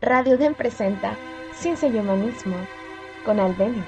Radio 0.00 0.36
Den 0.38 0.54
presenta 0.54 1.16
Ciencia 1.52 1.88
y 1.88 1.98
Humanismo 1.98 2.56
con 3.24 3.40
Albenis. 3.40 3.82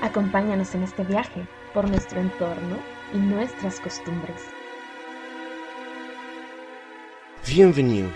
Acompáñanos 0.00 0.74
en 0.74 0.82
este 0.82 1.04
viaje 1.04 1.46
por 1.74 1.86
nuestro 1.86 2.20
entorno 2.20 2.78
y 3.12 3.18
nuestras 3.18 3.78
costumbres. 3.80 4.42
Bienvenue. 7.46 8.08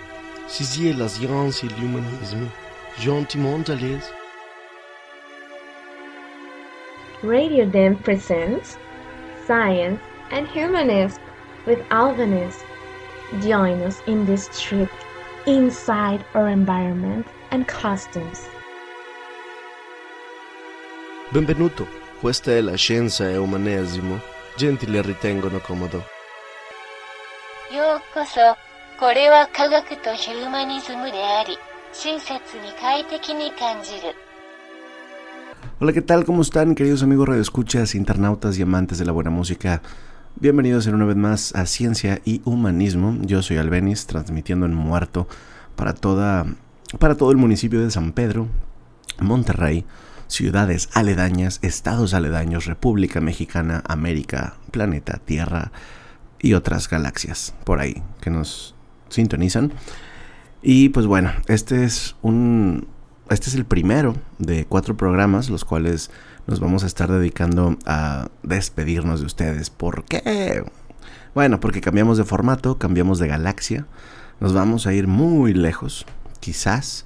Ceci 0.49 0.89
est 0.89 0.97
la 0.97 1.09
science 1.11 1.63
et 1.63 1.69
l'humanisme. 1.79 2.49
Gentiment 2.97 3.69
à 3.69 3.75
l'aise. 3.75 4.11
Radio 7.23 7.67
Den 7.67 7.97
presents 7.97 8.79
Science 9.45 10.01
and 10.33 10.47
Humanism 10.55 11.21
with 11.67 11.81
Albenis. 11.91 12.65
Join 13.43 13.83
us 13.83 14.01
in 14.07 14.25
this 14.25 14.49
trip 14.59 14.89
inside 15.47 16.25
our 16.35 16.49
environment 16.49 17.27
and 17.51 17.67
customs. 17.67 18.49
La 22.63 22.77
scienza 22.77 23.31
e 23.31 23.39
umanesimo, 23.39 24.21
ritengono 25.03 25.61
comodo. 25.61 26.05
Hola, 35.79 35.93
¿qué 35.93 36.03
tal? 36.03 36.25
¿Cómo 36.25 36.43
están, 36.43 36.75
queridos 36.75 37.03
amigos 37.03 37.29
radioescuchas, 37.29 37.95
internautas 37.95 38.59
y 38.59 38.63
amantes 38.63 38.99
de 38.99 39.07
la 39.07 39.13
buena 39.13 39.31
música? 39.31 39.81
Bienvenidos 40.37 40.87
una 40.87 41.05
vez 41.05 41.17
más 41.17 41.55
a 41.55 41.67
Ciencia 41.67 42.23
y 42.25 42.41
Humanismo. 42.47 43.19
Yo 43.21 43.43
soy 43.43 43.59
Albenis, 43.59 44.07
transmitiendo 44.07 44.65
en 44.65 44.73
muerto 44.73 45.29
para, 45.77 45.93
toda, 45.93 46.47
para 46.99 47.17
todo 47.17 47.31
el 47.31 47.37
municipio 47.37 47.81
de 47.81 47.91
San 47.91 48.13
Pedro, 48.13 48.49
Monterrey, 49.19 49.85
ciudades 50.29 50.89
aledañas, 50.95 51.59
estados 51.61 52.15
aledaños, 52.15 52.65
República 52.65 53.21
Mexicana, 53.21 53.83
América, 53.87 54.57
planeta, 54.71 55.19
Tierra 55.19 55.73
y 56.39 56.55
otras 56.55 56.89
galaxias 56.89 57.55
por 57.65 57.81
ahí 57.81 58.03
que 58.23 58.31
nos 58.31 58.75
sintonizan. 59.11 59.73
Y 60.63 60.89
pues 60.89 61.05
bueno, 61.05 61.33
este 61.49 61.85
es 61.85 62.17
un 62.23 62.87
este 63.29 63.49
es 63.49 63.55
el 63.55 63.65
primero 63.65 64.17
de 64.39 64.65
cuatro 64.65 64.97
programas, 64.97 65.51
los 65.51 65.65
cuales 65.65 66.11
nos 66.51 66.59
vamos 66.59 66.83
a 66.83 66.89
estar 66.89 67.09
dedicando 67.09 67.79
a 67.87 68.29
despedirnos 68.43 69.21
de 69.21 69.27
ustedes. 69.27 69.71
¿Por 69.71 70.03
qué? 70.03 70.65
Bueno, 71.33 71.61
porque 71.61 71.81
cambiamos 71.81 72.19
de 72.19 72.25
formato, 72.25 72.77
cambiamos 72.77 73.21
de 73.21 73.29
galaxia, 73.29 73.87
nos 74.41 74.53
vamos 74.53 74.89
a 74.89 74.93
ir 74.93 75.07
muy 75.07 75.55
lejos, 75.55 76.07
quizás. 76.41 77.05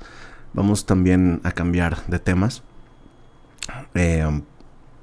Vamos 0.55 0.87
también 0.87 1.43
a 1.45 1.53
cambiar 1.53 2.07
de 2.07 2.19
temas 2.21 2.63
eh, 3.93 4.43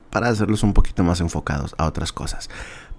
para 0.09 0.30
hacerlos 0.30 0.64
un 0.64 0.73
poquito 0.73 1.03
más 1.03 1.22
enfocados 1.22 1.76
a 1.78 1.86
otras 1.86 2.11
cosas. 2.11 2.50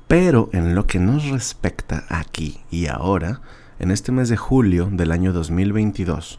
Pero 0.07 0.49
en 0.53 0.77
lo 0.77 0.87
que 0.87 1.01
nos 1.01 1.29
respecta 1.29 2.05
aquí 2.09 2.61
y 2.71 2.87
ahora, 2.87 3.41
en 3.81 3.91
este 3.91 4.13
mes 4.13 4.29
de 4.29 4.37
julio 4.37 4.91
del 4.93 5.11
año 5.11 5.33
2022, 5.33 6.39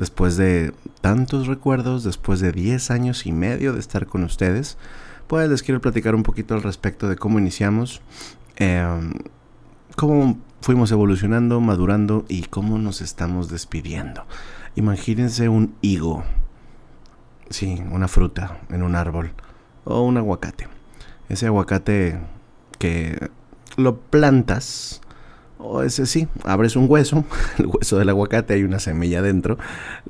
después 0.00 0.38
de 0.38 0.72
tantos 1.02 1.46
recuerdos, 1.46 2.04
después 2.04 2.40
de 2.40 2.52
10 2.52 2.90
años 2.90 3.26
y 3.26 3.32
medio 3.32 3.74
de 3.74 3.80
estar 3.80 4.06
con 4.06 4.24
ustedes, 4.24 4.78
pues 5.26 5.48
les 5.50 5.62
quiero 5.62 5.82
platicar 5.82 6.14
un 6.14 6.22
poquito 6.22 6.54
al 6.54 6.62
respecto 6.62 7.06
de 7.06 7.16
cómo 7.16 7.38
iniciamos, 7.38 8.00
eh, 8.56 8.82
cómo 9.96 10.38
fuimos 10.62 10.90
evolucionando, 10.90 11.60
madurando 11.60 12.24
y 12.28 12.44
cómo 12.44 12.78
nos 12.78 13.02
estamos 13.02 13.50
despidiendo. 13.50 14.24
Imagínense 14.74 15.50
un 15.50 15.74
higo, 15.82 16.24
sí, 17.50 17.82
una 17.90 18.08
fruta 18.08 18.58
en 18.70 18.82
un 18.82 18.94
árbol 18.96 19.34
o 19.84 20.00
un 20.00 20.16
aguacate. 20.16 20.66
Ese 21.28 21.46
aguacate 21.46 22.18
que 22.78 23.30
lo 23.76 24.00
plantas, 24.00 25.02
o 25.62 25.82
ese 25.82 26.06
sí, 26.06 26.28
abres 26.44 26.76
un 26.76 26.86
hueso, 26.88 27.24
el 27.58 27.66
hueso 27.66 27.98
del 27.98 28.08
aguacate, 28.08 28.54
hay 28.54 28.64
una 28.64 28.78
semilla 28.78 29.22
dentro, 29.22 29.58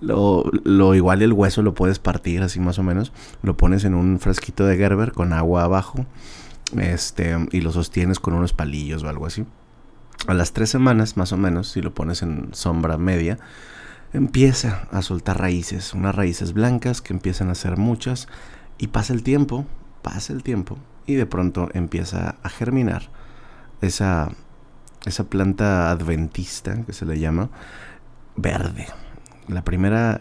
lo, 0.00 0.44
lo 0.64 0.94
igual 0.94 1.22
el 1.22 1.32
hueso 1.32 1.62
lo 1.62 1.74
puedes 1.74 1.98
partir 1.98 2.42
así 2.42 2.60
más 2.60 2.78
o 2.78 2.82
menos, 2.82 3.12
lo 3.42 3.56
pones 3.56 3.84
en 3.84 3.94
un 3.94 4.20
frasquito 4.20 4.64
de 4.66 4.76
Gerber 4.76 5.12
con 5.12 5.32
agua 5.32 5.64
abajo, 5.64 6.06
este, 6.78 7.36
y 7.50 7.60
lo 7.60 7.72
sostienes 7.72 8.20
con 8.20 8.34
unos 8.34 8.52
palillos 8.52 9.02
o 9.02 9.08
algo 9.08 9.26
así. 9.26 9.44
A 10.26 10.34
las 10.34 10.52
tres 10.52 10.70
semanas 10.70 11.16
más 11.16 11.32
o 11.32 11.36
menos, 11.36 11.68
si 11.70 11.80
lo 11.80 11.94
pones 11.94 12.22
en 12.22 12.50
sombra 12.52 12.96
media, 12.98 13.38
empieza 14.12 14.88
a 14.90 15.02
soltar 15.02 15.40
raíces, 15.40 15.94
unas 15.94 16.14
raíces 16.14 16.52
blancas 16.52 17.00
que 17.00 17.12
empiezan 17.12 17.50
a 17.50 17.54
ser 17.54 17.76
muchas, 17.76 18.28
y 18.78 18.88
pasa 18.88 19.12
el 19.12 19.22
tiempo, 19.22 19.66
pasa 20.02 20.32
el 20.32 20.42
tiempo, 20.42 20.78
y 21.06 21.14
de 21.14 21.26
pronto 21.26 21.68
empieza 21.74 22.36
a 22.42 22.48
germinar 22.48 23.10
esa 23.80 24.30
esa 25.04 25.24
planta 25.24 25.90
adventista 25.90 26.84
que 26.84 26.92
se 26.92 27.06
le 27.06 27.18
llama 27.18 27.50
verde. 28.36 28.86
La 29.48 29.62
primera, 29.64 30.20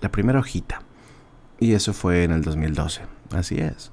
la 0.00 0.10
primera 0.10 0.40
hojita. 0.40 0.82
Y 1.58 1.74
eso 1.74 1.92
fue 1.92 2.24
en 2.24 2.32
el 2.32 2.42
2012. 2.42 3.02
Así 3.32 3.56
es. 3.56 3.92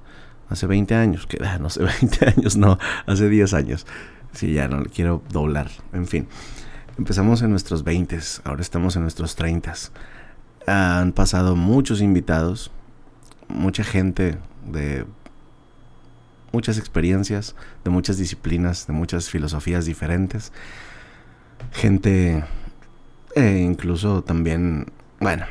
Hace 0.49 0.67
20 0.67 0.95
años. 0.95 1.27
Que, 1.27 1.39
no 1.59 1.69
sé, 1.69 1.83
20 2.01 2.33
años, 2.35 2.57
no. 2.57 2.77
Hace 3.05 3.29
10 3.29 3.53
años. 3.53 3.85
Sí, 4.33 4.53
ya 4.53 4.67
no 4.67 4.81
le 4.81 4.89
quiero 4.89 5.23
doblar. 5.31 5.69
En 5.93 6.07
fin. 6.07 6.27
Empezamos 6.97 7.41
en 7.41 7.51
nuestros 7.51 7.83
20. 7.83 8.19
Ahora 8.43 8.61
estamos 8.61 8.95
en 8.95 9.03
nuestros 9.03 9.35
30. 9.35 9.73
Han 10.65 11.11
pasado 11.13 11.55
muchos 11.55 12.01
invitados. 12.01 12.71
Mucha 13.47 13.83
gente 13.83 14.37
de 14.65 15.05
muchas 16.51 16.77
experiencias, 16.77 17.55
de 17.83 17.89
muchas 17.89 18.17
disciplinas, 18.17 18.87
de 18.87 18.93
muchas 18.93 19.29
filosofías 19.29 19.85
diferentes. 19.85 20.51
Gente, 21.71 22.43
eh, 23.35 23.59
incluso 23.59 24.23
también, 24.23 24.87
bueno, 25.19 25.45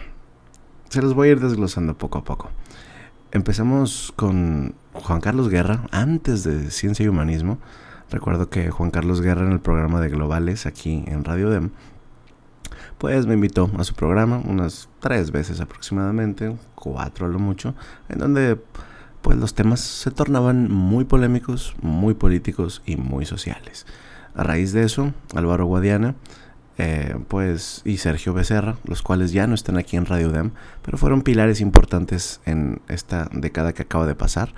se 0.89 1.03
los 1.03 1.15
voy 1.15 1.29
a 1.29 1.33
ir 1.33 1.41
desglosando 1.41 1.97
poco 1.97 2.19
a 2.19 2.25
poco. 2.25 2.51
Empezamos 3.33 4.13
con 4.17 4.75
Juan 4.93 5.21
Carlos 5.21 5.49
Guerra, 5.49 5.87
antes 5.91 6.45
de 6.45 6.71
Ciencia 6.71 7.05
y 7.05 7.09
Humanismo. 7.09 7.59
Recuerdo 8.11 8.49
que 8.49 8.71
Juan 8.71 8.91
Carlos 8.91 9.21
Guerra 9.21 9.45
en 9.45 9.53
el 9.53 9.61
programa 9.61 10.01
de 10.01 10.09
Globales 10.09 10.65
aquí 10.65 11.05
en 11.07 11.25
Radio 11.25 11.51
Dem, 11.51 11.71
pues 12.99 13.27
me 13.27 13.35
invitó 13.35 13.71
a 13.79 13.85
su 13.85 13.95
programa 13.95 14.41
unas 14.47 14.89
tres 15.01 15.33
veces 15.33 15.61
aproximadamente, 15.61 16.57
cuatro 16.75 17.27
a 17.27 17.29
lo 17.29 17.39
mucho, 17.39 17.75
en 18.09 18.19
donde 18.19 18.59
pues 19.23 19.37
los 19.39 19.55
temas 19.55 19.81
se 19.81 20.11
tornaban 20.11 20.71
muy 20.71 21.05
polémicos, 21.05 21.75
muy 21.83 22.15
políticos 22.15 22.83
y 22.87 22.97
muy 22.97 23.27
sociales. 23.27 23.87
A 24.35 24.43
raíz 24.43 24.73
de 24.73 24.85
eso, 24.85 25.13
Álvaro 25.35 25.67
Guadiana, 25.67 26.15
eh, 26.79 27.17
pues, 27.29 27.81
y 27.85 27.97
Sergio 27.97 28.35
Becerra, 28.35 28.77
los 28.85 29.03
cuales 29.03 29.33
ya 29.33 29.47
no 29.47 29.55
están 29.55 29.79
aquí 29.79 29.97
en 29.97 30.05
Radio 30.05 30.31
Dem, 30.31 30.51
pero 30.83 30.99
fueron 30.99 31.23
pilares 31.23 31.61
importantes 31.61 32.41
en 32.45 32.81
esta 32.89 33.29
década 33.33 33.73
que 33.73 33.83
acaba 33.83 34.07
de 34.07 34.15
pasar, 34.15 34.53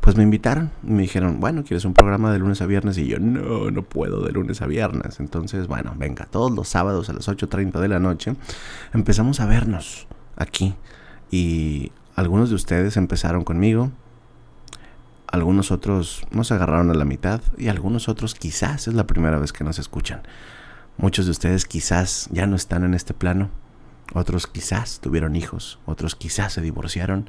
pues 0.00 0.16
me 0.16 0.22
invitaron, 0.22 0.70
me 0.82 1.02
dijeron, 1.02 1.40
bueno, 1.40 1.64
¿quieres 1.64 1.84
un 1.84 1.92
programa 1.92 2.32
de 2.32 2.38
lunes 2.38 2.62
a 2.62 2.66
viernes? 2.66 2.96
Y 2.98 3.08
yo, 3.08 3.18
no, 3.18 3.72
no 3.72 3.82
puedo 3.82 4.24
de 4.24 4.30
lunes 4.30 4.62
a 4.62 4.66
viernes. 4.66 5.18
Entonces, 5.18 5.66
bueno, 5.66 5.94
venga, 5.96 6.26
todos 6.26 6.52
los 6.52 6.68
sábados 6.68 7.10
a 7.10 7.12
las 7.12 7.28
8.30 7.28 7.80
de 7.80 7.88
la 7.88 7.98
noche 7.98 8.36
empezamos 8.94 9.40
a 9.40 9.46
vernos 9.46 10.06
aquí. 10.36 10.76
Y 11.32 11.90
algunos 12.16 12.48
de 12.48 12.56
ustedes 12.56 12.96
empezaron 12.96 13.44
conmigo, 13.44 13.92
algunos 15.26 15.70
otros 15.70 16.26
nos 16.30 16.50
agarraron 16.50 16.90
a 16.90 16.94
la 16.94 17.04
mitad 17.04 17.42
y 17.58 17.68
algunos 17.68 18.08
otros 18.08 18.34
quizás 18.34 18.88
es 18.88 18.94
la 18.94 19.06
primera 19.06 19.38
vez 19.38 19.52
que 19.52 19.64
nos 19.64 19.78
escuchan. 19.78 20.22
Muchos 20.96 21.26
de 21.26 21.32
ustedes 21.32 21.66
quizás 21.66 22.28
ya 22.32 22.46
no 22.46 22.56
están 22.56 22.84
en 22.84 22.94
este 22.94 23.12
plano, 23.12 23.50
otros 24.14 24.46
quizás 24.46 25.00
tuvieron 25.00 25.36
hijos, 25.36 25.78
otros 25.84 26.16
quizás 26.16 26.54
se 26.54 26.62
divorciaron 26.62 27.28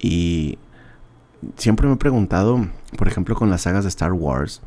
y 0.00 0.58
siempre 1.58 1.86
me 1.86 1.94
he 1.94 1.98
preguntado, 1.98 2.66
por 2.96 3.08
ejemplo, 3.08 3.34
con 3.34 3.50
las 3.50 3.62
sagas 3.62 3.84
de 3.84 3.88
Star 3.90 4.14
Wars 4.14 4.62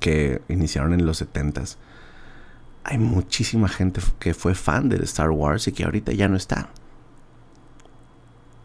que 0.00 0.42
iniciaron 0.48 0.92
en 0.92 1.06
los 1.06 1.22
70s, 1.22 1.76
hay 2.82 2.98
muchísima 2.98 3.68
gente 3.68 4.00
que 4.18 4.34
fue 4.34 4.56
fan 4.56 4.88
de 4.88 4.96
Star 5.04 5.30
Wars 5.30 5.68
y 5.68 5.72
que 5.72 5.84
ahorita 5.84 6.10
ya 6.10 6.26
no 6.26 6.36
está. 6.36 6.68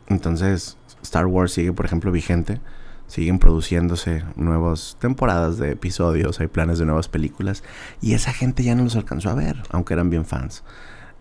Entonces, 0.08 0.78
Star 1.02 1.26
Wars 1.26 1.52
sigue, 1.52 1.74
por 1.74 1.86
ejemplo, 1.86 2.12
vigente 2.12 2.60
siguen 3.08 3.40
produciéndose 3.40 4.24
nuevas 4.36 4.98
temporadas 5.00 5.58
de 5.58 5.72
episodios, 5.72 6.40
hay 6.40 6.48
planes 6.48 6.78
de 6.78 6.86
nuevas 6.86 7.08
películas 7.08 7.64
y 8.02 8.14
esa 8.14 8.34
gente 8.34 8.64
ya 8.64 8.76
no 8.76 8.84
los 8.84 8.96
alcanzó 8.96 9.30
a 9.30 9.34
ver, 9.34 9.64
aunque 9.72 9.94
eran 9.94 10.10
bien 10.10 10.26
fans. 10.26 10.64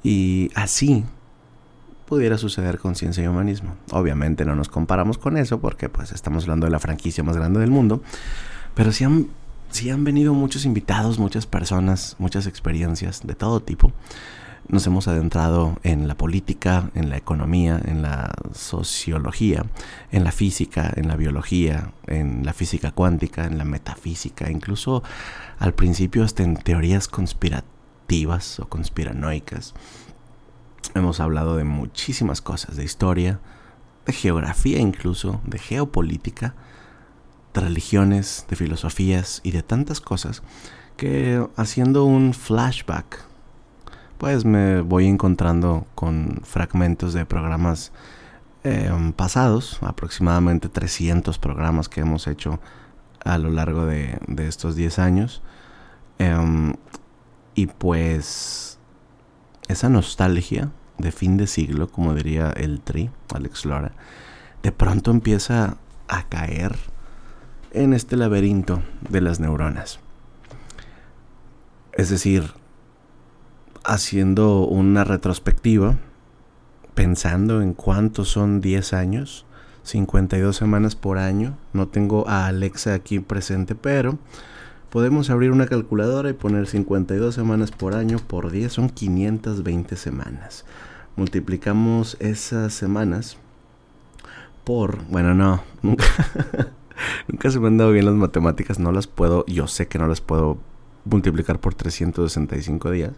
Y 0.03 0.51
así 0.55 1.05
pudiera 2.07 2.39
suceder 2.39 2.79
con 2.79 2.95
ciencia 2.95 3.25
y 3.25 3.27
humanismo. 3.27 3.77
Obviamente 3.91 4.45
no 4.45 4.55
nos 4.55 4.69
comparamos 4.69 5.19
con 5.19 5.37
eso 5.37 5.61
porque 5.61 5.89
pues 5.89 6.13
estamos 6.13 6.45
hablando 6.45 6.67
de 6.67 6.71
la 6.71 6.79
franquicia 6.79 7.25
más 7.25 7.37
grande 7.37 7.61
del 7.61 7.71
mundo, 7.71 8.03
pero 8.75 8.93
sí 8.93 9.05
han, 9.05 9.29
sí 9.71 9.91
han 9.91 10.05
venido 10.05 10.35
muchos 10.35 10.65
invitados, 10.65 11.19
muchas 11.19 11.47
personas, 11.47 12.17
muchas 12.19 12.47
experiencias 12.47 13.27
de 13.27 13.35
todo 13.35 13.61
tipo. 13.61 13.93
Nos 14.69 14.87
hemos 14.87 15.07
adentrado 15.09 15.79
en 15.83 16.09
la 16.09 16.17
política, 16.17 16.91
en 16.95 17.09
la 17.11 17.17
economía, 17.17 17.81
en 17.85 18.03
la 18.03 18.35
sociología, 18.53 19.65
en 20.11 20.25
la 20.25 20.33
física, 20.33 20.93
en 20.97 21.09
la 21.09 21.17
biología, 21.17 21.93
en 22.07 22.45
la 22.45 22.53
física 22.53 22.91
cuántica, 22.91 23.45
en 23.45 23.59
la 23.59 23.65
metafísica, 23.65 24.51
incluso 24.51 25.03
al 25.59 25.75
principio 25.75 26.25
hasta 26.25 26.43
en 26.43 26.57
teorías 26.57 27.09
conspirativas 27.09 28.59
o 28.61 28.69
conspiranoicas. 28.69 29.75
Hemos 30.95 31.21
hablado 31.21 31.57
de 31.57 31.65
muchísimas 31.65 32.41
cosas, 32.41 32.77
de 32.77 32.85
historia, 32.85 33.41
de 34.05 34.13
geografía 34.13 34.79
incluso, 34.79 35.41
de 35.45 35.59
geopolítica, 35.59 36.55
de 37.55 37.61
religiones, 37.61 38.47
de 38.49 38.57
filosofías 38.57 39.41
y 39.45 39.53
de 39.53 39.63
tantas 39.63 40.01
cosas 40.01 40.43
que 40.97 41.47
haciendo 41.57 42.05
un 42.05 42.33
flashback 42.33 43.27
pues 44.19 44.45
me 44.45 44.81
voy 44.81 45.07
encontrando 45.07 45.87
con 45.95 46.41
fragmentos 46.43 47.13
de 47.13 47.27
programas 47.27 47.93
em, 48.65 49.13
pasados, 49.13 49.79
aproximadamente 49.83 50.69
300 50.69 51.39
programas 51.39 51.89
que 51.89 52.01
hemos 52.01 52.27
hecho 52.27 52.61
a 53.25 53.39
lo 53.39 53.51
largo 53.51 53.87
de, 53.87 54.19
estos 54.39 54.77
10 54.77 54.99
años. 54.99 55.43
Em, 56.19 56.75
y 57.55 57.67
pues 57.67 58.79
esa 59.69 59.89
nostalgia 59.89 60.71
de 60.99 61.13
fin 61.13 61.37
de 61.37 61.47
siglo, 61.47 61.89
como 61.89 62.15
diría 62.15 62.51
el 62.51 62.81
Tri, 62.81 63.11
Alex 63.35 63.65
Lora, 63.65 63.93
de 64.63 64.73
pronto 64.73 65.11
empieza 65.11 65.77
a 66.09 66.23
caer 66.29 66.77
en 67.73 67.93
este 67.93 68.17
laberinto 68.17 68.83
de 69.11 69.21
las 69.21 69.41
neuronas. 69.41 70.01
Es 71.93 72.11
decir, 72.11 72.55
haciendo 73.87 74.67
una 74.67 75.05
retrospectiva, 75.05 75.97
pensando 76.95 77.63
en 77.63 77.73
cuántos 77.73 78.29
son 78.29 78.61
10 78.61 78.93
años, 78.93 79.47
52 79.85 80.57
semanas 80.57 80.97
por 80.97 81.19
año. 81.19 81.57
No 81.73 81.89
tengo 81.89 82.29
a 82.29 82.47
Alexa 82.47 82.95
aquí 82.95 83.21
presente, 83.21 83.75
pero 83.75 84.19
podemos 84.91 85.31
abrir 85.31 85.53
una 85.53 85.67
calculadora 85.67 86.31
y 86.31 86.35
poner 86.35 86.67
52 86.67 87.35
semanas 87.35 87.71
por 87.71 87.95
año 87.95 88.19
por 88.19 88.51
10 88.51 88.73
son 88.73 88.89
520 88.91 89.97
semanas. 89.97 90.65
Multiplicamos 91.15 92.17
esas 92.19 92.75
semanas 92.75 93.39
por, 94.65 95.05
bueno, 95.05 95.35
no, 95.35 95.63
nunca, 95.83 96.05
nunca 97.29 97.51
se 97.51 97.61
me 97.61 97.69
han 97.69 97.79
dado 97.79 97.93
bien 97.93 98.05
las 98.05 98.15
matemáticas, 98.15 98.81
no 98.81 98.91
las 98.91 99.07
puedo, 99.07 99.47
yo 99.47 99.69
sé 99.69 99.87
que 99.87 99.99
no 99.99 100.09
las 100.09 100.21
puedo 100.21 100.59
multiplicar 101.05 101.61
por 101.61 101.75
365 101.75 102.91
días. 102.91 103.13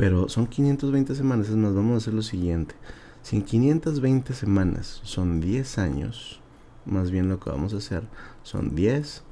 Pero 0.00 0.28
son 0.30 0.46
520 0.46 1.14
semanas, 1.14 1.50
es 1.50 1.56
más, 1.56 1.74
vamos 1.74 1.92
a 1.92 1.96
hacer 1.98 2.14
lo 2.14 2.22
siguiente. 2.22 2.74
Si 3.20 3.36
en 3.36 3.42
520 3.42 4.32
semanas 4.32 5.02
son 5.04 5.42
10 5.42 5.76
años, 5.76 6.40
más 6.86 7.10
bien 7.10 7.28
lo 7.28 7.38
que 7.38 7.50
vamos 7.50 7.74
a 7.74 7.76
hacer 7.76 8.04
son 8.42 8.74
10 8.74 9.22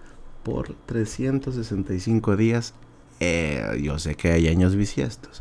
por 0.42 0.74
365 0.84 2.36
días. 2.36 2.74
Eh, 3.18 3.80
yo 3.82 3.98
sé 3.98 4.14
que 4.14 4.30
hay 4.30 4.48
años 4.48 4.76
bisiestos, 4.76 5.40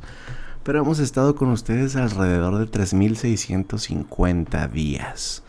pero 0.64 0.80
hemos 0.80 1.00
estado 1.00 1.36
con 1.36 1.50
ustedes 1.50 1.98
alrededor 1.98 2.58
de 2.58 2.68
3650 2.68 4.70
días. 4.70 5.44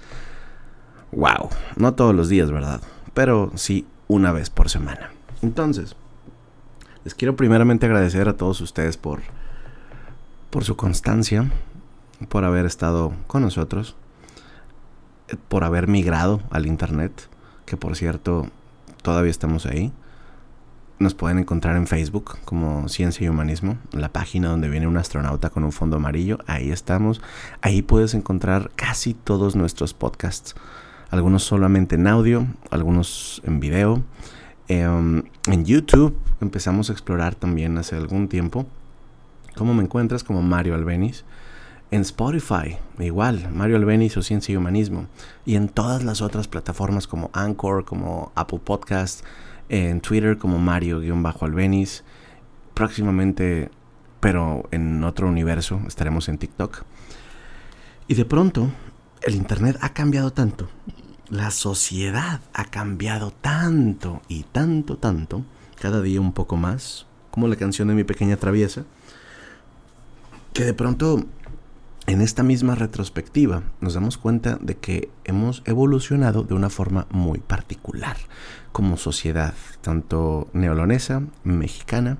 Wow, 1.13 1.51
no 1.77 1.95
todos 1.95 2.17
los 2.17 2.29
días, 2.29 2.51
¿verdad? 2.51 2.81
Pero 3.15 3.53
sí 3.55 3.87
una 4.09 4.33
vez 4.33 4.51
por 4.51 4.71
semana. 4.71 5.13
Entonces, 5.41 5.95
les 7.05 7.15
quiero 7.15 7.37
primeramente 7.37 7.87
agradecer 7.87 8.29
a 8.29 8.37
todos 8.37 8.61
ustedes 8.61 8.97
por 8.97 9.21
por 10.51 10.65
su 10.65 10.77
constancia, 10.77 11.51
por 12.29 12.45
haber 12.45 12.67
estado 12.67 13.13
con 13.27 13.43
nosotros, 13.43 13.97
por 15.49 15.65
haber 15.65 15.89
migrado 15.89 16.41
al 16.51 16.67
Internet, 16.67 17.29
que 17.67 17.77
por 17.77 17.97
cierto 17.97 18.49
todavía 19.03 19.31
estamos 19.31 19.67
ahí. 19.67 19.93
Nos 20.99 21.15
pueden 21.15 21.39
encontrar 21.39 21.77
en 21.77 21.87
Facebook 21.87 22.39
como 22.45 22.89
Ciencia 22.89 23.25
y 23.25 23.29
Humanismo, 23.29 23.79
la 23.93 24.09
página 24.09 24.49
donde 24.49 24.69
viene 24.69 24.89
un 24.89 24.97
astronauta 24.97 25.51
con 25.51 25.63
un 25.63 25.71
fondo 25.71 25.97
amarillo. 25.97 26.39
Ahí 26.49 26.73
estamos. 26.73 27.21
Ahí 27.61 27.83
puedes 27.83 28.15
encontrar 28.15 28.73
casi 28.75 29.15
todos 29.15 29.55
nuestros 29.55 29.95
podcasts. 29.95 30.57
Algunos 31.11 31.45
solamente 31.45 31.95
en 31.95 32.09
audio, 32.09 32.47
algunos 32.71 33.41
en 33.45 33.61
video. 33.61 34.03
Em, 34.67 35.23
en 35.47 35.65
YouTube 35.65 36.19
empezamos 36.41 36.91
a 36.91 36.93
explorar 36.95 37.37
también 37.37 37.79
hace 37.79 37.95
algún 37.95 38.29
tiempo 38.29 38.67
¿Cómo 39.59 39.75
me 39.75 39.83
encuentras? 39.83 40.23
Como 40.23 40.41
Mario 40.41 40.77
Albenis. 40.77 41.25
En 41.91 42.03
Spotify, 42.03 42.77
igual, 43.01 43.51
Mario 43.53 43.75
Albenis 43.75 44.17
o 44.17 44.23
Ciencia 44.23 44.53
y 44.53 44.57
Humanismo. 44.57 45.09
Y 45.45 45.57
en 45.57 45.69
todas 45.69 46.05
las 46.05 46.23
otras 46.23 46.47
plataformas 46.47 47.09
como 47.09 47.29
Anchor, 47.33 47.85
como 47.85 48.31
Apple 48.37 48.61
Podcast, 48.63 49.25
en 49.69 50.01
Twitter 50.01 50.39
como 50.39 50.59
Mario-Albenis. 50.59 52.05
Próximamente, 52.73 53.73
pero 54.21 54.69
en 54.71 55.03
otro 55.03 55.27
universo, 55.27 55.81
estaremos 55.89 56.29
en 56.29 56.39
TikTok. 56.39 56.85
Y 58.07 58.15
de 58.15 58.25
pronto, 58.25 58.71
el 59.23 59.35
Internet 59.35 59.77
ha 59.81 59.93
cambiado 59.93 60.33
tanto. 60.33 60.69
La 61.31 61.51
sociedad 61.51 62.43
ha 62.53 62.67
cambiado 62.67 63.33
tanto 63.33 64.23
y 64.29 64.45
tanto, 64.45 64.99
tanto. 64.99 65.45
Cada 65.81 66.01
día 66.01 66.21
un 66.21 66.33
poco 66.33 66.57
más. 66.57 67.07
Como 67.33 67.49
la 67.49 67.57
canción 67.57 67.89
de 67.89 67.95
mi 67.95 68.05
pequeña 68.05 68.37
traviesa 68.37 68.85
que 70.59 70.65
de 70.65 70.75
pronto 70.75 71.25
en 72.09 72.21
esta 72.21 72.43
misma 72.43 72.75
retrospectiva 72.75 73.63
nos 73.81 73.95
damos 73.95 74.19
cuenta 74.19 74.59
de 74.61 74.77
que 74.77 75.09
hemos 75.23 75.63
evolucionado 75.67 76.43
de 76.43 76.55
una 76.55 76.69
forma 76.69 77.07
muy 77.13 77.39
particular 77.39 78.17
como 78.73 78.97
sociedad, 78.97 79.55
tanto 79.83 80.49
neolonesa, 80.53 81.23
mexicana 81.45 82.19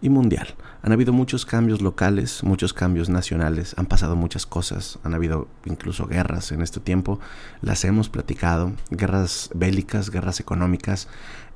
y 0.00 0.08
mundial. 0.08 0.54
Han 0.80 0.92
habido 0.92 1.12
muchos 1.12 1.44
cambios 1.44 1.82
locales, 1.82 2.42
muchos 2.42 2.72
cambios 2.72 3.10
nacionales, 3.10 3.74
han 3.76 3.84
pasado 3.84 4.16
muchas 4.16 4.46
cosas, 4.46 4.98
han 5.04 5.12
habido 5.12 5.46
incluso 5.66 6.06
guerras 6.06 6.52
en 6.52 6.62
este 6.62 6.80
tiempo, 6.80 7.20
las 7.60 7.84
hemos 7.84 8.08
platicado, 8.08 8.72
guerras 8.88 9.50
bélicas, 9.54 10.08
guerras 10.08 10.40
económicas 10.40 11.06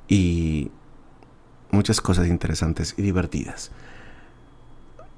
y 0.09 0.71
muchas 1.71 2.03
cosas 2.03 2.27
interesantes 2.27 2.95
y 2.99 3.01
divertidas. 3.01 3.71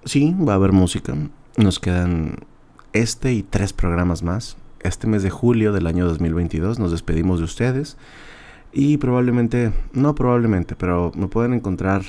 Sí, 0.05 0.35
va 0.37 0.53
a 0.53 0.57
haber 0.57 0.73
música. 0.73 1.15
Nos 1.59 1.79
quedan 1.79 2.47
este 2.95 3.35
y 3.35 3.43
tres 3.43 3.75
programas 3.75 4.23
más. 4.23 4.57
Este 4.81 5.07
mes 5.07 5.23
de 5.23 5.29
julio 5.29 5.73
del 5.73 5.87
año 5.87 6.07
2022 6.07 6.79
nos 6.79 6.91
despedimos 6.91 7.39
de 7.39 7.45
ustedes. 7.45 7.99
Y 8.73 8.97
probablemente, 8.97 9.73
no 9.93 10.15
probablemente, 10.15 10.75
pero 10.75 11.13
me 11.15 11.27
pueden 11.29 11.53
encontrar 11.53 12.03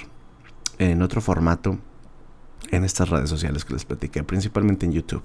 en 0.77 1.01
otro 1.01 1.19
formato 1.19 1.79
en 2.69 2.85
estas 2.85 3.09
redes 3.09 3.29
sociales 3.29 3.65
que 3.65 3.73
les 3.73 3.83
platiqué, 3.83 4.23
principalmente 4.23 4.85
en 4.85 4.93
YouTube. 4.93 5.23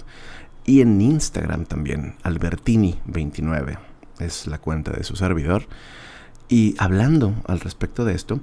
Y 0.64 0.80
en 0.80 1.00
Instagram 1.00 1.66
también, 1.66 2.16
Albertini29 2.24 3.78
es 4.18 4.48
la 4.48 4.58
cuenta 4.58 4.90
de 4.90 5.04
su 5.04 5.14
servidor. 5.14 5.68
Y 6.48 6.74
hablando 6.78 7.32
al 7.46 7.60
respecto 7.60 8.04
de 8.04 8.14
esto, 8.14 8.40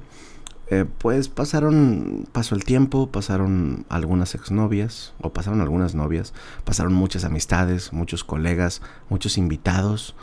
eh, 0.68 0.86
pues 0.98 1.28
pasaron, 1.28 2.28
pasó 2.32 2.56
el 2.56 2.64
tiempo, 2.64 3.12
pasaron 3.12 3.86
algunas 3.90 4.34
exnovias, 4.36 5.14
o 5.20 5.34
pasaron 5.34 5.62
algunas 5.62 5.94
novias, 5.94 6.34
pasaron 6.64 6.94
muchas 6.94 7.26
amistades, 7.26 7.92
muchos 7.94 8.24
colegas, 8.24 8.82
muchos 9.10 9.38
invitados, 9.38 10.16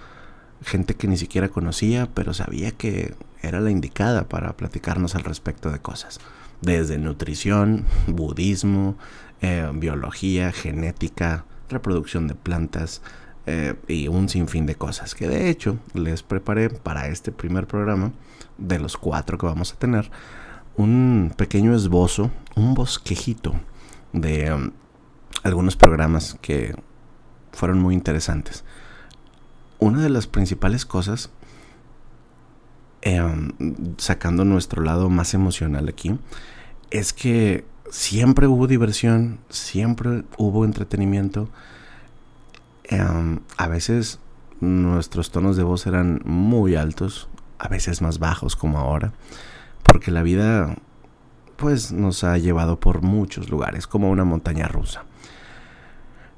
gente 0.62 0.94
que 0.94 1.08
ni 1.08 1.16
siquiera 1.16 1.48
conocía, 1.48 2.08
pero 2.14 2.34
sabía 2.34 2.70
que 2.70 3.14
era 3.42 3.60
la 3.60 3.70
indicada 3.70 4.28
para 4.28 4.56
platicarnos 4.56 5.14
al 5.14 5.24
respecto 5.24 5.70
de 5.70 5.78
cosas. 5.78 6.20
Desde 6.62 6.98
nutrición, 6.98 7.84
budismo, 8.06 8.96
eh, 9.42 9.70
biología, 9.74 10.52
genética, 10.52 11.44
reproducción 11.68 12.28
de 12.28 12.34
plantas, 12.34 13.02
eh, 13.46 13.74
y 13.88 14.08
un 14.08 14.28
sinfín 14.28 14.66
de 14.66 14.74
cosas 14.74 15.14
que 15.14 15.26
de 15.26 15.48
hecho 15.48 15.78
les 15.94 16.22
preparé 16.22 16.68
para 16.68 17.08
este 17.08 17.32
primer 17.32 17.66
programa 17.66 18.12
de 18.60 18.78
los 18.78 18.96
cuatro 18.96 19.38
que 19.38 19.46
vamos 19.46 19.72
a 19.72 19.76
tener 19.76 20.10
un 20.76 21.32
pequeño 21.36 21.74
esbozo, 21.74 22.30
un 22.56 22.74
bosquejito 22.74 23.54
de 24.12 24.52
um, 24.52 24.70
algunos 25.42 25.76
programas 25.76 26.36
que 26.40 26.74
fueron 27.52 27.80
muy 27.80 27.94
interesantes. 27.94 28.64
Una 29.78 30.02
de 30.02 30.10
las 30.10 30.26
principales 30.26 30.84
cosas, 30.84 31.30
em, 33.02 33.52
sacando 33.96 34.44
nuestro 34.44 34.82
lado 34.82 35.08
más 35.08 35.34
emocional 35.34 35.88
aquí, 35.88 36.18
es 36.90 37.12
que 37.12 37.64
siempre 37.90 38.46
hubo 38.46 38.66
diversión, 38.66 39.40
siempre 39.48 40.24
hubo 40.36 40.64
entretenimiento. 40.64 41.48
Em, 42.84 43.40
a 43.56 43.68
veces 43.68 44.18
nuestros 44.60 45.30
tonos 45.30 45.56
de 45.56 45.62
voz 45.62 45.86
eran 45.86 46.20
muy 46.24 46.74
altos, 46.74 47.28
a 47.60 47.68
veces 47.68 48.02
más 48.02 48.18
bajos 48.18 48.56
como 48.56 48.78
ahora, 48.78 49.12
porque 49.82 50.10
la 50.10 50.22
vida 50.22 50.76
pues 51.56 51.92
nos 51.92 52.24
ha 52.24 52.38
llevado 52.38 52.80
por 52.80 53.02
muchos 53.02 53.50
lugares, 53.50 53.86
como 53.86 54.10
una 54.10 54.24
montaña 54.24 54.66
rusa. 54.66 55.04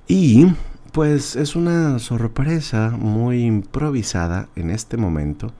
Y 0.08 0.52
pues 0.90 1.36
es 1.36 1.54
una 1.54 2.00
sorpresa 2.00 2.90
muy 2.90 3.44
improvisada 3.44 4.48
en 4.56 4.70
este 4.70 4.96
momento, 4.96 5.52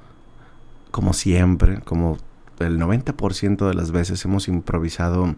como 0.90 1.12
siempre, 1.12 1.80
como 1.80 2.18
el 2.58 2.78
90% 2.78 3.68
de 3.68 3.74
las 3.74 3.92
veces 3.92 4.24
hemos 4.24 4.48
improvisado 4.48 5.36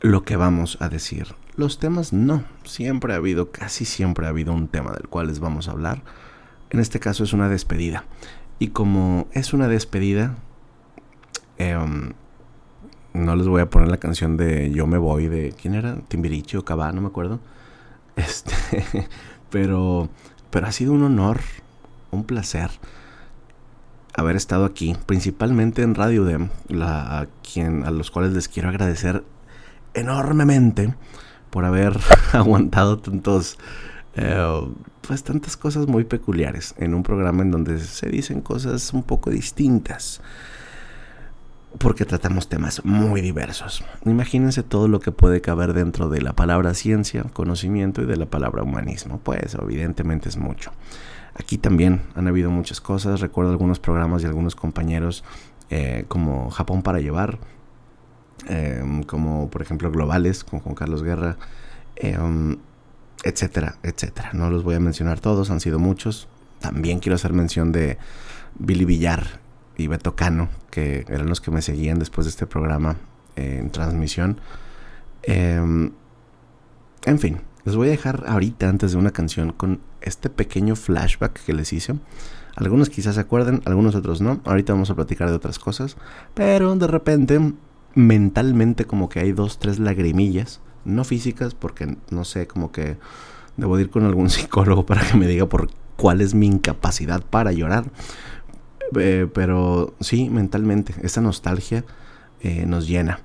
lo 0.00 0.22
que 0.22 0.36
vamos 0.36 0.78
a 0.80 0.88
decir. 0.88 1.34
Los 1.56 1.78
temas 1.78 2.12
no, 2.12 2.44
siempre 2.64 3.14
ha 3.14 3.16
habido, 3.16 3.50
casi 3.50 3.84
siempre 3.84 4.26
ha 4.26 4.30
habido 4.30 4.52
un 4.52 4.68
tema 4.68 4.92
del 4.92 5.08
cual 5.08 5.26
les 5.26 5.40
vamos 5.40 5.68
a 5.68 5.72
hablar. 5.72 6.02
En 6.70 6.80
este 6.80 7.00
caso 7.00 7.24
es 7.24 7.32
una 7.32 7.48
despedida. 7.48 8.04
Y 8.64 8.68
como 8.68 9.28
es 9.32 9.52
una 9.52 9.68
despedida, 9.68 10.36
em, 11.58 12.14
no 13.12 13.36
les 13.36 13.46
voy 13.46 13.60
a 13.60 13.68
poner 13.68 13.88
la 13.88 13.98
canción 13.98 14.38
de 14.38 14.70
Yo 14.70 14.86
me 14.86 14.96
voy 14.96 15.28
de 15.28 15.52
quién 15.60 15.74
era, 15.74 15.96
Timbiriche 16.08 16.56
o 16.56 16.64
Cabá, 16.64 16.90
no 16.90 17.02
me 17.02 17.08
acuerdo. 17.08 17.40
Este, 18.16 18.54
pero 19.50 20.08
pero 20.50 20.66
ha 20.66 20.72
sido 20.72 20.94
un 20.94 21.02
honor, 21.02 21.40
un 22.10 22.24
placer 22.24 22.70
haber 24.16 24.34
estado 24.34 24.64
aquí, 24.64 24.96
principalmente 25.04 25.82
en 25.82 25.94
Radio 25.94 26.24
Dem, 26.24 26.48
a, 26.80 27.26
quien, 27.42 27.84
a 27.84 27.90
los 27.90 28.10
cuales 28.10 28.32
les 28.32 28.48
quiero 28.48 28.70
agradecer 28.70 29.24
enormemente 29.92 30.94
por 31.50 31.66
haber 31.66 32.00
aguantado 32.32 32.98
tantos, 32.98 33.58
eh, 34.16 34.60
pues 35.00 35.22
tantas 35.24 35.56
cosas 35.56 35.86
muy 35.86 36.04
peculiares 36.04 36.74
en 36.78 36.94
un 36.94 37.02
programa 37.02 37.42
en 37.42 37.50
donde 37.50 37.78
se 37.80 38.08
dicen 38.08 38.40
cosas 38.40 38.92
un 38.92 39.02
poco 39.02 39.30
distintas. 39.30 40.20
Porque 41.78 42.04
tratamos 42.04 42.48
temas 42.48 42.84
muy 42.84 43.20
diversos. 43.20 43.84
Imagínense 44.04 44.62
todo 44.62 44.86
lo 44.86 45.00
que 45.00 45.10
puede 45.10 45.40
caber 45.40 45.72
dentro 45.72 46.08
de 46.08 46.22
la 46.22 46.32
palabra 46.32 46.72
ciencia, 46.72 47.24
conocimiento 47.32 48.00
y 48.00 48.06
de 48.06 48.16
la 48.16 48.26
palabra 48.26 48.62
humanismo. 48.62 49.18
Pues 49.18 49.56
evidentemente 49.60 50.28
es 50.28 50.36
mucho. 50.36 50.70
Aquí 51.34 51.58
también 51.58 52.02
han 52.14 52.28
habido 52.28 52.50
muchas 52.50 52.80
cosas. 52.80 53.20
Recuerdo 53.20 53.50
algunos 53.50 53.80
programas 53.80 54.22
y 54.22 54.26
algunos 54.26 54.54
compañeros 54.54 55.24
eh, 55.68 56.04
como 56.06 56.48
Japón 56.50 56.82
para 56.82 57.00
llevar, 57.00 57.38
eh, 58.48 59.02
como 59.08 59.50
por 59.50 59.60
ejemplo 59.60 59.90
Globales 59.90 60.44
con 60.44 60.60
Juan 60.60 60.76
Carlos 60.76 61.02
Guerra, 61.02 61.38
etcétera, 63.24 63.76
etcétera. 63.82 64.30
No 64.34 64.50
los 64.50 64.62
voy 64.62 64.74
a 64.74 64.80
mencionar 64.80 65.18
todos, 65.18 65.50
han 65.50 65.60
sido 65.60 65.78
muchos. 65.78 66.28
También 66.60 67.00
quiero 67.00 67.16
hacer 67.16 67.32
mención 67.32 67.72
de 67.72 67.98
Billy 68.58 68.84
Villar 68.84 69.40
y 69.76 69.86
Beto 69.86 70.14
Cano, 70.14 70.50
que 70.70 71.04
eran 71.08 71.28
los 71.28 71.40
que 71.40 71.50
me 71.50 71.62
seguían 71.62 71.98
después 71.98 72.26
de 72.26 72.30
este 72.30 72.46
programa 72.46 72.96
en 73.36 73.70
transmisión. 73.70 74.40
en 75.22 75.92
fin, 77.18 77.40
les 77.64 77.76
voy 77.76 77.88
a 77.88 77.92
dejar 77.92 78.24
ahorita 78.26 78.68
antes 78.68 78.92
de 78.92 78.98
una 78.98 79.10
canción 79.10 79.52
con 79.52 79.80
este 80.02 80.28
pequeño 80.28 80.76
flashback 80.76 81.42
que 81.44 81.54
les 81.54 81.72
hice. 81.72 81.94
Algunos 82.56 82.90
quizás 82.90 83.14
se 83.16 83.20
acuerden, 83.20 83.62
algunos 83.64 83.94
otros 83.94 84.20
no. 84.20 84.40
Ahorita 84.44 84.74
vamos 84.74 84.90
a 84.90 84.94
platicar 84.94 85.30
de 85.30 85.34
otras 85.34 85.58
cosas. 85.58 85.96
Pero 86.34 86.76
de 86.76 86.86
repente, 86.86 87.54
mentalmente 87.94 88.84
como 88.84 89.08
que 89.08 89.20
hay 89.20 89.32
dos, 89.32 89.58
tres 89.58 89.78
lagrimillas. 89.78 90.60
No 90.84 91.04
físicas, 91.04 91.54
porque 91.54 91.96
no 92.10 92.24
sé, 92.24 92.46
como 92.46 92.72
que 92.72 92.96
debo 93.56 93.78
ir 93.78 93.90
con 93.90 94.04
algún 94.04 94.30
psicólogo 94.30 94.86
para 94.86 95.06
que 95.06 95.16
me 95.16 95.26
diga 95.26 95.46
por 95.46 95.70
cuál 95.96 96.20
es 96.20 96.34
mi 96.34 96.46
incapacidad 96.46 97.22
para 97.22 97.52
llorar. 97.52 97.84
Eh, 98.98 99.28
pero 99.32 99.94
sí, 100.00 100.30
mentalmente, 100.30 100.94
esa 101.02 101.20
nostalgia 101.20 101.84
eh, 102.40 102.66
nos 102.66 102.86
llena. 102.86 103.20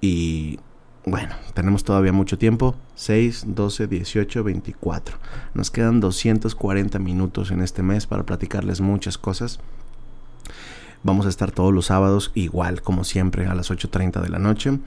Y 0.00 0.58
bueno, 1.04 1.34
tenemos 1.54 1.84
todavía 1.84 2.12
mucho 2.12 2.38
tiempo. 2.38 2.74
6, 2.94 3.44
12, 3.48 3.86
18, 3.86 4.44
24. 4.44 5.16
Nos 5.54 5.70
quedan 5.70 6.00
240 6.00 6.98
minutos 6.98 7.50
en 7.50 7.60
este 7.60 7.82
mes 7.82 8.06
para 8.06 8.24
platicarles 8.24 8.80
muchas 8.80 9.18
cosas. 9.18 9.60
Vamos 11.02 11.26
a 11.26 11.28
estar 11.28 11.50
todos 11.50 11.74
los 11.74 11.86
sábados 11.86 12.30
igual 12.34 12.80
como 12.80 13.02
siempre 13.02 13.46
a 13.46 13.54
las 13.54 13.70
8.30 13.70 14.20
de 14.20 14.28
la 14.28 14.38
noche. 14.38 14.78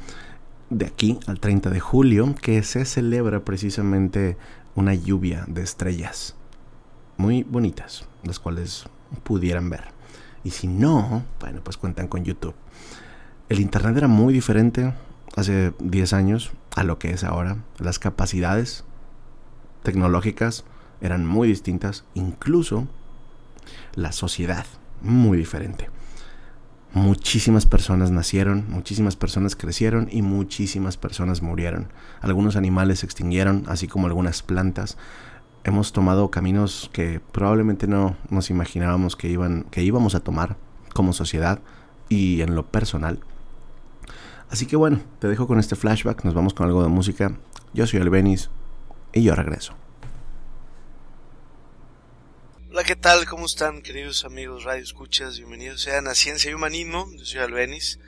De 0.70 0.86
aquí 0.86 1.20
al 1.28 1.40
30 1.40 1.70
de 1.70 1.80
julio 1.80 2.34
que 2.42 2.64
se 2.64 2.86
celebra 2.86 3.46
precisamente 3.46 4.38
una 4.74 4.94
lluvia 4.94 5.46
de 5.48 5.62
estrellas. 5.62 6.36
Muy 7.18 7.44
bonitas, 7.44 8.08
las 8.24 8.40
cuales 8.40 8.86
pudieran 9.24 9.70
ver. 9.70 9.86
Y 10.44 10.52
si 10.52 10.68
no, 10.68 11.24
bueno, 11.40 11.62
pues 11.64 11.78
cuentan 11.78 12.08
con 12.08 12.24
YouTube. 12.24 12.56
El 13.48 13.60
Internet 13.60 13.96
era 13.98 14.08
muy 14.08 14.34
diferente 14.34 14.94
hace 15.36 15.74
10 15.80 16.14
años 16.14 16.52
a 16.76 16.84
lo 16.84 16.98
que 16.98 17.12
es 17.12 17.24
ahora. 17.24 17.58
Las 17.78 18.00
capacidades 18.00 18.84
tecnológicas 19.84 20.66
eran 21.00 21.26
muy 21.26 21.48
distintas, 21.48 22.06
incluso 22.16 22.88
la 23.94 24.12
sociedad 24.12 24.66
muy 25.02 25.38
diferente. 25.38 25.90
Muchísimas 26.96 27.66
personas 27.66 28.10
nacieron, 28.12 28.64
muchísimas 28.70 29.18
personas 29.18 29.58
crecieron 29.58 30.08
y 30.10 30.22
muchísimas 30.22 30.96
personas 30.96 31.42
murieron. 31.42 31.90
Algunos 32.22 32.56
animales 32.56 33.00
se 33.00 33.06
extinguieron, 33.06 33.66
así 33.68 33.90
como 33.90 34.08
algunas 34.08 34.42
plantas. 34.44 34.98
Hemos 35.66 35.92
tomado 35.92 36.32
caminos 36.32 36.90
que 36.94 37.20
probablemente 37.34 37.88
no 37.88 38.16
nos 38.30 38.50
imaginábamos 38.50 39.18
que, 39.18 39.28
iban, 39.28 39.66
que 39.72 39.84
íbamos 39.84 40.16
a 40.16 40.22
tomar 40.22 40.56
como 40.94 41.12
sociedad 41.12 41.60
y 42.08 42.40
en 42.40 42.56
lo 42.56 42.66
personal. 42.66 43.20
Así 44.50 44.66
que 44.66 44.78
bueno, 44.78 45.02
te 45.20 45.28
dejo 45.28 45.48
con 45.48 45.60
este 45.60 45.76
flashback, 45.76 46.24
nos 46.24 46.34
vamos 46.34 46.54
con 46.54 46.66
algo 46.66 46.82
de 46.82 46.88
música. 46.88 47.36
Yo 47.74 47.86
soy 47.88 48.00
Albenis 48.00 48.50
y 49.12 49.22
yo 49.24 49.36
regreso. 49.36 49.74
Hola, 52.76 52.84
¿qué 52.84 52.98
tal? 52.98 53.26
¿Cómo 53.26 53.46
están, 53.46 53.82
queridos 53.82 54.26
amigos 54.26 54.66
Radio 54.66 54.84
Escuchas? 54.84 55.38
Bienvenidos 55.38 55.80
sean 55.80 56.10
a 56.10 56.14
Ciencia 56.14 56.52
y 56.52 56.56
Humanismo. 56.56 57.08
Yo 57.18 57.24
soy 57.24 57.40
Albenis, 57.40 58.00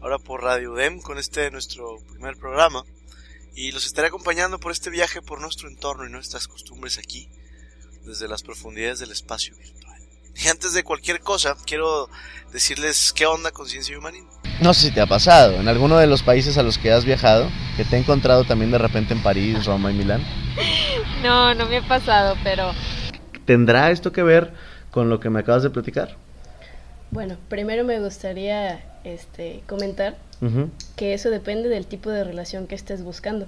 ahora 0.00 0.20
por 0.20 0.44
Radio 0.44 0.74
DEM 0.74 1.00
con 1.00 1.18
este 1.18 1.50
nuestro 1.50 1.96
primer 2.12 2.36
programa. 2.36 2.84
Y 3.56 3.72
los 3.72 3.86
estaré 3.86 4.06
acompañando 4.06 4.60
por 4.60 4.70
este 4.70 4.88
viaje 4.90 5.20
por 5.20 5.40
nuestro 5.40 5.68
entorno 5.68 6.06
y 6.06 6.12
nuestras 6.12 6.46
costumbres 6.46 6.96
aquí, 6.96 7.28
desde 8.04 8.28
las 8.28 8.44
profundidades 8.44 9.00
del 9.00 9.10
espacio 9.10 9.56
virtual. 9.56 10.00
Y 10.36 10.46
antes 10.46 10.74
de 10.74 10.84
cualquier 10.84 11.18
cosa, 11.18 11.56
quiero 11.66 12.08
decirles 12.52 13.12
qué 13.12 13.26
onda 13.26 13.50
con 13.50 13.68
Ciencia 13.68 13.94
y 13.94 13.96
Humanismo. 13.96 14.30
No 14.60 14.74
sé 14.74 14.82
si 14.82 14.90
te 14.92 15.00
ha 15.00 15.06
pasado, 15.06 15.56
en 15.56 15.66
alguno 15.66 15.98
de 15.98 16.06
los 16.06 16.22
países 16.22 16.56
a 16.56 16.62
los 16.62 16.78
que 16.78 16.92
has 16.92 17.04
viajado, 17.04 17.50
que 17.76 17.84
te 17.84 17.96
he 17.96 17.98
encontrado 17.98 18.44
también 18.44 18.70
de 18.70 18.78
repente 18.78 19.12
en 19.12 19.24
París, 19.24 19.64
Roma 19.64 19.90
y 19.90 19.94
Milán. 19.94 20.24
No, 21.20 21.54
no 21.54 21.66
me 21.66 21.78
ha 21.78 21.88
pasado, 21.88 22.36
pero... 22.44 22.74
¿Tendrá 23.44 23.90
esto 23.90 24.12
que 24.12 24.22
ver 24.22 24.52
con 24.90 25.08
lo 25.08 25.20
que 25.20 25.30
me 25.30 25.40
acabas 25.40 25.62
de 25.62 25.70
platicar? 25.70 26.16
Bueno, 27.10 27.36
primero 27.48 27.84
me 27.84 28.00
gustaría 28.00 28.80
este, 29.04 29.62
comentar 29.66 30.16
que 30.96 31.14
eso 31.14 31.30
depende 31.30 31.68
del 31.70 31.86
tipo 31.86 32.10
de 32.10 32.22
relación 32.22 32.66
que 32.66 32.74
estés 32.74 33.02
buscando. 33.02 33.46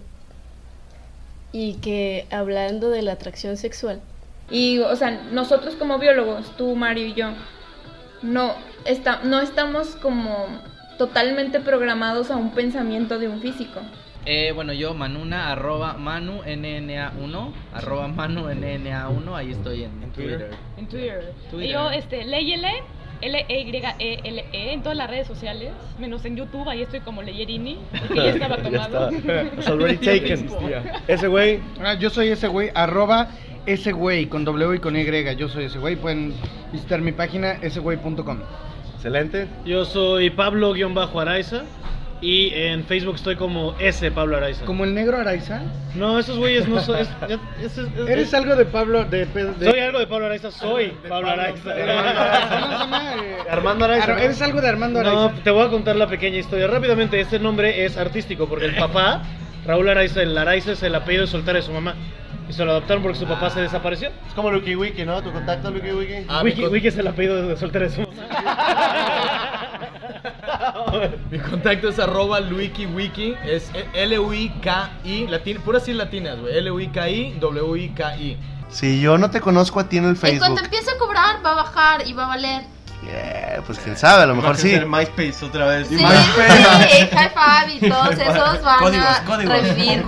Y 1.52 1.74
que 1.74 2.26
hablando 2.30 2.90
de 2.90 3.02
la 3.02 3.12
atracción 3.12 3.56
sexual. 3.56 4.00
Y, 4.50 4.78
o 4.78 4.96
sea, 4.96 5.10
nosotros 5.32 5.74
como 5.74 5.98
biólogos, 5.98 6.56
tú, 6.56 6.74
Mario 6.76 7.06
y 7.06 7.14
yo, 7.14 7.32
no, 8.22 8.54
está, 8.84 9.20
no 9.24 9.40
estamos 9.40 9.96
como 9.96 10.46
totalmente 10.96 11.60
programados 11.60 12.30
a 12.30 12.36
un 12.36 12.52
pensamiento 12.52 13.18
de 13.18 13.28
un 13.28 13.40
físico. 13.40 13.80
Eh, 14.28 14.50
bueno, 14.52 14.72
yo, 14.72 14.92
Manuna, 14.92 15.52
arroba 15.52 15.94
Manu, 15.94 16.42
NNA1, 16.42 17.52
arroba 17.72 18.08
Manu, 18.08 18.48
NNA1, 18.48 19.34
ahí 19.36 19.52
estoy 19.52 19.84
en, 19.84 20.12
Twitter. 20.12 20.50
En 20.76 20.88
Twitter. 20.88 21.32
Y 21.52 21.68
yo, 21.68 21.92
este, 21.92 22.24
Leyele, 22.24 22.82
L-E-Y-E-L-E, 23.20 24.48
-E, 24.52 24.72
en 24.72 24.82
todas 24.82 24.98
las 24.98 25.08
redes 25.08 25.28
sociales, 25.28 25.70
menos 26.00 26.24
en 26.24 26.36
YouTube, 26.36 26.68
ahí 26.68 26.82
estoy 26.82 27.00
como 27.00 27.22
Leyerini, 27.22 27.78
porque 28.00 28.16
ya 28.16 28.30
estaba 28.30 28.56
tomado. 28.56 29.12
It's 29.12 29.68
already 29.68 29.96
taken. 29.96 30.50
ese 31.06 31.28
güey. 31.28 31.60
Ah, 31.80 31.94
yo 31.94 32.10
soy 32.10 32.28
ese 32.28 32.48
güey, 32.48 32.72
arroba 32.74 33.28
ese 33.64 33.92
güey, 33.92 34.26
con 34.26 34.44
W 34.44 34.74
y 34.74 34.80
con 34.80 34.96
Y, 34.96 35.36
yo 35.36 35.48
soy 35.48 35.66
ese 35.66 35.78
güey. 35.78 35.94
Pueden 35.94 36.34
visitar 36.72 37.00
mi 37.00 37.12
página, 37.12 37.52
esegüey.com. 37.52 38.40
Excelente. 38.96 39.46
Yo 39.64 39.84
soy 39.84 40.30
Pablo-Araiza 40.30 41.62
y 42.20 42.52
en 42.54 42.84
Facebook 42.84 43.16
estoy 43.16 43.36
como 43.36 43.74
S 43.78 44.10
Pablo 44.10 44.36
Araiza. 44.36 44.64
¿Como 44.64 44.84
el 44.84 44.94
negro 44.94 45.18
Araiza? 45.18 45.60
No, 45.94 46.18
esos 46.18 46.38
güeyes 46.38 46.66
no 46.66 46.80
son. 46.80 46.98
Es, 46.98 47.08
es, 47.28 47.78
es, 47.78 48.08
¿Eres 48.08 48.32
algo 48.32 48.56
de 48.56 48.64
Pablo? 48.64 49.04
De, 49.04 49.26
de, 49.26 49.70
Soy 49.70 49.80
algo 49.80 49.98
de 49.98 50.06
Pablo 50.06 50.26
Araiza, 50.26 50.50
soy 50.50 50.92
Pablo, 51.08 51.28
Araiza. 51.28 51.70
Armando 53.50 53.84
Araiza. 53.84 54.22
¿Eres 54.22 54.40
algo 54.40 54.60
de 54.60 54.68
Armando 54.68 55.00
Araiza? 55.00 55.16
No, 55.16 55.32
te 55.42 55.50
voy 55.50 55.66
a 55.66 55.68
contar 55.68 55.96
la 55.96 56.06
pequeña 56.06 56.38
historia. 56.38 56.66
Rápidamente, 56.66 57.20
este 57.20 57.38
nombre 57.38 57.84
es 57.84 57.96
artístico 57.96 58.48
porque 58.48 58.66
el 58.66 58.76
papá, 58.76 59.22
Raúl 59.66 59.88
Araiza, 59.88 60.22
el 60.22 60.36
Araiza 60.36 60.72
es 60.72 60.82
el 60.82 60.94
apellido 60.94 61.26
de 61.26 61.30
soltar 61.30 61.54
de 61.54 61.62
su 61.62 61.72
mamá. 61.72 61.94
Y 62.48 62.52
se 62.52 62.64
lo 62.64 62.70
adoptaron 62.70 63.02
porque 63.02 63.18
su 63.18 63.26
papá 63.26 63.50
se 63.50 63.60
desapareció. 63.60 64.08
Es 64.26 64.34
como 64.34 64.48
Wiki 64.48 64.76
Wiki, 64.76 65.04
¿no? 65.04 65.20
¿Tu 65.20 65.32
contacto, 65.32 65.70
Wiki 65.70 65.90
Wiki? 65.90 66.26
Ah, 66.28 66.42
Wiki, 66.44 66.64
Wiki 66.66 66.88
es 66.88 66.96
el 66.96 67.08
apellido 67.08 67.48
de 67.48 67.56
soltar 67.56 67.82
de 67.82 67.90
su 67.90 68.02
mamá. 68.02 69.62
Mi 71.30 71.38
contacto 71.38 71.88
es 71.88 71.98
arroba 71.98 72.40
luikiwiki, 72.40 73.34
es 73.44 73.70
L-U-I-K-I, 73.94 75.26
latin, 75.28 75.58
puras 75.58 75.84
sí 75.84 75.92
latinas, 75.92 76.40
güey. 76.40 76.56
L-U-I-K-I, 76.58 77.38
W-I-K-I. 77.40 78.36
Si 78.68 79.00
yo 79.00 79.16
no 79.18 79.30
te 79.30 79.40
conozco 79.40 79.80
a 79.80 79.88
ti 79.88 79.98
en 79.98 80.04
el 80.04 80.10
En 80.10 80.16
Facebook, 80.16 80.38
cuanto 80.40 80.64
empiece 80.64 80.90
a 80.90 80.98
cobrar, 80.98 81.44
va 81.44 81.52
a 81.52 81.54
bajar 81.54 82.06
y 82.06 82.12
va 82.12 82.24
a 82.24 82.28
valer. 82.28 82.62
eh, 83.08 83.60
pues 83.64 83.78
quién 83.78 83.96
sabe, 83.96 84.24
a 84.24 84.26
lo 84.26 84.34
mejor 84.34 84.56
sí. 84.56 84.76
MySpace 84.86 85.44
otra 85.44 85.66
vez. 85.66 85.86
Sí, 85.88 85.96
sí, 85.98 86.02
High 86.04 87.10
Five 87.30 87.74
y 87.80 87.88
todos 87.88 88.10
esos 88.10 88.62
van 88.62 88.78
Códigos, 88.80 89.06
a 89.06 89.24
códigos. 89.24 89.62
revivir. 89.62 90.04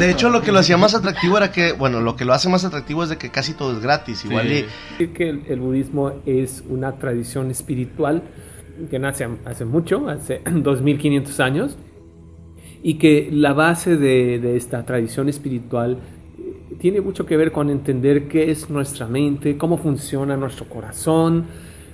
De 0.00 0.10
hecho, 0.10 0.30
lo 0.30 0.42
que 0.42 0.50
lo 0.50 0.58
hacía 0.58 0.76
más 0.76 0.94
atractivo 0.94 1.36
era 1.36 1.52
que, 1.52 1.72
bueno, 1.72 2.00
lo 2.00 2.16
que 2.16 2.24
lo 2.24 2.32
hace 2.34 2.48
más 2.48 2.64
atractivo 2.64 3.04
es 3.04 3.08
de 3.10 3.18
que 3.18 3.30
casi 3.30 3.54
todo 3.54 3.72
es 3.72 3.80
gratis. 3.80 4.24
Igual 4.24 4.50
y 4.98 5.06
que 5.08 5.28
el, 5.28 5.44
el 5.48 5.60
budismo 5.60 6.14
es 6.26 6.64
una 6.68 6.96
tradición 6.96 7.50
espiritual 7.52 8.22
que 8.90 8.98
nace 8.98 9.26
hace 9.44 9.64
mucho, 9.64 10.08
hace 10.08 10.42
2500 10.50 11.40
años, 11.40 11.78
y 12.82 12.98
que 12.98 13.28
la 13.32 13.52
base 13.52 13.96
de, 13.96 14.38
de 14.38 14.56
esta 14.56 14.84
tradición 14.84 15.28
espiritual 15.28 15.98
eh, 16.38 16.76
tiene 16.78 17.00
mucho 17.00 17.26
que 17.26 17.36
ver 17.36 17.52
con 17.52 17.70
entender 17.70 18.28
qué 18.28 18.50
es 18.50 18.70
nuestra 18.70 19.06
mente, 19.08 19.56
cómo 19.58 19.78
funciona 19.78 20.36
nuestro 20.36 20.68
corazón. 20.68 21.46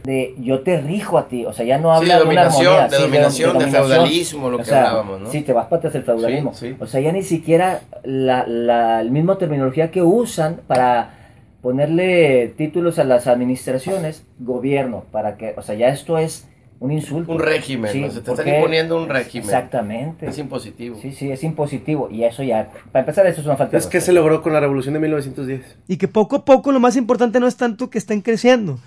de 0.04 0.34
yo 0.38 0.62
te 0.62 0.80
rijo 0.80 1.16
a 1.18 1.28
ti, 1.28 1.44
o 1.46 1.52
sea, 1.52 1.64
ya 1.64 1.78
no 1.78 1.94
Sí, 1.94 1.94
habla 1.94 2.18
de 2.18 2.20
de, 2.20 2.28
una 2.28 2.42
dominación, 2.44 2.50
armonía, 2.50 2.88
de 2.88 2.98
sí, 2.98 3.00
dominación, 3.00 3.56
de 3.58 3.66
dominación. 3.66 3.70
feudalismo, 3.70 4.50
lo 4.50 4.58
O 4.58 4.60
que 4.60 4.64
sea, 4.64 4.84
hablábamos, 4.88 5.20
¿no? 5.20 5.30
Sí, 5.30 5.42
te 5.42 5.52
vas 5.52 5.66
para 5.66 5.78
atrás 5.78 5.94
el 5.94 6.04
feudalismo. 6.04 6.54
Sí, 6.54 6.74
sí. 6.74 6.76
O 6.78 6.86
sea, 6.86 7.00
ya 7.00 7.12
ni 7.12 7.22
siquiera 7.22 7.88
la, 8.02 8.46
la, 8.46 9.02
la 9.04 9.10
misma 9.10 9.38
terminología 9.38 9.90
que 9.92 10.02
usan 10.02 10.62
para 10.66 11.14
ponerle 11.60 12.48
títulos 12.56 12.98
a 12.98 13.04
las 13.04 13.26
administraciones, 13.28 14.26
gobierno, 14.38 15.06
para 15.12 15.36
que, 15.36 15.54
o 15.56 15.62
sea, 15.62 15.76
ya 15.76 15.88
esto 15.88 16.18
es 16.18 16.48
un 16.82 16.90
insulto. 16.90 17.30
Un 17.30 17.38
régimen, 17.38 17.92
Sí, 17.92 18.00
¿no? 18.00 18.10
Se 18.10 18.20
te 18.22 18.30
están 18.32 18.48
imponiendo 18.48 19.00
un 19.00 19.08
régimen. 19.08 19.44
Exactamente. 19.44 20.26
Es 20.26 20.36
impositivo. 20.38 20.98
Sí, 21.00 21.12
sí, 21.12 21.30
es 21.30 21.44
impositivo. 21.44 22.08
Y 22.10 22.24
eso 22.24 22.42
ya, 22.42 22.70
para 22.90 23.00
empezar, 23.00 23.24
eso 23.28 23.40
es 23.40 23.46
una 23.46 23.56
falta 23.56 23.72
de 23.72 23.78
Es 23.78 23.86
que 23.86 24.00
se 24.00 24.12
logró 24.12 24.42
con 24.42 24.52
la 24.52 24.58
revolución 24.58 24.94
de 24.94 25.00
1910. 25.00 25.76
Y 25.86 25.96
que 25.96 26.08
poco 26.08 26.36
a 26.36 26.44
poco 26.44 26.72
lo 26.72 26.80
más 26.80 26.96
importante 26.96 27.38
no 27.38 27.46
es 27.46 27.56
tanto 27.56 27.88
que 27.88 27.98
estén 27.98 28.20
creciendo, 28.20 28.80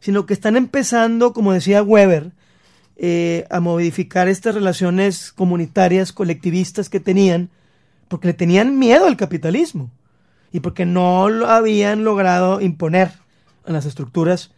sino 0.00 0.24
que 0.24 0.32
están 0.32 0.56
empezando, 0.56 1.34
como 1.34 1.52
decía 1.52 1.82
Weber, 1.82 2.32
eh, 2.96 3.44
a 3.50 3.60
modificar 3.60 4.28
estas 4.28 4.54
relaciones 4.54 5.30
comunitarias, 5.32 6.12
colectivistas 6.12 6.88
que 6.88 7.00
tenían, 7.00 7.50
porque 8.08 8.28
le 8.28 8.34
tenían 8.34 8.78
miedo 8.78 9.06
al 9.06 9.18
capitalismo 9.18 9.90
y 10.52 10.60
porque 10.60 10.86
no 10.86 11.28
lo 11.28 11.48
habían 11.48 12.02
logrado 12.02 12.62
imponer 12.62 13.10
en 13.66 13.74
las 13.74 13.84
estructuras 13.84 14.52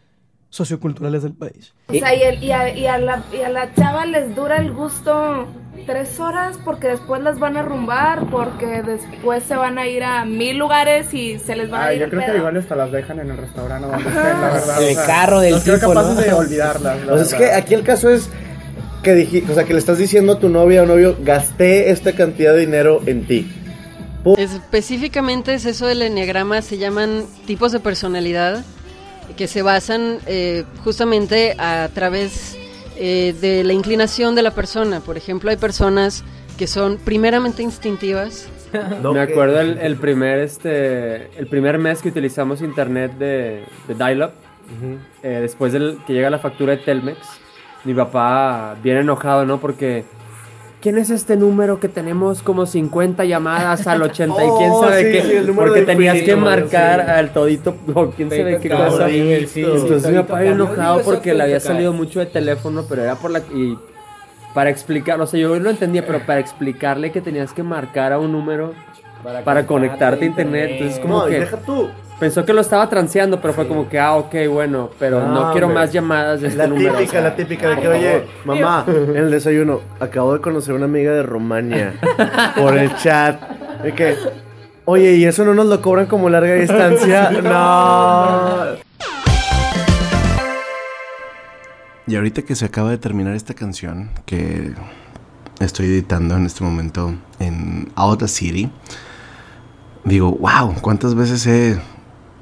socioculturales 0.54 1.22
del 1.24 1.32
país. 1.34 1.74
O 1.88 1.92
sea, 1.94 2.14
y, 2.14 2.22
el- 2.22 2.42
y 2.44 2.52
a, 2.52 2.68
y 2.72 2.86
a 2.86 2.96
la, 2.98 3.22
y 3.36 3.42
a 3.42 3.48
la 3.48 3.74
chava 3.74 4.06
les 4.06 4.34
dura 4.36 4.58
el 4.58 4.72
gusto 4.72 5.48
tres 5.84 6.20
horas 6.20 6.56
porque 6.64 6.86
después 6.88 7.20
las 7.22 7.40
van 7.40 7.56
a 7.56 7.62
rumbar, 7.62 8.26
porque 8.30 8.82
después 8.82 9.42
se 9.42 9.56
van 9.56 9.78
a 9.78 9.86
ir 9.88 10.04
a 10.04 10.24
mil 10.24 10.56
lugares 10.56 11.12
y 11.12 11.38
se 11.40 11.56
les 11.56 11.72
va 11.72 11.82
a 11.82 11.86
Ay, 11.88 11.96
ir 11.96 12.02
yo 12.04 12.08
creo 12.10 12.30
que 12.32 12.36
igual 12.38 12.56
hasta 12.56 12.76
las 12.76 12.92
dejan 12.92 13.18
en 13.18 13.30
el 13.32 13.36
restaurante 13.36 13.86
o 13.86 13.90
donde 13.90 14.08
estén, 14.08 14.40
la 14.40 14.50
verdad. 14.52 14.82
El 14.82 14.90
o 14.90 14.94
sea, 14.94 15.06
carro 15.06 15.40
del 15.40 15.54
no 15.54 15.60
creo 15.60 15.74
tipo, 15.80 15.88
capaces 15.92 16.14
¿no? 16.14 16.20
de 16.22 16.32
olvidarlas. 16.32 17.00
la 17.04 17.12
Pues 17.12 17.22
es 17.22 17.34
que 17.34 17.52
aquí 17.52 17.74
el 17.74 17.82
caso 17.82 18.08
es 18.10 18.30
que 19.02 19.14
dij- 19.28 19.50
o 19.50 19.54
sea, 19.54 19.64
que 19.64 19.72
le 19.72 19.80
estás 19.80 19.98
diciendo 19.98 20.34
a 20.34 20.38
tu 20.38 20.48
novia 20.48 20.84
o 20.84 20.86
novio, 20.86 21.16
gasté 21.20 21.90
esta 21.90 22.12
cantidad 22.12 22.54
de 22.54 22.60
dinero 22.60 23.00
en 23.06 23.26
ti. 23.26 23.52
Específicamente 24.38 25.52
es 25.52 25.66
eso 25.66 25.86
del 25.86 26.00
enneagrama, 26.02 26.62
se 26.62 26.78
llaman 26.78 27.24
tipos 27.46 27.72
de 27.72 27.80
personalidad 27.80 28.64
que 29.36 29.46
se 29.48 29.62
basan 29.62 30.18
eh, 30.26 30.64
justamente 30.84 31.54
a 31.58 31.88
través 31.92 32.56
eh, 32.96 33.34
de 33.40 33.64
la 33.64 33.72
inclinación 33.72 34.34
de 34.34 34.42
la 34.42 34.52
persona. 34.52 35.00
Por 35.00 35.16
ejemplo, 35.16 35.50
hay 35.50 35.56
personas 35.56 36.24
que 36.58 36.66
son 36.66 36.98
primeramente 36.98 37.62
instintivas. 37.62 38.48
Me 39.02 39.20
acuerdo 39.20 39.60
el, 39.60 39.78
el 39.78 39.96
primer 39.96 40.40
este 40.40 41.30
el 41.38 41.46
primer 41.46 41.78
mes 41.78 42.02
que 42.02 42.08
utilizamos 42.08 42.60
internet 42.60 43.12
de, 43.18 43.64
de 43.86 43.94
dial-up, 43.94 44.32
eh, 45.22 45.38
después 45.40 45.72
del 45.72 45.98
que 46.06 46.12
llega 46.12 46.28
la 46.28 46.38
factura 46.40 46.72
de 46.72 46.78
Telmex, 46.78 47.18
mi 47.84 47.94
papá 47.94 48.76
viene 48.82 49.00
enojado, 49.00 49.46
¿no? 49.46 49.60
Porque 49.60 50.04
¿quién 50.84 50.98
es 50.98 51.08
este 51.08 51.34
número 51.38 51.80
que 51.80 51.88
tenemos 51.88 52.42
como 52.42 52.66
50 52.66 53.24
llamadas 53.24 53.86
al 53.86 54.02
80 54.02 54.34
y 54.34 54.48
quién 54.58 54.70
Oh, 54.70 54.82
sabe 54.82 55.02
sí, 55.02 55.12
qué? 55.12 55.42
sí, 55.46 55.52
Porque 55.56 55.80
tenías 55.80 56.20
que 56.20 56.36
marcar 56.36 57.06
sí. 57.06 57.10
al 57.10 57.32
todito 57.32 57.74
o 57.94 58.10
quién 58.10 58.28
sabe 58.28 58.60
qué 58.60 58.68
cosa. 58.68 59.08
Entonces 59.08 60.10
mi 60.12 60.18
papá 60.18 60.44
enojado 60.44 61.00
porque 61.00 61.32
le 61.32 61.42
había 61.42 61.58
salido 61.58 61.94
mucho 61.94 62.20
de 62.20 62.26
teléfono, 62.26 62.84
pero 62.86 63.02
era 63.02 63.14
por 63.14 63.30
la 63.30 63.38
y 63.38 63.78
para 64.52 64.68
explicar, 64.68 65.18
o 65.20 65.26
sea, 65.26 65.40
yo 65.40 65.58
lo 65.58 65.70
entendía, 65.70 66.06
pero 66.06 66.20
para 66.26 66.38
explicarle 66.38 67.10
que 67.10 67.22
tenías 67.22 67.54
que 67.54 67.62
marcar 67.62 68.12
a 68.12 68.18
un 68.18 68.30
número 68.30 68.74
para, 69.42 69.66
conectarte 69.66 70.26
a 70.26 70.28
internet. 70.28 70.70
Entonces, 70.72 71.00
como 71.00 71.20
No, 71.20 71.26
que 71.26 71.40
deja 71.40 71.56
tú. 71.56 71.88
Pensó 72.20 72.44
que 72.44 72.52
lo 72.52 72.60
estaba 72.60 72.88
transeando, 72.88 73.40
pero 73.40 73.52
fue 73.54 73.66
como 73.68 73.88
que, 73.88 73.98
ah, 73.98 74.14
ok, 74.14 74.34
bueno, 74.50 74.90
pero 74.98 75.20
no, 75.26 75.46
No, 75.46 75.52
quiero 75.52 75.66
hombre. 75.66 75.82
más 75.82 75.92
llamadas 75.92 76.40
de 76.40 76.48
este 76.48 76.58
La 76.58 76.66
número. 76.66 76.92
típica, 76.92 77.08
o 77.08 77.10
sea, 77.12 77.20
la 77.22 77.36
típica 77.36 77.68
de 77.70 77.80
que, 77.80 77.88
oye, 77.88 78.24
mamá, 78.44 78.84
en 78.86 79.16
el 79.16 79.30
desayuno, 79.30 79.80
acabo 80.00 80.32
de 80.34 80.40
conocer 80.40 80.74
una 80.74 80.84
amiga 80.86 81.12
de 81.12 81.22
Rumania 81.22 81.94
por 82.56 82.76
el 82.78 82.94
chat. 82.96 83.40
De 83.82 83.92
que, 83.92 84.16
oye, 84.84 85.12
¿y 85.16 85.24
eso 85.24 85.44
no 85.44 85.54
nos 85.54 85.66
lo 85.66 85.80
cobran 85.82 86.06
como 86.06 86.28
larga 86.30 86.54
distancia? 86.54 87.30
No. 87.42 88.84
Y 92.06 92.16
ahorita 92.16 92.42
que 92.42 92.54
se 92.54 92.66
acaba 92.66 92.90
de 92.90 92.98
terminar 92.98 93.34
esta 93.34 93.54
canción, 93.54 94.10
que 94.26 94.74
estoy 95.58 95.86
editando 95.86 96.36
en 96.36 96.44
este 96.44 96.62
momento 96.62 97.14
en 97.38 97.90
Audacity, 97.94 98.70
digo, 100.04 100.32
wow, 100.32 100.74
¿cuántas 100.82 101.14
veces 101.14 101.46
he... 101.46 101.80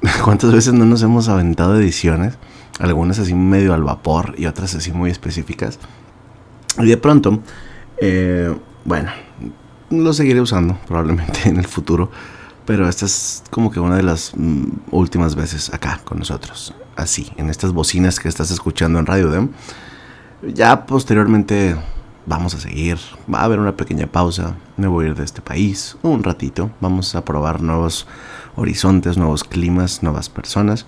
¿Cuántas 0.23 0.51
veces 0.51 0.73
no 0.73 0.85
nos 0.85 1.01
hemos 1.01 1.29
aventado 1.29 1.79
ediciones? 1.79 2.37
Algunas 2.79 3.19
así 3.19 3.33
medio 3.33 3.73
al 3.73 3.83
vapor 3.83 4.35
y 4.37 4.47
otras 4.47 4.75
así 4.75 4.91
muy 4.91 5.09
específicas. 5.09 5.79
Y 6.79 6.87
de 6.87 6.97
pronto, 6.97 7.39
eh, 8.01 8.53
bueno, 8.83 9.11
lo 9.89 10.11
seguiré 10.13 10.41
usando 10.41 10.77
probablemente 10.87 11.41
en 11.49 11.57
el 11.57 11.67
futuro. 11.67 12.11
Pero 12.65 12.87
esta 12.87 13.05
es 13.05 13.43
como 13.49 13.71
que 13.71 13.79
una 13.79 13.97
de 13.97 14.03
las 14.03 14.33
mm, 14.35 14.63
últimas 14.91 15.35
veces 15.35 15.73
acá 15.73 15.99
con 16.03 16.19
nosotros. 16.19 16.73
Así, 16.95 17.31
en 17.37 17.49
estas 17.49 17.73
bocinas 17.73 18.19
que 18.19 18.29
estás 18.29 18.51
escuchando 18.51 18.99
en 18.99 19.05
Radio 19.05 19.29
Dem. 19.29 19.49
Ya 20.53 20.85
posteriormente 20.85 21.75
vamos 22.25 22.55
a 22.55 22.59
seguir. 22.59 22.97
Va 23.33 23.41
a 23.41 23.43
haber 23.45 23.59
una 23.59 23.75
pequeña 23.75 24.07
pausa. 24.07 24.55
Me 24.77 24.87
voy 24.87 25.05
a 25.05 25.09
ir 25.09 25.15
de 25.15 25.23
este 25.23 25.41
país 25.41 25.97
un 26.03 26.23
ratito. 26.23 26.71
Vamos 26.81 27.15
a 27.15 27.23
probar 27.25 27.61
nuevos 27.61 28.07
horizontes, 28.55 29.17
nuevos 29.17 29.43
climas, 29.43 30.03
nuevas 30.03 30.29
personas. 30.29 30.85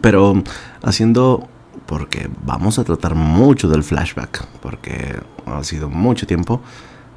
Pero 0.00 0.42
haciendo 0.82 1.48
porque 1.88 2.30
vamos 2.44 2.78
a 2.78 2.84
tratar 2.84 3.14
mucho 3.14 3.68
del 3.68 3.82
flashback, 3.82 4.44
porque 4.60 5.18
ha 5.46 5.64
sido 5.64 5.88
mucho 5.88 6.26
tiempo, 6.26 6.60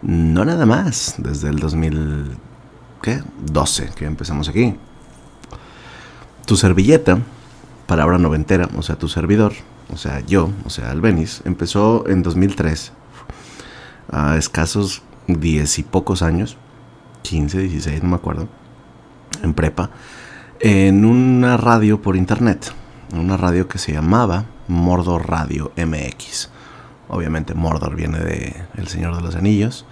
no 0.02 0.46
nada 0.46 0.66
más, 0.66 1.16
desde 1.18 1.50
el 1.50 1.60
2012 1.60 3.90
que 3.96 4.06
empezamos 4.06 4.48
aquí. 4.48 4.76
Tu 6.46 6.56
servilleta, 6.56 7.20
palabra 7.86 8.18
noventera, 8.18 8.70
o 8.78 8.82
sea, 8.82 8.96
tu 8.96 9.10
servidor, 9.10 9.52
o 9.94 9.98
sea, 9.98 10.22
yo, 10.22 10.50
o 10.64 10.70
sea, 10.70 10.92
Albeniz, 10.92 11.42
empezó 11.44 12.06
en 12.08 12.24
2003, 12.24 12.94
a 14.10 14.38
escasos 14.38 15.02
10 15.28 15.80
y 15.80 15.84
pocos 15.84 16.22
años, 16.22 16.56
15, 17.24 17.60
16, 17.60 18.04
no 18.04 18.10
me 18.10 18.16
acuerdo, 18.16 18.48
en 19.44 19.54
prepa, 19.54 19.90
en 20.60 21.06
una 21.06 21.58
radio 21.58 22.02
por 22.02 22.16
internet, 22.16 22.74
una 23.14 23.38
radio 23.38 23.68
que 23.68 23.78
se 23.78 23.94
llamaba 23.94 24.46
Mordor 24.68 25.30
Radio 25.30 25.72
MX. 25.76 26.50
Obviamente 27.10 27.54
Mordor 27.54 27.96
viene 27.96 28.20
de 28.20 28.56
El 28.76 28.88
Señor 28.88 29.16
de 29.16 29.22
los 29.22 29.36
Anillos, 29.36 29.86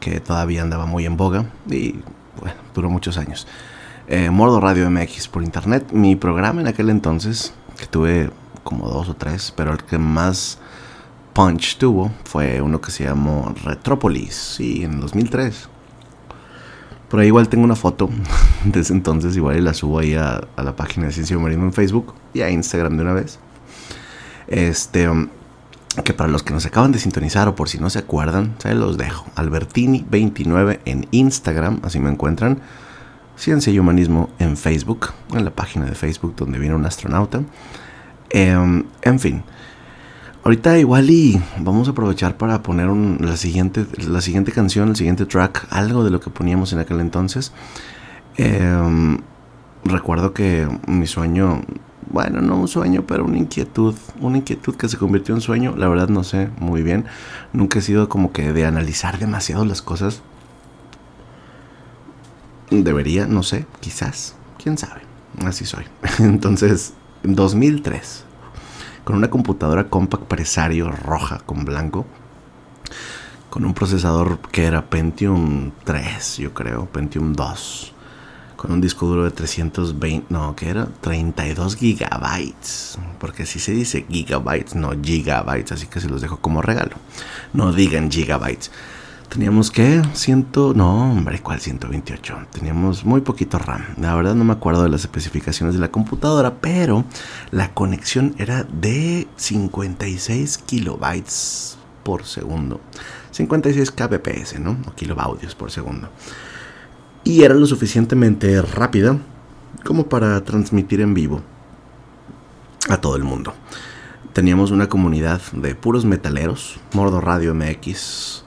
que 0.00 0.20
todavía 0.20 0.62
andaba 0.62 0.86
muy 0.86 1.06
en 1.06 1.16
boga 1.16 1.46
y 1.70 1.96
duró 2.74 2.90
muchos 2.90 3.18
años. 3.18 3.46
Eh, 4.08 4.30
Mordor 4.30 4.62
Radio 4.62 4.90
MX 4.90 5.28
por 5.28 5.42
internet, 5.42 5.92
mi 5.92 6.16
programa 6.16 6.60
en 6.60 6.66
aquel 6.66 6.90
entonces, 6.90 7.54
que 7.78 7.86
tuve 7.86 8.30
como 8.64 8.88
dos 8.88 9.08
o 9.08 9.14
tres, 9.14 9.52
pero 9.56 9.72
el 9.72 9.82
que 9.84 9.98
más 9.98 10.58
punch 11.32 11.78
tuvo 11.78 12.10
fue 12.24 12.60
uno 12.60 12.80
que 12.80 12.90
se 12.90 13.04
llamó 13.04 13.54
Retrópolis, 13.64 14.34
sí, 14.34 14.84
en 14.84 15.00
2003. 15.00 15.68
Por 17.12 17.20
ahí 17.20 17.26
igual 17.26 17.50
tengo 17.50 17.64
una 17.64 17.76
foto 17.76 18.08
de 18.64 18.80
ese 18.80 18.94
entonces, 18.94 19.36
igual 19.36 19.62
la 19.62 19.74
subo 19.74 19.98
ahí 19.98 20.14
a, 20.14 20.48
a 20.56 20.62
la 20.62 20.74
página 20.74 21.08
de 21.08 21.12
Ciencia 21.12 21.34
y 21.34 21.36
Humanismo 21.36 21.64
en 21.64 21.74
Facebook 21.74 22.14
y 22.32 22.40
a 22.40 22.48
Instagram 22.48 22.96
de 22.96 23.02
una 23.02 23.12
vez. 23.12 23.38
Este, 24.48 25.10
um, 25.10 25.28
que 26.06 26.14
para 26.14 26.30
los 26.30 26.42
que 26.42 26.54
nos 26.54 26.64
acaban 26.64 26.90
de 26.90 26.98
sintonizar 26.98 27.48
o 27.48 27.54
por 27.54 27.68
si 27.68 27.78
no 27.78 27.90
se 27.90 27.98
acuerdan, 27.98 28.54
se 28.56 28.74
los 28.74 28.96
dejo. 28.96 29.26
Albertini29 29.36 30.78
en 30.86 31.06
Instagram, 31.10 31.80
así 31.82 32.00
me 32.00 32.08
encuentran. 32.08 32.60
Ciencia 33.36 33.70
y 33.70 33.78
Humanismo 33.78 34.30
en 34.38 34.56
Facebook, 34.56 35.10
en 35.34 35.44
la 35.44 35.50
página 35.50 35.84
de 35.84 35.94
Facebook 35.94 36.34
donde 36.34 36.58
viene 36.58 36.74
un 36.74 36.86
astronauta. 36.86 37.42
Em, 38.30 38.84
en 39.02 39.20
fin, 39.20 39.42
Ahorita 40.44 40.76
igual 40.76 41.08
y 41.08 41.40
vamos 41.60 41.86
a 41.86 41.92
aprovechar 41.92 42.36
para 42.36 42.64
poner 42.64 42.88
la, 42.88 43.36
siguiente, 43.36 43.86
la 44.08 44.20
siguiente 44.20 44.50
canción, 44.50 44.88
el 44.88 44.96
siguiente 44.96 45.24
track, 45.24 45.68
algo 45.70 46.02
de 46.02 46.10
lo 46.10 46.18
que 46.18 46.30
poníamos 46.30 46.72
en 46.72 46.80
aquel 46.80 46.98
entonces. 46.98 47.52
Em, 48.36 49.18
recuerdo 49.84 50.34
que 50.34 50.66
mi 50.88 51.06
sueño, 51.06 51.62
bueno, 52.10 52.40
no 52.40 52.56
un 52.56 52.66
sueño, 52.66 53.04
pero 53.06 53.24
una 53.24 53.38
inquietud, 53.38 53.94
una 54.20 54.38
inquietud 54.38 54.74
que 54.74 54.88
se 54.88 54.96
convirtió 54.96 55.32
en 55.32 55.40
sueño, 55.40 55.76
la 55.76 55.86
verdad 55.86 56.08
no 56.08 56.24
sé 56.24 56.50
muy 56.58 56.82
bien. 56.82 57.04
Nunca 57.52 57.78
he 57.78 57.82
sido 57.82 58.08
como 58.08 58.32
que 58.32 58.52
de 58.52 58.66
analizar 58.66 59.20
demasiado 59.20 59.64
las 59.64 59.80
cosas. 59.80 60.22
Debería, 62.68 63.26
no 63.28 63.44
sé, 63.44 63.64
quizás, 63.78 64.34
quién 64.60 64.76
sabe. 64.76 65.02
Así 65.44 65.66
soy. 65.66 65.84
Entonces, 66.18 66.94
en 67.22 67.36
2003, 67.36 68.24
con 69.04 69.16
una 69.16 69.30
computadora 69.30 69.88
compact 69.88 70.24
Presario 70.24 70.90
roja 70.90 71.38
con 71.44 71.64
blanco, 71.64 72.06
con 73.50 73.64
un 73.64 73.74
procesador 73.74 74.38
que 74.50 74.64
era 74.64 74.86
Pentium 74.88 75.72
3, 75.84 76.38
yo 76.38 76.54
creo, 76.54 76.86
Pentium 76.86 77.34
2, 77.34 77.92
con 78.56 78.72
un 78.72 78.80
disco 78.80 79.06
duro 79.06 79.24
de 79.24 79.30
320, 79.30 80.26
no, 80.30 80.54
que 80.54 80.68
era 80.68 80.86
32 81.00 81.76
gigabytes, 81.76 82.98
porque 83.18 83.44
si 83.44 83.58
se 83.58 83.72
dice 83.72 84.06
gigabytes, 84.08 84.74
no 84.74 84.92
gigabytes, 85.02 85.72
así 85.72 85.86
que 85.86 86.00
se 86.00 86.08
los 86.08 86.22
dejo 86.22 86.38
como 86.38 86.62
regalo. 86.62 86.96
No 87.52 87.72
digan 87.72 88.10
gigabytes. 88.10 88.70
Teníamos 89.32 89.70
que 89.70 90.02
ciento, 90.12 90.74
no, 90.76 91.10
hombre, 91.10 91.40
¿cuál 91.40 91.58
128? 91.58 92.48
Teníamos 92.52 93.06
muy 93.06 93.22
poquito 93.22 93.58
RAM. 93.58 93.82
La 93.96 94.14
verdad 94.14 94.34
no 94.34 94.44
me 94.44 94.52
acuerdo 94.52 94.82
de 94.82 94.90
las 94.90 95.00
especificaciones 95.00 95.74
de 95.74 95.80
la 95.80 95.90
computadora, 95.90 96.60
pero 96.60 97.06
la 97.50 97.72
conexión 97.72 98.34
era 98.36 98.64
de 98.64 99.26
56 99.36 100.58
kilobytes 100.58 101.78
por 102.02 102.26
segundo. 102.26 102.82
56 103.30 103.90
kbps, 103.92 104.60
¿no? 104.60 104.76
O 104.86 104.94
kilobaudios 104.94 105.54
por 105.54 105.70
segundo. 105.70 106.10
Y 107.24 107.44
era 107.44 107.54
lo 107.54 107.64
suficientemente 107.64 108.60
rápida 108.60 109.16
como 109.82 110.10
para 110.10 110.44
transmitir 110.44 111.00
en 111.00 111.14
vivo 111.14 111.40
a 112.90 112.98
todo 112.98 113.16
el 113.16 113.24
mundo. 113.24 113.54
Teníamos 114.34 114.72
una 114.72 114.90
comunidad 114.90 115.40
de 115.52 115.74
puros 115.74 116.04
metaleros, 116.04 116.78
Mordo 116.92 117.22
Radio 117.22 117.54
MX, 117.54 118.44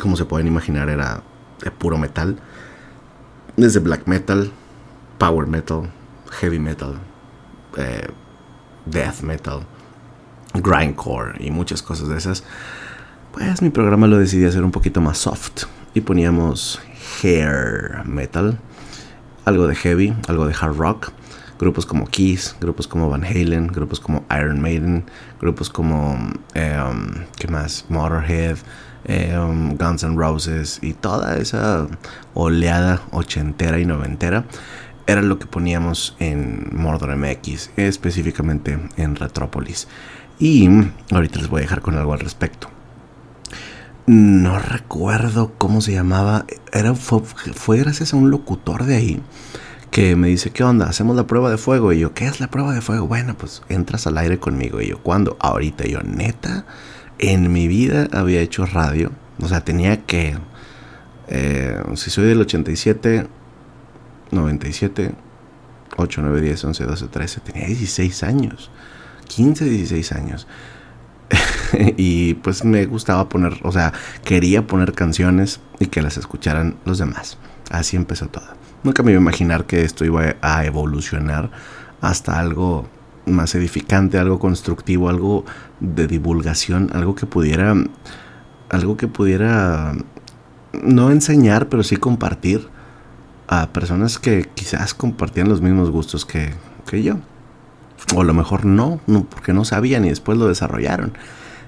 como 0.00 0.16
se 0.16 0.24
pueden 0.24 0.46
imaginar, 0.46 0.88
era 0.88 1.22
de 1.62 1.70
puro 1.70 1.98
metal. 1.98 2.38
Desde 3.56 3.80
black 3.80 4.06
metal, 4.06 4.50
power 5.18 5.46
metal, 5.46 5.90
heavy 6.40 6.58
metal, 6.58 6.98
eh, 7.76 8.08
death 8.84 9.20
metal, 9.22 9.60
grindcore 10.54 11.36
y 11.40 11.50
muchas 11.50 11.82
cosas 11.82 12.08
de 12.08 12.18
esas. 12.18 12.44
Pues 13.32 13.62
mi 13.62 13.70
programa 13.70 14.06
lo 14.06 14.18
decidí 14.18 14.44
hacer 14.44 14.64
un 14.64 14.70
poquito 14.70 15.00
más 15.00 15.18
soft 15.18 15.64
y 15.94 16.00
poníamos 16.00 16.80
hair 17.22 18.02
metal, 18.04 18.58
algo 19.44 19.66
de 19.66 19.74
heavy, 19.74 20.14
algo 20.28 20.46
de 20.46 20.54
hard 20.58 20.76
rock. 20.76 21.12
Grupos 21.58 21.86
como 21.86 22.06
Kiss, 22.06 22.54
grupos 22.60 22.86
como 22.86 23.08
Van 23.08 23.24
Halen, 23.24 23.68
grupos 23.68 23.98
como 23.98 24.26
Iron 24.30 24.60
Maiden, 24.60 25.06
grupos 25.40 25.70
como, 25.70 26.18
em, 26.52 27.24
¿qué 27.38 27.48
más? 27.48 27.86
Motorhead, 27.88 28.58
em, 29.06 29.76
Guns 29.76 30.02
N' 30.04 30.16
Roses 30.16 30.78
y 30.82 30.92
toda 30.92 31.38
esa 31.38 31.86
oleada 32.34 33.02
ochentera 33.12 33.78
y 33.78 33.84
noventera 33.84 34.44
era 35.06 35.22
lo 35.22 35.38
que 35.38 35.46
poníamos 35.46 36.16
en 36.18 36.68
Mordor 36.72 37.16
MX, 37.16 37.70
específicamente 37.76 38.78
en 38.96 39.16
Retrópolis. 39.16 39.88
Y 40.38 40.68
ahorita 41.10 41.38
les 41.38 41.48
voy 41.48 41.60
a 41.60 41.62
dejar 41.62 41.80
con 41.80 41.96
algo 41.96 42.12
al 42.12 42.20
respecto. 42.20 42.68
No 44.06 44.58
recuerdo 44.58 45.54
cómo 45.58 45.80
se 45.80 45.92
llamaba. 45.92 46.44
Era, 46.72 46.94
fue, 46.94 47.78
gracias 47.78 48.12
a 48.12 48.16
un 48.16 48.30
locutor 48.30 48.84
de 48.84 48.96
ahí 48.96 49.22
que 49.90 50.14
me 50.14 50.28
dice, 50.28 50.50
¿qué 50.50 50.62
onda? 50.62 50.86
Hacemos 50.86 51.16
la 51.16 51.26
prueba 51.26 51.50
de 51.50 51.56
fuego. 51.56 51.92
Y 51.92 52.00
yo, 52.00 52.12
¿qué 52.12 52.26
es 52.26 52.38
la 52.38 52.48
prueba 52.48 52.74
de 52.74 52.80
fuego? 52.80 53.06
Bueno, 53.06 53.34
pues 53.36 53.62
entras 53.68 54.06
al 54.06 54.18
aire 54.18 54.38
conmigo. 54.38 54.80
Y 54.80 54.88
yo, 54.88 54.98
¿cuándo? 55.02 55.36
Ahorita. 55.40 55.86
Y 55.86 55.92
yo, 55.92 56.02
neta, 56.02 56.66
en 57.18 57.52
mi 57.52 57.68
vida 57.68 58.08
había 58.12 58.40
hecho 58.40 58.66
radio. 58.66 59.12
O 59.40 59.48
sea, 59.48 59.60
tenía 59.62 60.04
que... 60.04 60.36
eh, 61.28 61.82
si 61.94 62.10
soy 62.10 62.26
del 62.26 62.40
87, 62.40 63.26
97, 64.30 65.12
8, 65.96 66.20
9, 66.22 66.40
10, 66.40 66.64
11, 66.64 66.84
12, 66.84 67.06
13, 67.08 67.40
tenía 67.40 67.66
16 67.66 68.22
años. 68.22 68.70
15, 69.28 69.64
16 69.64 70.12
años. 70.12 70.46
y 71.96 72.34
pues 72.34 72.64
me 72.64 72.86
gustaba 72.86 73.28
poner, 73.28 73.58
o 73.62 73.72
sea, 73.72 73.92
quería 74.24 74.66
poner 74.66 74.92
canciones 74.92 75.60
y 75.80 75.86
que 75.86 76.02
las 76.02 76.16
escucharan 76.16 76.76
los 76.84 76.98
demás. 76.98 77.38
Así 77.70 77.96
empezó 77.96 78.28
todo. 78.28 78.46
Nunca 78.84 79.02
me 79.02 79.10
iba 79.10 79.18
a 79.18 79.22
imaginar 79.22 79.66
que 79.66 79.82
esto 79.82 80.04
iba 80.04 80.36
a 80.40 80.64
evolucionar 80.64 81.50
hasta 82.00 82.38
algo 82.38 82.88
más 83.26 83.54
edificante, 83.54 84.18
algo 84.18 84.38
constructivo, 84.38 85.08
algo 85.08 85.44
de 85.80 86.06
divulgación, 86.06 86.90
algo 86.94 87.14
que 87.14 87.26
pudiera, 87.26 87.74
algo 88.70 88.96
que 88.96 89.08
pudiera 89.08 89.94
no 90.72 91.10
enseñar, 91.10 91.68
pero 91.68 91.82
sí 91.82 91.96
compartir 91.96 92.68
a 93.48 93.68
personas 93.72 94.18
que 94.18 94.48
quizás 94.54 94.94
compartían 94.94 95.48
los 95.48 95.60
mismos 95.60 95.90
gustos 95.90 96.24
que, 96.24 96.52
que 96.88 97.02
yo. 97.02 97.16
O 98.14 98.20
a 98.20 98.24
lo 98.24 98.34
mejor 98.34 98.64
no, 98.64 99.00
no, 99.06 99.24
porque 99.24 99.52
no 99.52 99.64
sabían 99.64 100.04
y 100.04 100.10
después 100.10 100.38
lo 100.38 100.46
desarrollaron. 100.48 101.12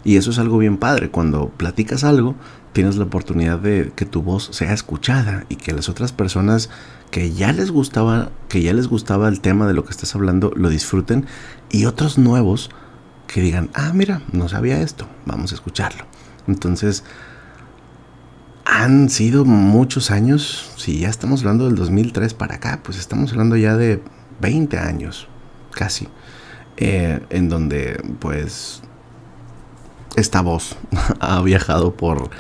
Y 0.05 0.17
eso 0.17 0.31
es 0.31 0.39
algo 0.39 0.59
bien 0.59 0.77
padre. 0.77 1.11
Cuando 1.11 1.49
platicas 1.49 2.05
algo, 2.05 2.37
tienes 2.79 2.97
la 2.97 3.07
oportunidad 3.07 3.59
de 3.59 3.91
que 3.97 4.05
tu 4.05 4.23
voz 4.23 4.51
sea 4.53 4.73
escuchada 4.73 5.45
y 5.49 5.57
que 5.57 5.73
las 5.73 5.89
otras 5.89 6.13
personas 6.13 6.71
que 7.11 7.33
ya 7.33 7.53
les 7.53 7.73
gustaba, 7.73 8.31
que 8.49 8.63
ya 8.63 8.73
les 8.73 8.87
gustaba 8.87 9.27
el 9.27 9.41
tema 9.41 9.67
de 9.67 9.75
lo 9.75 9.85
que 9.85 9.91
estás 9.91 10.15
hablando, 10.15 10.53
lo 10.55 10.69
disfruten 10.69 11.27
y 11.73 11.87
otros 11.87 12.19
nuevos 12.19 12.71
que 13.27 13.41
digan, 13.41 13.69
ah, 13.75 13.91
mira, 13.93 14.23
no 14.31 14.49
sabía 14.49 14.81
esto, 14.81 15.09
vamos 15.27 15.51
a 15.51 15.57
escucharlo. 15.57 16.05
Entonces, 16.47 17.03
han 18.65 19.09
sido 19.09 19.45
muchos 19.45 20.13
años, 20.13 20.71
si 20.77 21.01
ya 21.01 21.09
estamos 21.09 21.41
hablando 21.41 21.65
del 21.65 21.75
2003 21.75 22.33
para 22.35 22.55
acá, 22.55 22.79
pues 22.85 22.97
estamos 22.97 23.33
hablando 23.33 23.57
ya 23.57 23.77
de 23.77 24.05
20 24.41 24.79
años, 24.79 25.27
casi, 25.73 26.07
eh, 26.77 27.19
en 27.31 27.49
donde 27.49 28.01
pues 28.21 28.83
esta 30.15 30.43
voz 30.43 30.77
ha 31.19 31.43
viajado 31.43 31.97
por, 31.97 32.31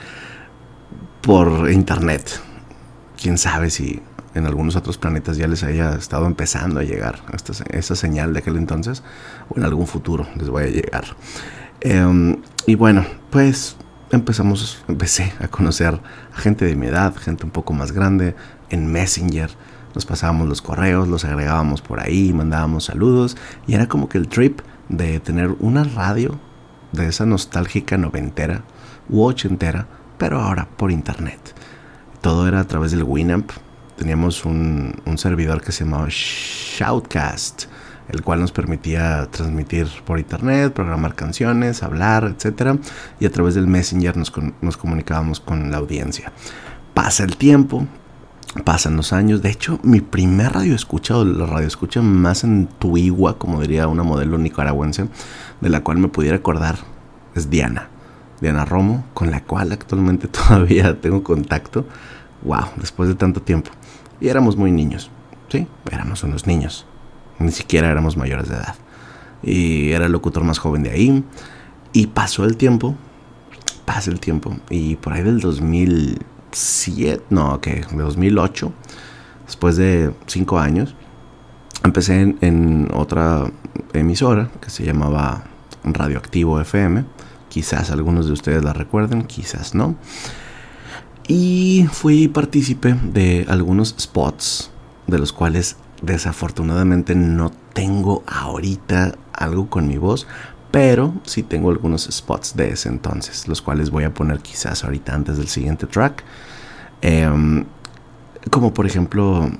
por 1.22 1.70
internet. 1.70 2.40
Quién 3.20 3.38
sabe 3.38 3.70
si 3.70 4.00
en 4.34 4.46
algunos 4.46 4.76
otros 4.76 4.98
planetas 4.98 5.36
ya 5.36 5.48
les 5.48 5.62
haya 5.64 5.94
estado 5.94 6.26
empezando 6.26 6.80
a 6.80 6.84
llegar 6.84 7.20
esta, 7.32 7.52
esa 7.70 7.96
señal 7.96 8.32
de 8.32 8.40
aquel 8.40 8.56
entonces, 8.56 9.02
o 9.48 9.58
en 9.58 9.64
algún 9.64 9.86
futuro 9.86 10.26
les 10.36 10.48
vaya 10.50 10.68
a 10.68 10.70
llegar. 10.70 11.04
Eh, 11.80 12.36
y 12.66 12.74
bueno, 12.74 13.04
pues 13.30 13.76
empezamos, 14.10 14.82
empecé 14.88 15.32
a 15.40 15.48
conocer 15.48 16.00
a 16.34 16.40
gente 16.40 16.64
de 16.64 16.76
mi 16.76 16.86
edad, 16.86 17.14
gente 17.16 17.44
un 17.44 17.50
poco 17.50 17.72
más 17.72 17.92
grande, 17.92 18.34
en 18.70 18.90
Messenger. 18.90 19.50
Nos 19.94 20.06
pasábamos 20.06 20.48
los 20.48 20.62
correos, 20.62 21.08
los 21.08 21.24
agregábamos 21.24 21.80
por 21.82 22.00
ahí, 22.00 22.32
mandábamos 22.32 22.84
saludos 22.84 23.36
y 23.66 23.74
era 23.74 23.88
como 23.88 24.08
que 24.08 24.18
el 24.18 24.28
trip 24.28 24.60
de 24.88 25.18
tener 25.20 25.54
una 25.60 25.84
radio 25.84 26.38
de 26.92 27.08
esa 27.08 27.26
nostálgica 27.26 27.96
noventera 27.96 28.62
u 29.08 29.22
ochentera, 29.22 29.86
pero 30.18 30.40
ahora 30.40 30.68
por 30.76 30.90
internet. 30.90 31.38
Todo 32.20 32.46
era 32.48 32.60
a 32.60 32.64
través 32.64 32.90
del 32.90 33.04
Winamp. 33.04 33.50
Teníamos 33.96 34.44
un, 34.44 34.94
un 35.06 35.18
servidor 35.18 35.62
que 35.62 35.72
se 35.72 35.84
llamaba 35.84 36.08
Shoutcast, 36.08 37.64
el 38.08 38.22
cual 38.22 38.40
nos 38.40 38.52
permitía 38.52 39.26
transmitir 39.30 39.88
por 40.04 40.18
internet, 40.18 40.72
programar 40.72 41.14
canciones, 41.14 41.82
hablar, 41.82 42.34
etc. 42.36 42.80
Y 43.20 43.26
a 43.26 43.30
través 43.30 43.54
del 43.54 43.66
Messenger 43.66 44.16
nos, 44.16 44.32
nos 44.60 44.76
comunicábamos 44.76 45.40
con 45.40 45.70
la 45.70 45.78
audiencia. 45.78 46.32
Pasa 46.94 47.24
el 47.24 47.36
tiempo, 47.36 47.86
pasan 48.64 48.96
los 48.96 49.12
años. 49.12 49.42
De 49.42 49.50
hecho, 49.50 49.78
mi 49.82 50.00
primer 50.00 50.52
radio 50.52 50.74
escucha, 50.74 51.16
o 51.16 51.24
la 51.24 51.46
radio 51.46 51.66
escucha 51.66 52.02
más 52.02 52.44
antigua, 52.44 53.38
como 53.38 53.60
diría 53.60 53.88
una 53.88 54.02
modelo 54.02 54.38
nicaragüense, 54.38 55.08
de 55.60 55.68
la 55.68 55.82
cual 55.82 55.98
me 55.98 56.08
pudiera 56.08 56.36
acordar, 56.36 56.76
es 57.34 57.50
Diana. 57.50 57.88
Diana 58.40 58.64
Romo, 58.64 59.04
con 59.14 59.30
la 59.30 59.42
cual 59.42 59.72
actualmente 59.72 60.28
todavía 60.28 61.00
tengo 61.00 61.22
contacto. 61.22 61.86
Wow, 62.42 62.66
después 62.76 63.08
de 63.08 63.14
tanto 63.14 63.42
tiempo. 63.42 63.70
Y 64.20 64.28
éramos 64.28 64.56
muy 64.56 64.70
niños, 64.70 65.10
¿sí? 65.48 65.66
Éramos 65.90 66.22
unos 66.22 66.46
niños. 66.46 66.86
Ni 67.38 67.52
siquiera 67.52 67.90
éramos 67.90 68.16
mayores 68.16 68.48
de 68.48 68.56
edad. 68.56 68.74
Y 69.42 69.92
era 69.92 70.06
el 70.06 70.12
locutor 70.12 70.44
más 70.44 70.58
joven 70.58 70.82
de 70.82 70.90
ahí. 70.90 71.24
Y 71.92 72.08
pasó 72.08 72.44
el 72.44 72.56
tiempo. 72.56 72.96
Pasa 73.84 74.10
el 74.10 74.20
tiempo. 74.20 74.56
Y 74.70 74.96
por 74.96 75.12
ahí 75.12 75.22
del 75.22 75.40
2007, 75.40 77.24
no, 77.30 77.60
que 77.60 77.86
de 77.90 78.02
2008, 78.02 78.72
después 79.46 79.76
de 79.76 80.12
cinco 80.26 80.58
años, 80.58 80.94
empecé 81.84 82.36
en 82.40 82.88
otra 82.92 83.44
emisora 83.92 84.50
que 84.60 84.70
se 84.70 84.84
llamaba 84.84 85.44
Radioactivo 85.84 86.60
FM. 86.60 87.04
Quizás 87.48 87.90
algunos 87.90 88.26
de 88.26 88.32
ustedes 88.32 88.62
la 88.64 88.72
recuerden, 88.72 89.22
quizás 89.22 89.74
no. 89.74 89.96
Y 91.26 91.86
fui 91.92 92.28
partícipe 92.28 92.94
de 92.94 93.46
algunos 93.48 93.94
spots, 93.98 94.70
de 95.06 95.18
los 95.18 95.32
cuales 95.32 95.76
desafortunadamente 96.02 97.14
no 97.14 97.50
tengo 97.72 98.22
ahorita 98.26 99.16
algo 99.32 99.68
con 99.68 99.88
mi 99.88 99.98
voz, 99.98 100.26
pero 100.70 101.14
sí 101.24 101.42
tengo 101.42 101.70
algunos 101.70 102.08
spots 102.10 102.56
de 102.56 102.70
ese 102.70 102.88
entonces, 102.88 103.48
los 103.48 103.62
cuales 103.62 103.90
voy 103.90 104.04
a 104.04 104.14
poner 104.14 104.40
quizás 104.40 104.84
ahorita 104.84 105.14
antes 105.14 105.36
del 105.38 105.48
siguiente 105.48 105.86
track. 105.86 106.24
Em, 107.00 107.64
como 108.50 108.72
por 108.74 108.86
ejemplo, 108.86 109.50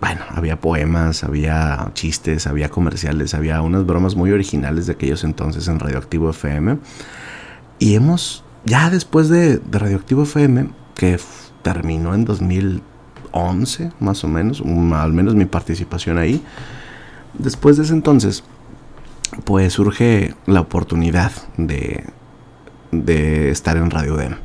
bueno, 0.00 0.20
había 0.30 0.60
poemas, 0.60 1.24
había 1.24 1.90
chistes, 1.94 2.46
había 2.46 2.68
comerciales, 2.68 3.34
había 3.34 3.60
unas 3.62 3.86
bromas 3.86 4.14
muy 4.14 4.30
originales 4.30 4.86
de 4.86 4.92
aquellos 4.92 5.24
entonces 5.24 5.68
en 5.68 5.78
Radioactivo 5.78 6.30
FM. 6.30 6.78
Y 7.78 7.94
hemos, 7.94 8.44
ya 8.64 8.90
después 8.90 9.28
de, 9.28 9.60
Radioactivo 9.70 10.22
FM, 10.22 10.70
que 10.94 11.18
terminó 11.62 12.14
en 12.14 12.24
2011, 12.24 13.92
más 14.00 14.24
o 14.24 14.28
menos, 14.28 14.62
al 14.94 15.12
menos 15.12 15.34
mi 15.34 15.44
participación 15.44 16.18
ahí, 16.18 16.42
después 17.38 17.76
de 17.76 17.84
ese 17.84 17.92
entonces, 17.92 18.44
pues 19.44 19.74
surge 19.74 20.34
la 20.46 20.60
oportunidad 20.60 21.32
de, 21.56 22.04
de 22.92 23.50
estar 23.50 23.76
en 23.76 23.90
Radio 23.90 24.16
Dem. 24.16 24.36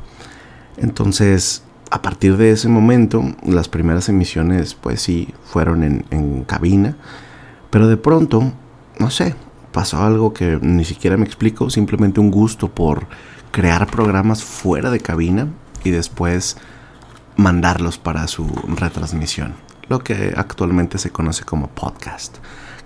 Entonces, 0.77 1.63
a 1.89 2.01
partir 2.01 2.37
de 2.37 2.51
ese 2.51 2.67
momento, 2.67 3.23
las 3.45 3.69
primeras 3.69 4.09
emisiones, 4.09 4.73
pues 4.73 5.01
sí, 5.01 5.33
fueron 5.43 5.83
en, 5.83 6.05
en 6.09 6.43
cabina, 6.43 6.95
pero 7.69 7.87
de 7.87 7.97
pronto, 7.97 8.51
no 8.99 9.09
sé, 9.09 9.35
pasó 9.71 10.01
algo 10.03 10.33
que 10.33 10.59
ni 10.61 10.85
siquiera 10.85 11.17
me 11.17 11.25
explico, 11.25 11.69
simplemente 11.69 12.19
un 12.19 12.31
gusto 12.31 12.69
por 12.69 13.07
crear 13.51 13.87
programas 13.87 14.43
fuera 14.43 14.91
de 14.91 14.99
cabina 14.99 15.47
y 15.83 15.91
después 15.91 16.57
mandarlos 17.35 17.97
para 17.97 18.27
su 18.27 18.47
retransmisión, 18.77 19.53
lo 19.89 19.99
que 19.99 20.33
actualmente 20.35 20.97
se 20.97 21.11
conoce 21.11 21.43
como 21.43 21.67
podcast, 21.67 22.37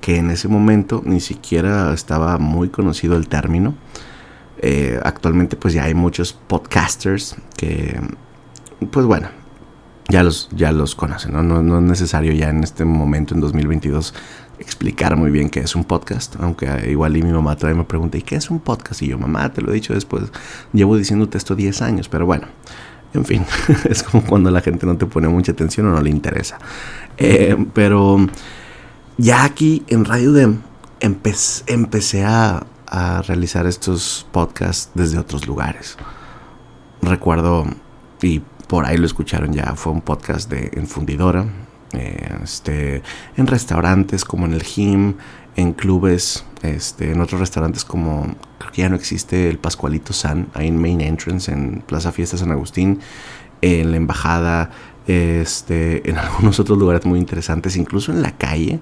que 0.01 0.17
en 0.17 0.31
ese 0.31 0.47
momento 0.47 1.01
ni 1.05 1.19
siquiera 1.19 1.93
estaba 1.93 2.37
muy 2.37 2.69
conocido 2.69 3.15
el 3.15 3.27
término. 3.27 3.75
Eh, 4.59 4.99
actualmente 5.03 5.57
pues 5.57 5.73
ya 5.73 5.83
hay 5.83 5.93
muchos 5.93 6.31
podcasters 6.31 7.35
que 7.57 7.99
pues 8.89 9.05
bueno 9.05 9.27
ya 10.07 10.23
los, 10.23 10.49
ya 10.51 10.71
los 10.71 10.95
conocen, 10.95 11.33
¿no? 11.33 11.41
¿no? 11.43 11.63
No 11.63 11.77
es 11.77 11.83
necesario 11.83 12.31
ya 12.33 12.49
en 12.49 12.63
este 12.63 12.85
momento, 12.85 13.33
en 13.33 13.41
2022, 13.41 14.13
explicar 14.59 15.15
muy 15.15 15.31
bien 15.31 15.49
qué 15.49 15.61
es 15.61 15.75
un 15.75 15.83
podcast. 15.83 16.35
Aunque 16.39 16.89
igual 16.89 17.17
y 17.17 17.23
mi 17.23 17.31
mamá 17.31 17.55
todavía 17.55 17.81
me 17.81 17.87
pregunta, 17.87 18.17
¿y 18.17 18.21
qué 18.21 18.35
es 18.35 18.49
un 18.49 18.59
podcast? 18.59 19.01
Y 19.01 19.07
yo, 19.07 19.17
mamá, 19.17 19.51
te 19.51 19.61
lo 19.61 19.71
he 19.71 19.75
dicho 19.75 19.93
después, 19.93 20.25
llevo 20.73 20.97
diciéndote 20.97 21.37
esto 21.37 21.55
10 21.55 21.81
años, 21.81 22.09
pero 22.09 22.25
bueno, 22.25 22.47
en 23.13 23.25
fin, 23.25 23.45
es 23.89 24.03
como 24.03 24.23
cuando 24.23 24.51
la 24.51 24.61
gente 24.61 24.85
no 24.85 24.97
te 24.97 25.05
pone 25.05 25.27
mucha 25.27 25.51
atención 25.51 25.87
o 25.87 25.91
no 25.91 26.01
le 26.01 26.09
interesa. 26.09 26.57
Eh, 27.17 27.55
pero 27.73 28.17
ya 29.17 29.43
aquí 29.43 29.83
en 29.87 30.05
Radio 30.05 30.33
Dem 30.33 30.61
empecé 30.99 32.23
a, 32.23 32.65
a 32.87 33.21
realizar 33.21 33.67
estos 33.67 34.27
podcasts 34.31 34.91
desde 34.93 35.17
otros 35.17 35.47
lugares. 35.47 35.97
Recuerdo, 37.01 37.65
y 38.21 38.41
por 38.67 38.85
ahí 38.85 38.97
lo 38.97 39.05
escucharon 39.05 39.53
ya, 39.53 39.75
fue 39.75 39.93
un 39.93 40.01
podcast 40.01 40.49
de 40.49 40.71
Enfundidora, 40.73 41.45
este, 41.95 43.01
en 43.37 43.47
restaurantes 43.47 44.25
como 44.25 44.45
en 44.45 44.53
el 44.53 44.63
Gym, 44.63 45.15
en 45.55 45.73
clubes, 45.73 46.45
este, 46.61 47.11
en 47.11 47.21
otros 47.21 47.39
restaurantes 47.39 47.85
como, 47.85 48.35
creo 48.57 48.71
que 48.71 48.81
ya 48.81 48.89
no 48.89 48.95
existe 48.95 49.49
el 49.49 49.57
Pascualito 49.57 50.13
San, 50.13 50.47
ahí 50.53 50.67
en 50.67 50.81
Main 50.81 51.01
Entrance, 51.01 51.51
en 51.51 51.81
Plaza 51.85 52.11
Fiesta 52.11 52.37
San 52.37 52.51
Agustín, 52.51 52.99
en 53.61 53.91
la 53.91 53.97
Embajada, 53.97 54.71
este, 55.07 56.09
en 56.09 56.17
algunos 56.17 56.59
otros 56.59 56.77
lugares 56.77 57.05
muy 57.05 57.19
interesantes, 57.19 57.77
incluso 57.77 58.11
en 58.11 58.21
la 58.21 58.31
calle, 58.31 58.79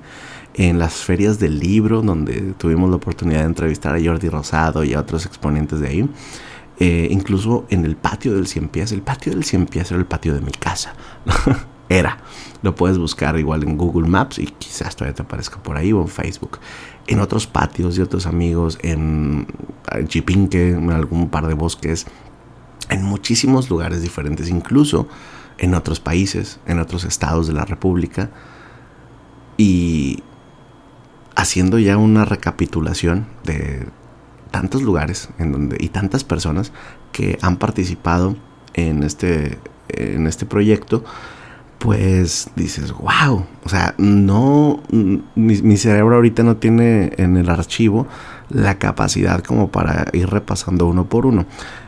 en 0.56 0.80
las 0.80 0.94
ferias 0.96 1.40
del 1.40 1.60
libro, 1.60 2.02
donde 2.02 2.54
tuvimos 2.58 2.90
la 2.90 2.98
oportunidad 2.98 3.42
de 3.42 3.46
entrevistar 3.46 3.96
a 3.96 4.04
Jordi 4.04 4.30
Rosado 4.30 4.84
y 4.84 4.94
a 4.94 5.00
otros 5.00 5.26
exponentes 5.26 5.80
de 5.80 5.88
ahí. 5.88 6.10
Eh, 6.80 7.08
incluso 7.12 7.66
en 7.70 7.86
el 7.86 7.96
patio 7.96 8.34
del 8.34 8.48
Cien 8.48 8.68
Pies. 8.68 8.92
El 8.92 9.02
patio 9.02 9.32
del 9.32 9.44
Cien 9.44 9.68
Pies 9.68 9.92
era 9.92 10.00
el 10.00 10.06
patio 10.06 10.34
de 10.34 10.42
mi 10.42 10.52
casa. 10.52 10.94
era. 11.94 12.18
Lo 12.62 12.76
puedes 12.76 12.98
buscar 12.98 13.38
igual 13.38 13.64
en 13.64 13.78
Google 13.78 14.08
Maps 14.08 14.40
y 14.40 14.46
quizás 14.46 14.96
todavía 14.96 15.16
te 15.16 15.22
aparezca 15.22 15.62
por 15.62 15.78
ahí 15.78 15.92
o 15.94 16.02
en 16.02 16.08
Facebook. 16.08 16.60
En 17.08 17.20
otros 17.20 17.48
patios 17.48 17.96
de 17.96 18.04
otros 18.04 18.26
amigos, 18.26 18.80
en 18.82 19.48
Chipinque, 20.08 20.72
en 20.72 20.92
algún 20.92 21.30
par 21.30 21.48
de 21.48 21.54
bosques, 21.54 22.06
en 22.90 23.04
muchísimos 23.04 23.70
lugares 23.70 24.02
diferentes, 24.02 24.50
incluso 24.50 25.08
en 25.58 25.74
otros 25.76 26.00
países, 26.00 26.60
en 26.66 26.80
otros 26.80 27.04
estados 27.04 27.48
de 27.48 27.54
la 27.54 27.66
República. 27.66 28.30
Y 29.58 30.24
haciendo 31.36 31.80
ya 31.80 31.98
una 31.98 32.26
recapitulación 32.26 33.28
de 33.44 33.88
tantos 34.52 34.84
lugares 34.84 35.30
en 35.40 35.52
donde 35.52 35.78
y 35.80 35.90
tantas 35.90 36.24
personas 36.24 36.72
que 37.12 37.38
han 37.42 37.58
participado 37.58 38.38
en 38.74 39.04
este 39.04 39.58
en 39.90 40.28
este 40.28 40.46
proyecto 40.46 41.04
pues 41.84 42.50
dices 42.56 42.94
wow 42.94 43.46
o 43.66 43.68
sea 43.68 43.94
no 43.98 44.82
mi, 44.90 45.22
mi, 45.36 45.76
cerebro 45.76 46.16
ahorita 46.16 46.42
no 46.42 46.56
tiene 46.56 47.12
en 47.18 47.36
el 47.36 47.50
archivo 47.50 48.08
la 48.50 48.76
capacidad 48.76 49.44
como 49.44 49.70
para 49.70 50.06
ir 50.14 50.30
repasando 50.30 50.88
uno 50.88 51.06
por 51.06 51.26
uno. 51.26 51.46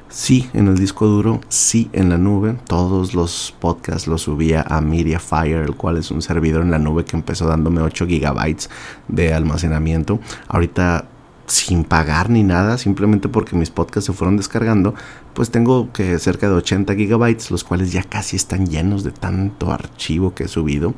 Sí 0.10 0.50
en 0.54 0.68
el 0.68 0.78
disco 0.78 1.08
duro 1.08 1.42
sí 1.48 1.90
en 1.94 2.10
la 2.10 2.18
nube. 2.18 2.56
Todos 2.68 3.14
los 3.14 3.54
podcasts 3.60 4.08
los 4.08 4.24
subía 4.24 4.66
a 4.68 4.82
Mediafire 4.82 5.64
el 5.64 5.76
cual 5.76 5.98
es 5.98 6.12
un 6.12 6.22
servidor 6.22 6.64
en 6.64 6.72
la 6.72 6.80
nube 6.80 7.06
que 7.06 7.16
empezó 7.16 7.48
dándome 7.48 7.82
8 7.82 8.06
gigabytes 8.08 8.70
de 9.08 9.34
almacenamiento. 9.34 10.20
Ahorita 10.48 11.06
sin 11.48 11.84
pagar 11.84 12.30
ni 12.30 12.44
nada, 12.44 12.78
simplemente 12.78 13.30
porque 13.30 13.56
mis 13.56 13.70
podcasts 13.70 14.06
se 14.08 14.14
fueron 14.14 14.38
descargando, 14.38 14.96
pues 15.34 15.52
tengo 15.52 15.92
que 15.92 16.18
cerca 16.20 16.48
de 16.48 16.56
80 16.56 16.96
gigabytes, 16.96 17.52
los 17.52 17.64
cuales 17.64 17.92
ya 17.92 18.04
casi 18.04 18.36
están 18.36 18.68
llenos 18.68 19.04
de 19.04 19.12
tanto 19.12 19.72
archivo 19.72 20.34
que 20.34 20.46
he 20.46 20.48
subido. 20.48 20.94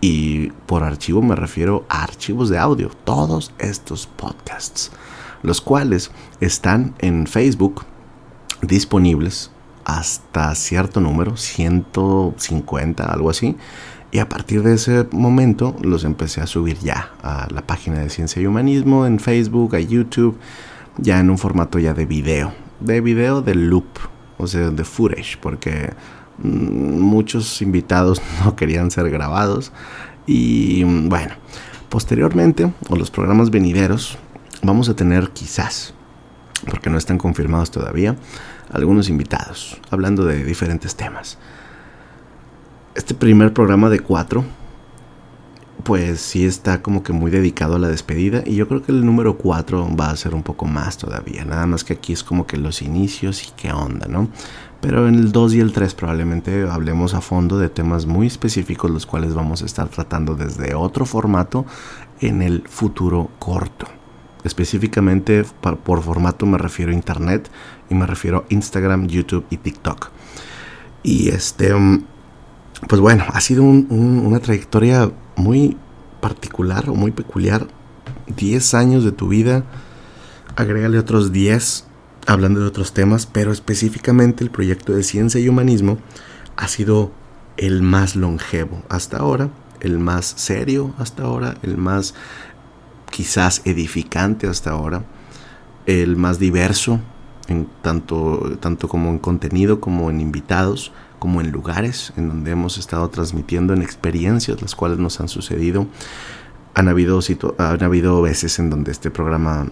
Y 0.00 0.48
por 0.66 0.82
archivo 0.82 1.22
me 1.22 1.34
refiero 1.34 1.84
a 1.88 2.02
archivos 2.02 2.48
de 2.48 2.58
audio, 2.58 2.90
todos 3.04 3.52
estos 3.58 4.06
podcasts, 4.06 4.92
los 5.42 5.60
cuales 5.60 6.10
están 6.40 6.94
en 6.98 7.26
Facebook 7.26 7.84
disponibles 8.62 9.50
hasta 9.84 10.54
cierto 10.54 11.00
número, 11.00 11.36
150, 11.36 13.04
algo 13.04 13.30
así. 13.30 13.56
Y 14.16 14.18
a 14.18 14.30
partir 14.30 14.62
de 14.62 14.72
ese 14.72 15.06
momento 15.12 15.76
los 15.82 16.02
empecé 16.04 16.40
a 16.40 16.46
subir 16.46 16.78
ya 16.78 17.10
a 17.22 17.48
la 17.52 17.60
página 17.60 17.98
de 17.98 18.08
Ciencia 18.08 18.40
y 18.40 18.46
Humanismo, 18.46 19.04
en 19.04 19.20
Facebook, 19.20 19.76
a 19.76 19.78
YouTube, 19.78 20.38
ya 20.96 21.20
en 21.20 21.28
un 21.28 21.36
formato 21.36 21.78
ya 21.78 21.92
de 21.92 22.06
video. 22.06 22.54
De 22.80 23.02
video 23.02 23.42
de 23.42 23.54
loop, 23.54 23.84
o 24.38 24.46
sea, 24.46 24.70
de 24.70 24.84
footage, 24.84 25.36
porque 25.38 25.92
mmm, 26.38 26.98
muchos 26.98 27.60
invitados 27.60 28.22
no 28.46 28.56
querían 28.56 28.90
ser 28.90 29.10
grabados. 29.10 29.70
Y 30.26 30.82
bueno, 30.84 31.34
posteriormente, 31.90 32.72
o 32.88 32.96
los 32.96 33.10
programas 33.10 33.50
venideros, 33.50 34.16
vamos 34.62 34.88
a 34.88 34.96
tener 34.96 35.28
quizás, 35.32 35.92
porque 36.70 36.88
no 36.88 36.96
están 36.96 37.18
confirmados 37.18 37.70
todavía, 37.70 38.16
algunos 38.72 39.10
invitados, 39.10 39.78
hablando 39.90 40.24
de 40.24 40.42
diferentes 40.42 40.96
temas 40.96 41.36
este 42.96 43.14
primer 43.14 43.52
programa 43.52 43.90
de 43.90 44.00
cuatro, 44.00 44.44
pues 45.84 46.20
sí 46.20 46.44
está 46.44 46.82
como 46.82 47.02
que 47.02 47.12
muy 47.12 47.30
dedicado 47.30 47.76
a 47.76 47.78
la 47.78 47.88
despedida. 47.88 48.42
Y 48.44 48.56
yo 48.56 48.66
creo 48.66 48.82
que 48.82 48.90
el 48.90 49.04
número 49.04 49.36
cuatro 49.36 49.88
va 49.94 50.10
a 50.10 50.16
ser 50.16 50.34
un 50.34 50.42
poco 50.42 50.66
más 50.66 50.96
todavía. 50.96 51.44
Nada 51.44 51.66
más 51.66 51.84
que 51.84 51.92
aquí 51.92 52.12
es 52.12 52.24
como 52.24 52.46
que 52.46 52.56
los 52.56 52.82
inicios 52.82 53.46
y 53.46 53.52
qué 53.56 53.72
onda, 53.72 54.08
¿no? 54.08 54.28
Pero 54.80 55.08
en 55.08 55.14
el 55.14 55.32
2 55.32 55.54
y 55.54 55.60
el 55.60 55.72
3 55.72 55.94
probablemente 55.94 56.68
hablemos 56.68 57.14
a 57.14 57.20
fondo 57.20 57.58
de 57.58 57.68
temas 57.68 58.06
muy 58.06 58.26
específicos, 58.26 58.90
los 58.90 59.06
cuales 59.06 59.34
vamos 59.34 59.62
a 59.62 59.66
estar 59.66 59.88
tratando 59.88 60.34
desde 60.34 60.74
otro 60.74 61.06
formato 61.06 61.64
en 62.20 62.42
el 62.42 62.62
futuro 62.68 63.30
corto. 63.38 63.86
Específicamente 64.44 65.44
por 65.60 66.02
formato 66.02 66.46
me 66.46 66.58
refiero 66.58 66.92
a 66.92 66.94
Internet 66.94 67.50
y 67.90 67.94
me 67.94 68.06
refiero 68.06 68.38
a 68.38 68.44
Instagram, 68.52 69.06
YouTube 69.06 69.46
y 69.50 69.56
TikTok. 69.56 70.10
Y 71.02 71.28
este 71.28 71.72
pues 72.88 73.00
bueno, 73.00 73.24
ha 73.28 73.40
sido 73.40 73.62
un, 73.62 73.86
un, 73.90 74.26
una 74.26 74.40
trayectoria 74.40 75.10
muy 75.36 75.76
particular 76.20 76.88
o 76.90 76.94
muy 76.94 77.10
peculiar. 77.10 77.66
10 78.26 78.74
años 78.74 79.04
de 79.04 79.12
tu 79.12 79.28
vida, 79.28 79.64
agrégale 80.56 80.98
otros 80.98 81.32
10 81.32 81.86
hablando 82.26 82.60
de 82.60 82.66
otros 82.66 82.92
temas, 82.92 83.26
pero 83.26 83.52
específicamente 83.52 84.42
el 84.42 84.50
proyecto 84.50 84.92
de 84.92 85.02
ciencia 85.02 85.40
y 85.40 85.48
humanismo 85.48 85.98
ha 86.56 86.68
sido 86.68 87.12
el 87.56 87.82
más 87.82 88.16
longevo 88.16 88.82
hasta 88.88 89.18
ahora, 89.18 89.50
el 89.80 89.98
más 89.98 90.26
serio 90.36 90.94
hasta 90.98 91.22
ahora, 91.22 91.54
el 91.62 91.76
más 91.76 92.14
quizás 93.10 93.62
edificante 93.64 94.46
hasta 94.48 94.70
ahora. 94.70 95.04
el 95.86 96.16
más 96.16 96.40
diverso, 96.40 96.98
en 97.46 97.68
tanto, 97.80 98.58
tanto 98.58 98.88
como 98.88 99.10
en 99.10 99.20
contenido, 99.20 99.80
como 99.80 100.10
en 100.10 100.20
invitados, 100.20 100.90
como 101.18 101.40
en 101.40 101.50
lugares 101.50 102.12
en 102.16 102.28
donde 102.28 102.50
hemos 102.50 102.78
estado 102.78 103.08
transmitiendo, 103.10 103.72
en 103.72 103.82
experiencias 103.82 104.60
las 104.62 104.74
cuales 104.74 104.98
nos 104.98 105.20
han 105.20 105.28
sucedido. 105.28 105.86
Han 106.74 106.88
habido, 106.88 107.20
habido 107.58 108.22
veces 108.22 108.58
en 108.58 108.70
donde 108.70 108.92
este 108.92 109.10
programa 109.10 109.68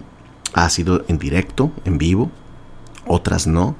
ha 0.54 0.68
sido 0.70 1.04
en 1.08 1.18
directo, 1.18 1.72
en 1.84 1.98
vivo, 1.98 2.30
otras 3.06 3.46
no, 3.46 3.76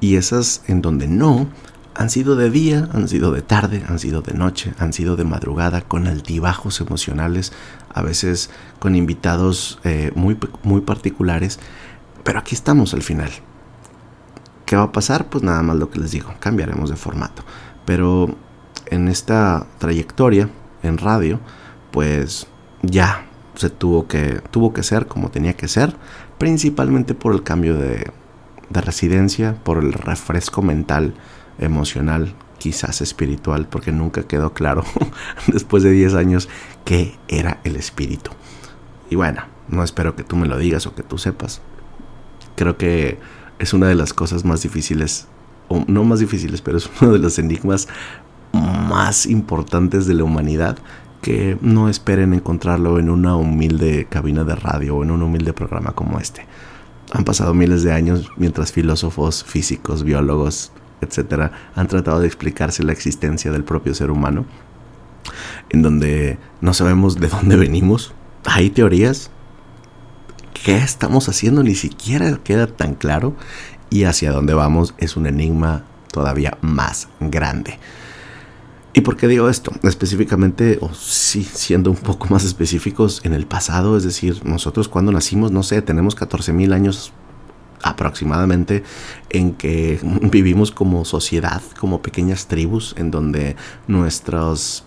y 0.00 0.16
esas 0.16 0.62
en 0.66 0.80
donde 0.82 1.08
no, 1.08 1.48
han 1.94 2.08
sido 2.08 2.36
de 2.36 2.50
día, 2.50 2.88
han 2.92 3.08
sido 3.08 3.32
de 3.32 3.42
tarde, 3.42 3.84
han 3.88 3.98
sido 3.98 4.22
de 4.22 4.34
noche, 4.34 4.72
han 4.78 4.92
sido 4.92 5.16
de 5.16 5.24
madrugada, 5.24 5.82
con 5.82 6.06
altibajos 6.06 6.80
emocionales, 6.80 7.52
a 7.92 8.02
veces 8.02 8.50
con 8.78 8.94
invitados 8.94 9.78
eh, 9.84 10.12
muy, 10.14 10.38
muy 10.62 10.80
particulares, 10.80 11.58
pero 12.22 12.38
aquí 12.38 12.54
estamos 12.54 12.94
al 12.94 13.02
final. 13.02 13.30
¿Qué 14.70 14.76
va 14.76 14.84
a 14.84 14.92
pasar? 14.92 15.26
Pues 15.26 15.42
nada 15.42 15.64
más 15.64 15.74
lo 15.74 15.90
que 15.90 15.98
les 15.98 16.12
digo, 16.12 16.32
cambiaremos 16.38 16.90
de 16.90 16.94
formato. 16.94 17.42
Pero 17.84 18.36
en 18.86 19.08
esta 19.08 19.66
trayectoria 19.78 20.48
en 20.84 20.96
radio, 20.96 21.40
pues 21.90 22.46
ya 22.80 23.26
se 23.56 23.68
tuvo 23.68 24.06
que, 24.06 24.40
tuvo 24.52 24.72
que 24.72 24.84
ser 24.84 25.06
como 25.06 25.32
tenía 25.32 25.54
que 25.54 25.66
ser, 25.66 25.96
principalmente 26.38 27.14
por 27.14 27.34
el 27.34 27.42
cambio 27.42 27.76
de, 27.76 28.12
de 28.68 28.80
residencia, 28.80 29.56
por 29.64 29.78
el 29.78 29.92
refresco 29.92 30.62
mental, 30.62 31.14
emocional, 31.58 32.32
quizás 32.58 33.00
espiritual, 33.00 33.66
porque 33.66 33.90
nunca 33.90 34.22
quedó 34.22 34.52
claro 34.52 34.84
después 35.48 35.82
de 35.82 35.90
10 35.90 36.14
años 36.14 36.48
qué 36.84 37.18
era 37.26 37.58
el 37.64 37.74
espíritu. 37.74 38.30
Y 39.10 39.16
bueno, 39.16 39.42
no 39.66 39.82
espero 39.82 40.14
que 40.14 40.22
tú 40.22 40.36
me 40.36 40.46
lo 40.46 40.56
digas 40.58 40.86
o 40.86 40.94
que 40.94 41.02
tú 41.02 41.18
sepas. 41.18 41.60
Creo 42.54 42.76
que 42.76 43.18
es 43.60 43.74
una 43.74 43.86
de 43.86 43.94
las 43.94 44.12
cosas 44.12 44.44
más 44.44 44.62
difíciles, 44.62 45.28
o 45.68 45.84
no 45.86 46.02
más 46.02 46.18
difíciles, 46.18 46.62
pero 46.62 46.78
es 46.78 46.90
uno 47.00 47.12
de 47.12 47.18
los 47.20 47.38
enigmas 47.38 47.86
más 48.52 49.26
importantes 49.26 50.06
de 50.06 50.14
la 50.14 50.24
humanidad 50.24 50.78
que 51.22 51.58
no 51.60 51.88
esperen 51.88 52.32
encontrarlo 52.32 52.98
en 52.98 53.10
una 53.10 53.36
humilde 53.36 54.06
cabina 54.08 54.42
de 54.42 54.56
radio 54.56 54.96
o 54.96 55.04
en 55.04 55.10
un 55.10 55.22
humilde 55.22 55.52
programa 55.52 55.92
como 55.92 56.18
este. 56.18 56.46
Han 57.12 57.24
pasado 57.24 57.54
miles 57.54 57.82
de 57.82 57.92
años 57.92 58.30
mientras 58.36 58.72
filósofos, 58.72 59.44
físicos, 59.44 60.02
biólogos, 60.02 60.72
etcétera, 61.02 61.52
han 61.74 61.86
tratado 61.88 62.20
de 62.20 62.26
explicarse 62.26 62.82
la 62.82 62.92
existencia 62.92 63.52
del 63.52 63.64
propio 63.64 63.94
ser 63.94 64.10
humano, 64.10 64.46
en 65.68 65.82
donde 65.82 66.38
no 66.60 66.72
sabemos 66.72 67.20
de 67.20 67.28
dónde 67.28 67.56
venimos. 67.56 68.14
Hay 68.46 68.70
teorías. 68.70 69.30
¿Qué 70.64 70.76
estamos 70.76 71.28
haciendo? 71.30 71.62
Ni 71.62 71.74
siquiera 71.74 72.38
queda 72.44 72.66
tan 72.66 72.94
claro. 72.94 73.34
Y 73.88 74.04
hacia 74.04 74.30
dónde 74.30 74.52
vamos 74.52 74.94
es 74.98 75.16
un 75.16 75.26
enigma 75.26 75.84
todavía 76.12 76.58
más 76.60 77.08
grande. 77.18 77.78
¿Y 78.92 79.00
por 79.00 79.16
qué 79.16 79.26
digo 79.26 79.48
esto? 79.48 79.72
Específicamente, 79.82 80.78
o 80.80 80.92
sí, 80.92 81.44
siendo 81.44 81.90
un 81.90 81.96
poco 81.96 82.26
más 82.28 82.44
específicos, 82.44 83.20
en 83.24 83.32
el 83.32 83.46
pasado, 83.46 83.96
es 83.96 84.02
decir, 84.02 84.44
nosotros 84.44 84.88
cuando 84.88 85.12
nacimos, 85.12 85.50
no 85.50 85.62
sé, 85.62 85.80
tenemos 85.80 86.16
14.000 86.16 86.74
años 86.74 87.12
aproximadamente 87.82 88.82
en 89.30 89.54
que 89.54 90.00
vivimos 90.22 90.70
como 90.70 91.04
sociedad, 91.04 91.62
como 91.78 92.02
pequeñas 92.02 92.46
tribus, 92.46 92.94
en 92.98 93.10
donde 93.10 93.56
nuestros, 93.86 94.84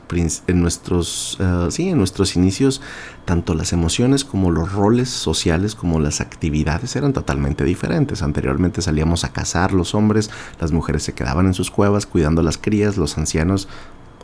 en 0.48 0.62
nuestros, 0.62 1.38
eh, 1.40 1.68
sí, 1.70 1.90
en 1.90 1.98
nuestros 1.98 2.36
inicios, 2.36 2.82
tanto 3.26 3.54
las 3.54 3.74
emociones 3.74 4.26
como 4.26 4.52
los 4.52 4.72
roles 4.72 5.10
sociales, 5.10 5.76
como 5.76 6.00
las 6.00 6.22
actividades 6.22 6.96
eran 6.96 7.14
totalmente 7.14 7.64
diferentes. 7.64 8.22
Anteriormente 8.22 8.82
salíamos 8.82 9.24
a 9.24 9.32
cazar 9.32 9.74
los 9.74 9.96
hombres, 9.96 10.30
las 10.60 10.72
mujeres 10.72 11.04
se 11.04 11.14
quedaban 11.14 11.48
en 11.48 11.54
sus 11.54 11.72
cuevas 11.72 12.06
cuidando 12.06 12.44
las 12.44 12.58
crías, 12.58 12.98
los 12.98 13.18
ancianos 13.18 13.68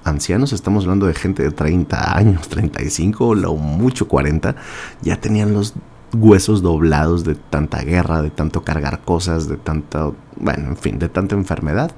ancianos, 0.05 0.53
estamos 0.53 0.85
hablando 0.85 1.07
de 1.07 1.13
gente 1.13 1.43
de 1.43 1.51
30 1.51 2.17
años, 2.17 2.47
35 2.47 3.27
o 3.27 3.55
mucho 3.57 4.07
40, 4.07 4.55
ya 5.01 5.19
tenían 5.19 5.53
los 5.53 5.73
huesos 6.13 6.61
doblados 6.61 7.23
de 7.23 7.35
tanta 7.35 7.81
guerra, 7.81 8.21
de 8.21 8.29
tanto 8.29 8.63
cargar 8.63 9.01
cosas, 9.01 9.47
de 9.47 9.57
tanta, 9.57 10.11
bueno, 10.35 10.69
en 10.69 10.77
fin, 10.77 10.99
de 10.99 11.09
tanta 11.09 11.35
enfermedad. 11.35 11.91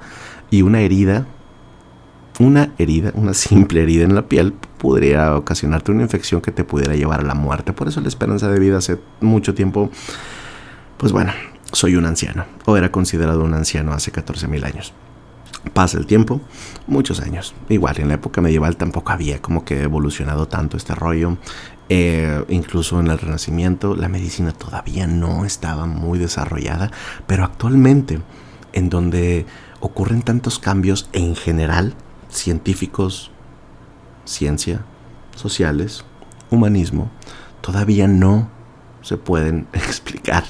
Y 0.50 0.62
una 0.62 0.80
herida, 0.80 1.26
una 2.38 2.72
herida, 2.78 3.12
una 3.14 3.34
simple 3.34 3.82
herida 3.82 4.04
en 4.04 4.14
la 4.14 4.26
piel 4.26 4.54
podría 4.78 5.36
ocasionarte 5.36 5.92
una 5.92 6.02
infección 6.02 6.40
que 6.40 6.52
te 6.52 6.64
pudiera 6.64 6.94
llevar 6.94 7.20
a 7.20 7.24
la 7.24 7.34
muerte. 7.34 7.72
Por 7.72 7.88
eso 7.88 8.00
la 8.00 8.08
esperanza 8.08 8.48
de 8.48 8.58
vida 8.58 8.78
hace 8.78 8.98
mucho 9.20 9.54
tiempo, 9.54 9.90
pues 10.96 11.12
bueno, 11.12 11.32
soy 11.72 11.96
un 11.96 12.04
anciano, 12.04 12.44
o 12.66 12.76
era 12.76 12.92
considerado 12.92 13.42
un 13.44 13.54
anciano 13.54 13.92
hace 13.92 14.10
14 14.10 14.46
mil 14.48 14.64
años. 14.64 14.92
Pasa 15.72 15.96
el 15.96 16.06
tiempo, 16.06 16.40
muchos 16.88 17.20
años. 17.20 17.54
Igual 17.68 18.00
en 18.00 18.08
la 18.08 18.14
época 18.14 18.40
medieval 18.40 18.76
tampoco 18.76 19.12
había 19.12 19.40
como 19.40 19.64
que 19.64 19.82
evolucionado 19.82 20.48
tanto 20.48 20.76
este 20.76 20.94
rollo. 20.94 21.38
Eh, 21.88 22.44
incluso 22.48 23.00
en 23.00 23.08
el 23.08 23.18
Renacimiento 23.18 23.96
la 23.96 24.08
medicina 24.08 24.52
todavía 24.52 25.06
no 25.06 25.44
estaba 25.44 25.86
muy 25.86 26.18
desarrollada, 26.18 26.90
pero 27.26 27.44
actualmente 27.44 28.20
en 28.72 28.88
donde 28.88 29.46
ocurren 29.80 30.22
tantos 30.22 30.58
cambios 30.58 31.08
en 31.12 31.34
general, 31.34 31.94
científicos, 32.30 33.30
ciencia, 34.24 34.84
sociales, 35.36 36.04
humanismo, 36.50 37.10
todavía 37.60 38.08
no 38.08 38.48
se 39.02 39.16
pueden 39.16 39.66
explicar. 39.72 40.44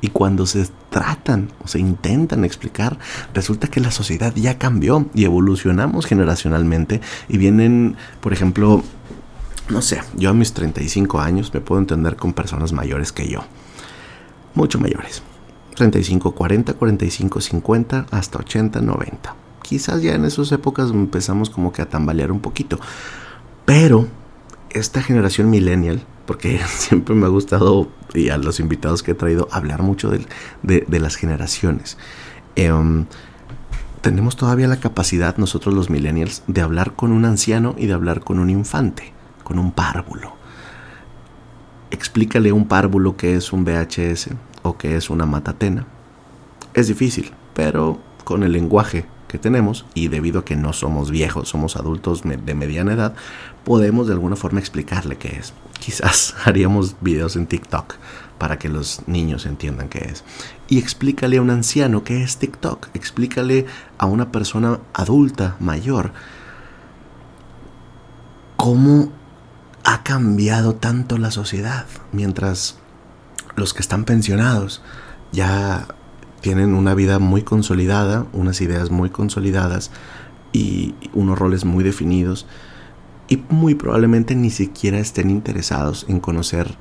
Y 0.00 0.08
cuando 0.08 0.44
se 0.44 0.68
tratan 0.90 1.50
o 1.64 1.66
se 1.66 1.78
intentan 1.78 2.44
explicar, 2.44 2.98
resulta 3.32 3.68
que 3.68 3.80
la 3.80 3.90
sociedad 3.90 4.34
ya 4.36 4.58
cambió 4.58 5.08
y 5.14 5.24
evolucionamos 5.24 6.04
generacionalmente 6.04 7.00
y 7.26 7.38
vienen, 7.38 7.96
por 8.20 8.34
ejemplo, 8.34 8.84
no 9.68 9.80
sé, 9.80 10.02
yo 10.14 10.30
a 10.30 10.34
mis 10.34 10.52
35 10.52 11.20
años 11.20 11.52
me 11.54 11.60
puedo 11.60 11.80
entender 11.80 12.16
con 12.16 12.34
personas 12.34 12.72
mayores 12.72 13.12
que 13.12 13.28
yo. 13.28 13.40
Mucho 14.54 14.78
mayores. 14.78 15.22
35, 15.74 16.32
40, 16.32 16.74
45, 16.74 17.40
50, 17.40 18.06
hasta 18.10 18.38
80, 18.38 18.80
90. 18.80 19.34
Quizás 19.62 20.02
ya 20.02 20.14
en 20.14 20.26
esas 20.26 20.52
épocas 20.52 20.90
empezamos 20.90 21.50
como 21.50 21.72
que 21.72 21.82
a 21.82 21.88
tambalear 21.88 22.30
un 22.30 22.40
poquito. 22.40 22.78
Pero 23.64 24.06
esta 24.70 25.02
generación 25.02 25.48
millennial, 25.48 26.04
porque 26.26 26.60
siempre 26.68 27.14
me 27.14 27.24
ha 27.24 27.30
gustado, 27.30 27.88
y 28.12 28.28
a 28.28 28.36
los 28.36 28.60
invitados 28.60 29.02
que 29.02 29.12
he 29.12 29.14
traído, 29.14 29.48
hablar 29.50 29.82
mucho 29.82 30.10
de, 30.10 31.00
las 31.00 31.16
generaciones. 31.16 31.96
Em, 32.54 33.06
tenemos 34.02 34.36
todavía 34.36 34.68
la 34.68 34.78
capacidad, 34.78 35.38
nosotros 35.38 35.74
los 35.74 35.88
millennials, 35.88 36.42
de 36.46 36.60
hablar 36.60 36.92
con 36.92 37.12
un 37.12 37.24
anciano 37.24 37.74
y 37.78 37.86
de 37.86 37.94
hablar 37.94 38.20
con 38.20 38.38
un 38.38 38.50
infante 38.50 39.13
con 39.44 39.58
un 39.58 39.70
párvulo. 39.70 40.34
Explícale 41.90 42.50
a 42.50 42.54
un 42.54 42.66
párvulo 42.66 43.16
qué 43.16 43.36
es 43.36 43.52
un 43.52 43.64
VHS 43.64 44.30
o 44.62 44.76
qué 44.76 44.96
es 44.96 45.10
una 45.10 45.26
matatena. 45.26 45.86
Es 46.74 46.88
difícil, 46.88 47.30
pero 47.54 48.00
con 48.24 48.42
el 48.42 48.52
lenguaje 48.52 49.06
que 49.28 49.38
tenemos 49.38 49.86
y 49.94 50.08
debido 50.08 50.40
a 50.40 50.44
que 50.44 50.56
no 50.56 50.72
somos 50.72 51.10
viejos, 51.10 51.48
somos 51.48 51.76
adultos 51.76 52.22
de 52.24 52.54
mediana 52.54 52.94
edad, 52.94 53.14
podemos 53.64 54.06
de 54.06 54.14
alguna 54.14 54.36
forma 54.36 54.60
explicarle 54.60 55.16
qué 55.16 55.36
es. 55.36 55.52
Quizás 55.78 56.34
haríamos 56.44 56.96
videos 57.00 57.36
en 57.36 57.46
TikTok 57.46 57.94
para 58.38 58.58
que 58.58 58.68
los 58.68 59.02
niños 59.06 59.46
entiendan 59.46 59.88
qué 59.88 59.98
es. 60.10 60.24
Y 60.68 60.78
explícale 60.78 61.36
a 61.36 61.42
un 61.42 61.50
anciano 61.50 62.04
qué 62.04 62.22
es 62.22 62.38
TikTok. 62.38 62.88
Explícale 62.94 63.66
a 63.98 64.06
una 64.06 64.32
persona 64.32 64.80
adulta, 64.92 65.56
mayor, 65.60 66.12
cómo 68.56 69.10
ha 69.84 70.02
cambiado 70.02 70.74
tanto 70.74 71.18
la 71.18 71.30
sociedad, 71.30 71.86
mientras 72.12 72.76
los 73.54 73.74
que 73.74 73.80
están 73.80 74.04
pensionados 74.04 74.82
ya 75.32 75.86
tienen 76.40 76.74
una 76.74 76.94
vida 76.94 77.18
muy 77.18 77.42
consolidada, 77.42 78.26
unas 78.32 78.60
ideas 78.60 78.90
muy 78.90 79.10
consolidadas 79.10 79.90
y 80.52 80.94
unos 81.12 81.38
roles 81.38 81.64
muy 81.64 81.84
definidos 81.84 82.46
y 83.28 83.42
muy 83.48 83.74
probablemente 83.74 84.34
ni 84.34 84.50
siquiera 84.50 84.98
estén 84.98 85.30
interesados 85.30 86.06
en 86.08 86.20
conocer 86.20 86.76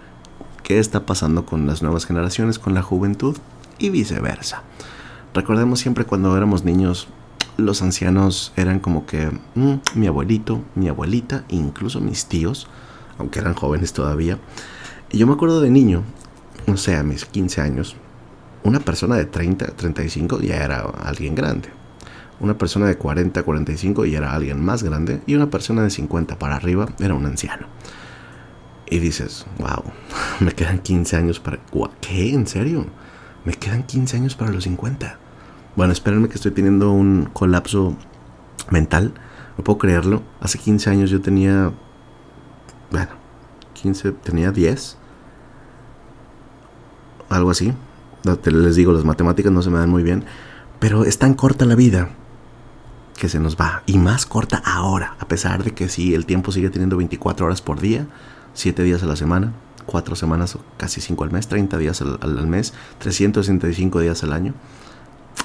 qué 0.63 0.79
está 0.79 1.05
pasando 1.05 1.45
con 1.45 1.67
las 1.67 1.81
nuevas 1.81 2.05
generaciones, 2.05 2.59
con 2.59 2.73
la 2.73 2.81
juventud 2.81 3.37
y 3.79 3.89
viceversa. 3.89 4.63
Recordemos 5.33 5.79
siempre 5.79 6.05
cuando 6.05 6.35
éramos 6.37 6.63
niños, 6.63 7.07
los 7.57 7.81
ancianos 7.81 8.53
eran 8.55 8.79
como 8.79 9.05
que 9.05 9.31
mm, 9.55 9.73
mi 9.95 10.07
abuelito, 10.07 10.61
mi 10.75 10.87
abuelita, 10.87 11.43
incluso 11.49 11.99
mis 11.99 12.25
tíos, 12.25 12.67
aunque 13.17 13.39
eran 13.39 13.53
jóvenes 13.53 13.93
todavía. 13.93 14.39
Y 15.11 15.17
yo 15.17 15.27
me 15.27 15.33
acuerdo 15.33 15.61
de 15.61 15.69
niño, 15.69 16.03
no 16.67 16.77
sé, 16.77 16.95
a 16.95 17.03
mis 17.03 17.25
15 17.25 17.61
años, 17.61 17.95
una 18.63 18.79
persona 18.79 19.15
de 19.15 19.25
30, 19.25 19.67
35 19.75 20.39
ya 20.41 20.63
era 20.63 20.81
alguien 20.81 21.35
grande. 21.35 21.69
Una 22.39 22.57
persona 22.57 22.87
de 22.87 22.97
40, 22.97 23.43
45 23.43 24.05
ya 24.05 24.17
era 24.17 24.33
alguien 24.33 24.63
más 24.63 24.83
grande. 24.83 25.21
Y 25.25 25.35
una 25.35 25.49
persona 25.49 25.83
de 25.83 25.89
50 25.89 26.39
para 26.39 26.55
arriba 26.55 26.87
era 26.99 27.13
un 27.13 27.25
anciano. 27.25 27.67
Y 28.89 28.99
dices, 28.99 29.45
wow, 29.59 29.83
me 30.39 30.51
quedan 30.51 30.79
15 30.79 31.15
años 31.17 31.39
para... 31.39 31.59
¿Qué? 32.01 32.33
¿En 32.33 32.47
serio? 32.47 32.85
Me 33.45 33.53
quedan 33.53 33.83
15 33.83 34.17
años 34.17 34.35
para 34.35 34.51
los 34.51 34.63
50. 34.63 35.17
Bueno, 35.75 35.91
espérenme 35.91 36.29
que 36.29 36.35
estoy 36.35 36.51
teniendo 36.51 36.91
un 36.91 37.29
colapso 37.33 37.97
mental. 38.69 39.13
No 39.57 39.63
puedo 39.63 39.77
creerlo. 39.77 40.23
Hace 40.39 40.57
15 40.57 40.89
años 40.89 41.09
yo 41.09 41.21
tenía... 41.21 41.73
Bueno, 42.93 43.09
15, 43.73 44.11
tenía 44.13 44.51
10. 44.51 44.97
Algo 47.29 47.49
así. 47.49 47.73
Les 48.45 48.75
digo, 48.75 48.93
las 48.93 49.03
matemáticas 49.03 49.51
no 49.51 49.61
se 49.63 49.69
me 49.71 49.79
dan 49.79 49.89
muy 49.89 50.03
bien. 50.03 50.23
Pero 50.79 51.03
es 51.03 51.17
tan 51.17 51.33
corta 51.33 51.65
la 51.65 51.75
vida 51.75 52.09
que 53.17 53.29
se 53.29 53.39
nos 53.39 53.57
va. 53.57 53.81
Y 53.87 53.97
más 53.97 54.25
corta 54.27 54.61
ahora. 54.63 55.15
A 55.19 55.27
pesar 55.27 55.63
de 55.63 55.71
que 55.71 55.89
sí, 55.89 56.13
el 56.13 56.25
tiempo 56.27 56.51
sigue 56.51 56.69
teniendo 56.69 56.95
24 56.97 57.47
horas 57.47 57.61
por 57.63 57.79
día. 57.81 58.05
7 58.53 58.83
días 58.83 59.01
a 59.01 59.07
la 59.07 59.15
semana. 59.15 59.53
4 59.87 60.15
semanas 60.15 60.55
o 60.55 60.61
casi 60.77 61.01
5 61.01 61.23
al 61.23 61.31
mes. 61.31 61.47
30 61.47 61.77
días 61.79 61.99
al, 62.01 62.19
al- 62.21 62.37
al 62.37 62.47
mes. 62.47 62.73
365 62.99 63.99
días 64.01 64.23
al 64.23 64.33
año. 64.33 64.53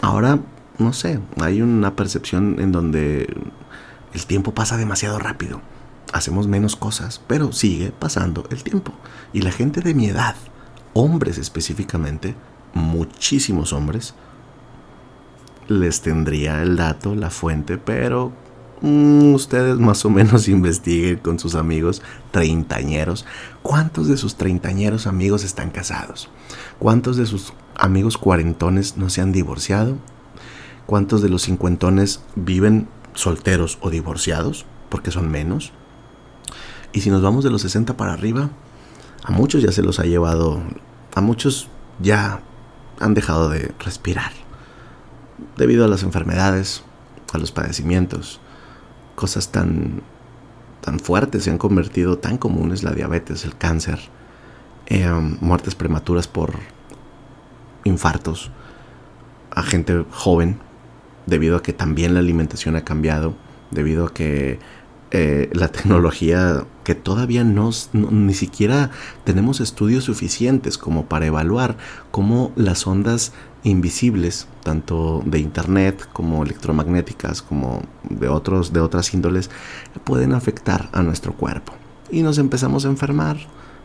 Ahora, 0.02 0.38
no 0.78 0.92
sé, 0.92 1.18
hay 1.40 1.62
una 1.62 1.96
percepción 1.96 2.56
en 2.60 2.70
donde 2.72 3.34
el 4.12 4.26
tiempo 4.26 4.52
pasa 4.54 4.76
demasiado 4.76 5.18
rápido. 5.18 5.60
Hacemos 6.12 6.46
menos 6.46 6.76
cosas, 6.76 7.20
pero 7.26 7.52
sigue 7.52 7.92
pasando 7.92 8.44
el 8.50 8.62
tiempo. 8.62 8.92
Y 9.32 9.42
la 9.42 9.52
gente 9.52 9.80
de 9.80 9.94
mi 9.94 10.06
edad, 10.06 10.36
hombres 10.94 11.38
específicamente, 11.38 12.34
muchísimos 12.74 13.72
hombres, 13.72 14.14
les 15.68 16.00
tendría 16.00 16.62
el 16.62 16.76
dato, 16.76 17.14
la 17.14 17.30
fuente, 17.30 17.76
pero 17.76 18.32
mm, 18.80 19.34
ustedes 19.34 19.78
más 19.78 20.04
o 20.04 20.10
menos 20.10 20.48
investiguen 20.48 21.18
con 21.18 21.38
sus 21.38 21.54
amigos 21.54 22.02
treintañeros. 22.30 23.26
¿Cuántos 23.62 24.08
de 24.08 24.16
sus 24.16 24.36
treintañeros 24.36 25.06
amigos 25.06 25.44
están 25.44 25.70
casados? 25.70 26.30
¿Cuántos 26.78 27.16
de 27.16 27.26
sus 27.26 27.52
amigos 27.76 28.16
cuarentones 28.18 28.96
no 28.96 29.10
se 29.10 29.20
han 29.20 29.32
divorciado? 29.32 29.96
¿Cuántos 30.86 31.20
de 31.20 31.28
los 31.28 31.42
cincuentones 31.42 32.22
viven 32.34 32.88
solteros 33.12 33.78
o 33.82 33.90
divorciados? 33.90 34.64
Porque 34.88 35.10
son 35.10 35.30
menos. 35.30 35.72
Y 36.92 37.00
si 37.00 37.10
nos 37.10 37.22
vamos 37.22 37.44
de 37.44 37.50
los 37.50 37.62
60 37.62 37.96
para 37.96 38.12
arriba, 38.12 38.50
a 39.24 39.32
muchos 39.32 39.62
ya 39.62 39.72
se 39.72 39.82
los 39.82 40.00
ha 40.00 40.04
llevado, 40.04 40.60
a 41.14 41.20
muchos 41.20 41.68
ya 42.00 42.40
han 43.00 43.14
dejado 43.14 43.48
de 43.48 43.72
respirar. 43.78 44.32
Debido 45.56 45.84
a 45.84 45.88
las 45.88 46.02
enfermedades, 46.02 46.82
a 47.32 47.38
los 47.38 47.52
padecimientos, 47.52 48.40
cosas 49.14 49.50
tan, 49.50 50.02
tan 50.80 50.98
fuertes 50.98 51.44
se 51.44 51.50
han 51.50 51.58
convertido 51.58 52.18
tan 52.18 52.38
comunes, 52.38 52.82
la 52.82 52.92
diabetes, 52.92 53.44
el 53.44 53.56
cáncer, 53.56 54.00
eh, 54.86 55.10
muertes 55.40 55.74
prematuras 55.74 56.26
por 56.26 56.54
infartos 57.84 58.50
a 59.50 59.62
gente 59.62 60.04
joven, 60.10 60.58
debido 61.26 61.56
a 61.56 61.62
que 61.62 61.72
también 61.72 62.14
la 62.14 62.20
alimentación 62.20 62.76
ha 62.76 62.84
cambiado, 62.84 63.34
debido 63.70 64.06
a 64.06 64.14
que 64.14 64.60
eh, 65.10 65.48
la 65.52 65.68
tecnología 65.68 66.64
que 66.84 66.94
todavía 66.94 67.44
no, 67.44 67.70
no- 67.92 68.10
ni 68.10 68.34
siquiera 68.34 68.90
tenemos 69.24 69.60
estudios 69.60 70.04
suficientes 70.04 70.78
como 70.78 71.06
para 71.06 71.26
evaluar 71.26 71.76
cómo 72.10 72.52
las 72.56 72.86
ondas 72.86 73.32
invisibles, 73.64 74.46
tanto 74.62 75.22
de 75.26 75.38
internet 75.40 76.08
como 76.12 76.42
electromagnéticas, 76.44 77.42
como 77.42 77.82
de 78.08 78.28
otros 78.28 78.72
de 78.72 78.80
otras 78.80 79.12
índoles, 79.14 79.50
pueden 80.04 80.32
afectar 80.32 80.88
a 80.92 81.02
nuestro 81.02 81.32
cuerpo. 81.32 81.72
Y 82.10 82.22
nos 82.22 82.38
empezamos 82.38 82.84
a 82.84 82.88
enfermar. 82.88 83.36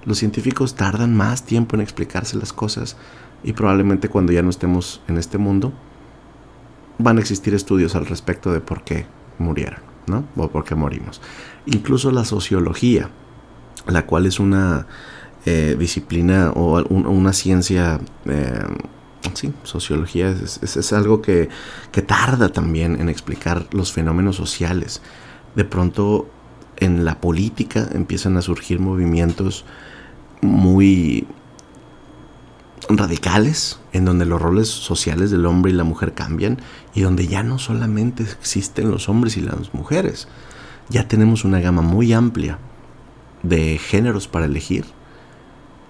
Los 0.05 0.17
científicos 0.17 0.75
tardan 0.75 1.15
más 1.15 1.43
tiempo 1.43 1.75
en 1.75 1.81
explicarse 1.81 2.37
las 2.37 2.51
cosas 2.51 2.97
y 3.43 3.53
probablemente 3.53 4.09
cuando 4.09 4.33
ya 4.33 4.41
no 4.41 4.49
estemos 4.49 5.01
en 5.07 5.17
este 5.17 5.37
mundo 5.37 5.71
van 6.97 7.17
a 7.17 7.21
existir 7.21 7.53
estudios 7.53 7.95
al 7.95 8.05
respecto 8.05 8.51
de 8.51 8.59
por 8.59 8.83
qué 8.83 9.05
murieron, 9.39 9.79
¿no? 10.07 10.25
O 10.35 10.47
por 10.49 10.63
qué 10.63 10.75
morimos. 10.75 11.21
Incluso 11.65 12.11
la 12.11 12.25
sociología, 12.25 13.09
la 13.87 14.05
cual 14.05 14.25
es 14.25 14.39
una 14.39 14.87
eh, 15.45 15.75
disciplina 15.77 16.51
o 16.55 16.81
un- 16.89 17.05
una 17.05 17.33
ciencia, 17.33 17.99
eh, 18.25 18.63
sí, 19.33 19.51
sociología 19.63 20.29
es, 20.29 20.59
es- 20.63 20.77
es 20.77 20.93
algo 20.93 21.21
que, 21.21 21.49
que 21.91 22.01
tarda 22.01 22.47
también 22.49 22.99
en 23.01 23.09
explicar 23.09 23.67
los 23.71 23.91
fenómenos 23.91 24.37
sociales. 24.37 25.01
De 25.55 25.65
pronto 25.65 26.29
en 26.77 27.03
la 27.05 27.19
política 27.19 27.89
empiezan 27.93 28.37
a 28.37 28.41
surgir 28.41 28.79
movimientos 28.79 29.65
muy 30.41 31.27
radicales, 32.89 33.79
en 33.91 34.05
donde 34.05 34.25
los 34.25 34.41
roles 34.41 34.67
sociales 34.67 35.31
del 35.31 35.45
hombre 35.45 35.71
y 35.71 35.75
la 35.75 35.83
mujer 35.83 36.13
cambian 36.13 36.59
y 36.93 37.01
donde 37.01 37.27
ya 37.27 37.43
no 37.43 37.59
solamente 37.59 38.23
existen 38.23 38.91
los 38.91 39.09
hombres 39.09 39.37
y 39.37 39.41
las 39.41 39.73
mujeres, 39.73 40.27
ya 40.89 41.07
tenemos 41.07 41.45
una 41.45 41.59
gama 41.59 41.81
muy 41.81 42.13
amplia 42.13 42.59
de 43.41 43.77
géneros 43.77 44.27
para 44.27 44.45
elegir 44.45 44.85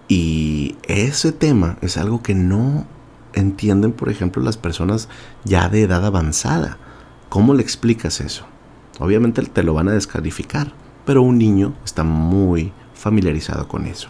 y 0.07 0.75
ese 0.83 1.31
tema 1.31 1.77
es 1.81 1.97
algo 1.97 2.21
que 2.21 2.35
no 2.35 2.85
entienden, 3.33 3.93
por 3.93 4.09
ejemplo, 4.09 4.43
las 4.43 4.57
personas 4.57 5.09
ya 5.43 5.69
de 5.69 5.83
edad 5.83 6.05
avanzada. 6.05 6.77
¿Cómo 7.29 7.53
le 7.53 7.63
explicas 7.63 8.21
eso? 8.21 8.45
Obviamente 8.99 9.41
te 9.41 9.63
lo 9.63 9.73
van 9.73 9.87
a 9.87 9.93
descalificar, 9.93 10.73
pero 11.05 11.23
un 11.23 11.37
niño 11.37 11.73
está 11.83 12.03
muy 12.03 12.71
familiarizado 12.93 13.67
con 13.67 13.87
eso. 13.87 14.09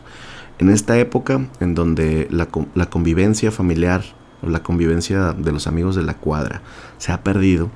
En 0.59 0.69
esta 0.69 0.97
época 0.97 1.47
en 1.59 1.75
donde 1.75 2.27
la, 2.31 2.45
co- 2.47 2.67
la 2.75 2.89
convivencia 2.89 3.51
familiar 3.51 4.03
o 4.41 4.49
la 4.49 4.61
convivencia 4.63 5.33
de 5.33 5.51
los 5.51 5.67
amigos 5.67 5.95
de 5.95 6.03
la 6.03 6.15
cuadra 6.15 6.61
se 6.97 7.11
ha 7.11 7.23
perdido, 7.23 7.69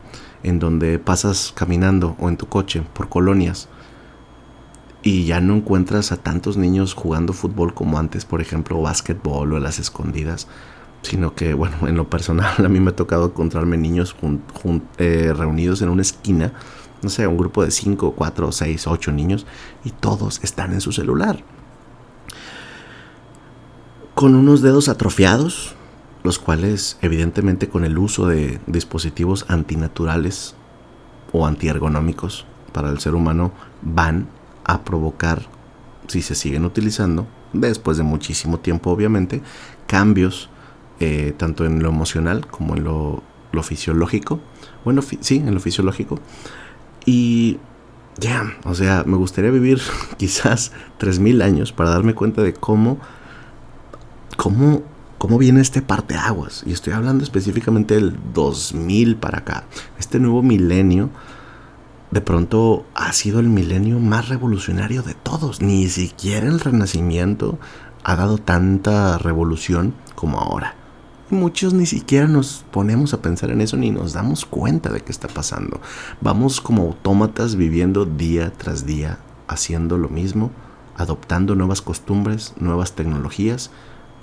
en 0.44 0.60
donde 0.60 1.00
pasas 1.00 1.52
caminando 1.56 2.16
o 2.20 2.30
en 2.30 2.38
tu 2.38 2.48
coche 2.48 2.84
por 2.94 3.10
colonias 3.10 3.68
y 5.02 5.26
ya 5.26 5.42
no 5.42 5.56
encuentras 5.56 6.12
a 6.12 6.18
tantos 6.18 6.58
niños 6.58 6.94
jugando 6.94 7.34
fútbol 7.34 7.74
como 7.74 7.98
antes, 7.98 8.26
por 8.26 8.42
ejemplo, 8.42 8.78
o 8.78 8.82
básquetbol 8.82 9.54
o 9.54 9.60
las 9.60 9.80
escondidas, 9.80 10.48
sino 11.02 11.34
que, 11.34 11.54
bueno, 11.54 11.76
en 11.88 11.96
lo 11.96 12.10
personal 12.10 12.54
a 12.66 12.70
mí 12.70 12.80
me 12.80 12.92
ha 12.92 12.96
tocado 12.96 13.28
encontrarme 13.28 13.78
niños 13.78 14.16
eh, 14.98 15.34
reunidos 15.36 15.82
en 15.82 15.90
una 15.90 16.02
esquina, 16.02 16.54
no 17.02 17.10
sé, 17.10 17.26
un 17.28 17.38
grupo 17.38 17.64
de 17.64 17.72
5, 17.72 18.14
4, 18.16 18.52
6, 18.52 18.88
8 18.88 19.12
niños, 19.12 19.46
y 19.86 19.92
todos 19.92 20.40
están 20.44 20.74
en 20.74 20.82
su 20.82 20.92
celular. 20.92 21.44
Con 24.18 24.34
unos 24.34 24.64
dedos 24.64 24.90
atrofiados, 24.90 25.76
los 26.24 26.40
cuales 26.40 26.98
evidentemente 27.04 27.70
con 27.70 27.86
el 27.86 28.00
uso 28.00 28.26
de 28.26 28.60
dispositivos 28.66 29.46
antinaturales 29.48 30.56
o 31.32 31.46
antiergonómicos 31.46 32.48
para 32.74 32.90
el 32.90 32.98
ser 32.98 33.14
humano 33.14 33.52
van 33.84 34.28
a 34.64 34.84
provocar, 34.84 35.44
si 36.08 36.24
se 36.24 36.34
siguen 36.34 36.66
utilizando, 36.66 37.28
después 37.54 37.98
de 37.98 38.04
muchísimo 38.04 38.60
tiempo 38.60 38.90
obviamente, 38.90 39.44
cambios 39.86 40.50
eh, 41.00 41.36
tanto 41.38 41.64
en 41.66 41.84
lo 41.84 41.90
emocional 41.90 42.48
como 42.48 42.76
en 42.76 42.86
lo, 42.86 43.22
fisiológico. 43.62 44.40
Bueno, 44.84 45.04
sí, 45.04 45.44
en 45.46 45.54
lo 45.54 45.60
fisiológico. 45.60 46.18
Y 47.06 47.60
ya, 48.18 48.58
o 48.64 48.74
sea, 48.74 49.04
me 49.06 49.16
gustaría 49.16 49.52
vivir 49.52 49.80
quizás 50.18 50.72
3.000 51.00 51.44
años 51.44 51.72
para 51.72 51.92
darme 51.92 52.16
cuenta 52.16 52.42
de 52.42 52.54
cómo, 52.54 52.98
cómo, 54.38 54.84
cómo 55.18 55.38
viene 55.38 55.60
este 55.60 55.82
parteaguas. 55.82 56.64
Y 56.66 56.72
estoy 56.72 56.94
hablando 56.94 57.26
específicamente 57.26 57.96
del 57.96 58.18
2000 58.34 59.18
para 59.18 59.40
acá. 59.40 59.66
Este 60.00 60.20
nuevo 60.20 60.42
milenio 60.42 61.10
de 62.12 62.22
pronto 62.22 62.86
ha 62.96 63.12
sido 63.12 63.42
el 63.42 63.50
milenio 63.50 64.00
más 64.00 64.30
revolucionario 64.30 65.04
de 65.04 65.14
todos. 65.14 65.62
Ni 65.62 65.90
siquiera 65.90 66.48
el 66.48 66.62
renacimiento 66.62 67.60
ha 68.06 68.16
dado 68.16 68.38
tanta 68.38 69.18
revolución 69.18 69.94
como 70.16 70.40
ahora. 70.40 70.76
Muchos 71.30 71.74
ni 71.74 71.86
siquiera 71.86 72.26
nos 72.28 72.64
ponemos 72.72 73.14
a 73.14 73.22
pensar 73.22 73.50
en 73.50 73.60
eso 73.60 73.76
ni 73.76 73.92
nos 73.92 74.14
damos 74.14 74.46
cuenta 74.46 74.90
de 74.94 75.02
qué 75.02 75.12
está 75.12 75.28
pasando. 75.28 75.82
Vamos 76.22 76.62
como 76.62 76.84
autómatas 76.84 77.58
viviendo 77.58 78.06
día 78.06 78.54
tras 78.58 78.86
día, 78.86 79.20
haciendo 79.50 79.98
lo 79.98 80.08
mismo, 80.08 80.52
adoptando 80.96 81.54
nuevas 81.54 81.82
costumbres, 81.82 82.54
nuevas 82.58 82.94
tecnologías, 82.94 83.72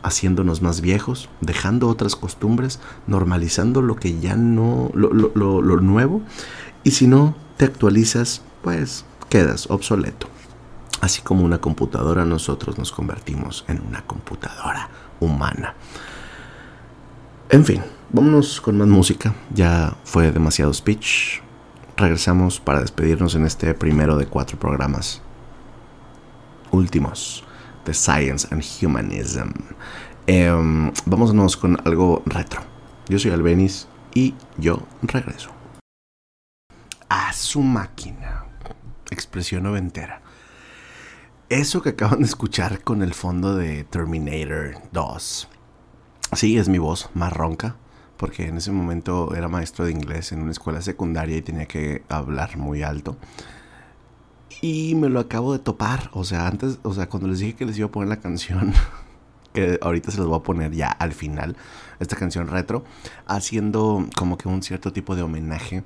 haciéndonos 0.05 0.61
más 0.61 0.83
viejos, 0.83 1.31
dejando 1.41 1.89
otras 1.89 2.15
costumbres, 2.15 2.79
normalizando 3.07 3.81
lo 3.81 3.97
que 3.97 4.21
ya 4.21 4.37
no, 4.37 4.91
lo, 4.95 5.81
nuevo. 5.81 6.23
Y 6.85 6.93
si 6.93 7.07
no 7.07 7.35
te 7.57 7.65
actualizas, 7.65 8.43
pues 8.63 9.07
quedas 9.31 9.69
obsoleto. 9.71 10.29
Así 11.01 11.23
como 11.23 11.43
una 11.43 11.59
computadora, 11.59 12.25
nosotros 12.25 12.79
nos 12.79 12.93
convertimos 12.93 13.65
en 13.67 13.81
una 13.81 14.03
computadora 14.03 14.91
humana. 15.21 15.75
En 17.49 17.65
fin, 17.65 17.83
vámonos 18.11 18.61
con 18.61 18.77
más 18.77 18.89
música. 18.89 19.35
Ya 19.55 19.97
fue 20.05 20.33
demasiado 20.33 20.73
speech. 20.75 21.41
Regresamos 21.97 22.61
para 22.61 22.81
despedirnos 22.81 23.35
en 23.35 23.47
este 23.47 23.73
primero 23.73 24.17
de 24.19 24.27
cuatro 24.27 24.59
programas. 24.59 25.23
Últimos. 26.71 27.45
De 27.85 27.95
Science 27.95 28.49
and 28.51 28.63
Humanism. 28.81 29.51
Em, 30.27 30.91
vámonos 31.07 31.57
con 31.57 31.77
algo 31.85 32.23
retro. 32.27 32.61
Yo 33.09 33.19
soy 33.19 33.31
Albenis 33.33 33.87
y 34.15 34.35
yo 34.57 34.83
regreso. 35.03 35.51
A 37.09 37.33
su 37.33 37.61
máquina. 37.61 38.47
Expresión 39.11 39.65
noventera. 39.65 40.23
Eso 41.51 41.83
que 41.83 41.91
acaban 41.91 42.21
de 42.21 42.25
escuchar 42.25 42.83
con 42.83 43.03
el 43.03 43.13
fondo 43.13 43.55
de 43.55 43.85
Terminator 43.85 44.77
2. 44.93 45.49
Sí, 46.33 46.57
es 46.57 46.69
mi 46.69 46.79
voz 46.79 47.11
más 47.15 47.33
ronca, 47.33 47.77
porque 48.17 48.47
en 48.49 48.57
ese 48.57 48.73
momento 48.73 49.35
era 49.35 49.49
maestro 49.49 49.85
de 49.85 49.93
inglés 49.93 50.33
en 50.33 50.41
una 50.41 50.53
escuela 50.53 50.81
secundaria 50.81 51.37
y 51.37 51.43
tenía 51.43 51.67
que 51.67 52.03
hablar 52.09 52.57
muy 52.57 52.83
alto. 52.83 53.19
Y 54.67 54.95
me 54.95 55.11
lo 55.11 55.21
acabo 55.21 55.53
de 55.53 55.59
topar, 55.59 56.09
o 56.15 56.25
sea, 56.25 56.49
antes, 56.49 56.79
o 56.85 56.95
sea, 56.95 57.07
cuando 57.07 57.29
les 57.29 57.41
dije 57.41 57.55
que 57.55 57.67
les 57.67 57.77
iba 57.77 57.89
a 57.89 57.91
poner 57.91 58.09
la 58.09 58.21
canción, 58.21 58.73
que 59.53 59.79
ahorita 59.83 60.11
se 60.11 60.17
los 60.17 60.27
voy 60.27 60.39
a 60.39 60.43
poner 60.43 60.73
ya 60.73 60.89
al 60.89 61.13
final, 61.13 61.55
esta 62.01 62.17
canción 62.17 62.49
retro, 62.49 62.83
haciendo 63.27 64.09
como 64.17 64.39
que 64.39 64.49
un 64.49 64.63
cierto 64.63 64.91
tipo 64.91 65.17
de 65.17 65.23
homenaje 65.23 65.85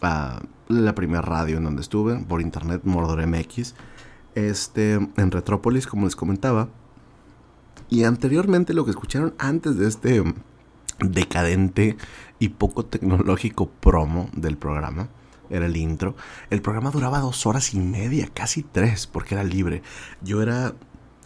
a 0.00 0.40
la 0.68 0.94
primera 0.94 1.20
radio 1.20 1.58
en 1.58 1.64
donde 1.64 1.82
estuve, 1.82 2.16
por 2.16 2.40
internet, 2.40 2.80
Mordor 2.84 3.26
MX, 3.26 3.74
este, 4.34 4.94
en 4.94 5.30
Retrópolis, 5.30 5.86
como 5.86 6.06
les 6.06 6.16
comentaba. 6.16 6.70
Y 7.90 8.04
anteriormente 8.04 8.72
lo 8.72 8.86
que 8.86 8.92
escucharon 8.92 9.34
antes 9.36 9.76
de 9.76 9.86
este 9.86 10.24
decadente 10.98 11.98
y 12.38 12.48
poco 12.48 12.86
tecnológico 12.86 13.68
promo 13.68 14.30
del 14.32 14.56
programa, 14.56 15.10
era 15.50 15.66
el 15.66 15.76
intro. 15.76 16.16
El 16.50 16.62
programa 16.62 16.90
duraba 16.90 17.20
dos 17.20 17.46
horas 17.46 17.74
y 17.74 17.80
media, 17.80 18.28
casi 18.32 18.62
tres, 18.62 19.06
porque 19.06 19.34
era 19.34 19.44
libre. 19.44 19.82
Yo 20.22 20.42
era 20.42 20.74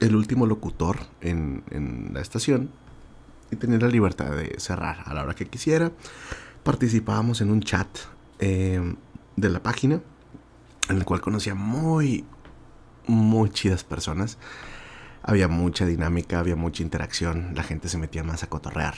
el 0.00 0.14
último 0.14 0.46
locutor 0.46 0.98
en, 1.20 1.64
en 1.70 2.10
la 2.14 2.20
estación 2.20 2.70
y 3.50 3.56
tenía 3.56 3.78
la 3.78 3.88
libertad 3.88 4.30
de 4.30 4.56
cerrar 4.58 5.02
a 5.04 5.14
la 5.14 5.22
hora 5.22 5.34
que 5.34 5.46
quisiera. 5.46 5.92
Participábamos 6.62 7.40
en 7.40 7.50
un 7.50 7.62
chat 7.62 7.88
eh, 8.40 8.94
de 9.36 9.48
la 9.48 9.62
página, 9.62 10.00
en 10.88 10.96
el 10.96 11.04
cual 11.04 11.20
conocía 11.20 11.54
muy, 11.54 12.24
muy 13.06 13.50
chidas 13.50 13.84
personas. 13.84 14.38
Había 15.22 15.48
mucha 15.48 15.86
dinámica, 15.86 16.38
había 16.38 16.56
mucha 16.56 16.82
interacción, 16.82 17.52
la 17.54 17.62
gente 17.62 17.88
se 17.88 17.98
metía 17.98 18.22
más 18.22 18.42
a 18.42 18.48
cotorrear. 18.48 18.94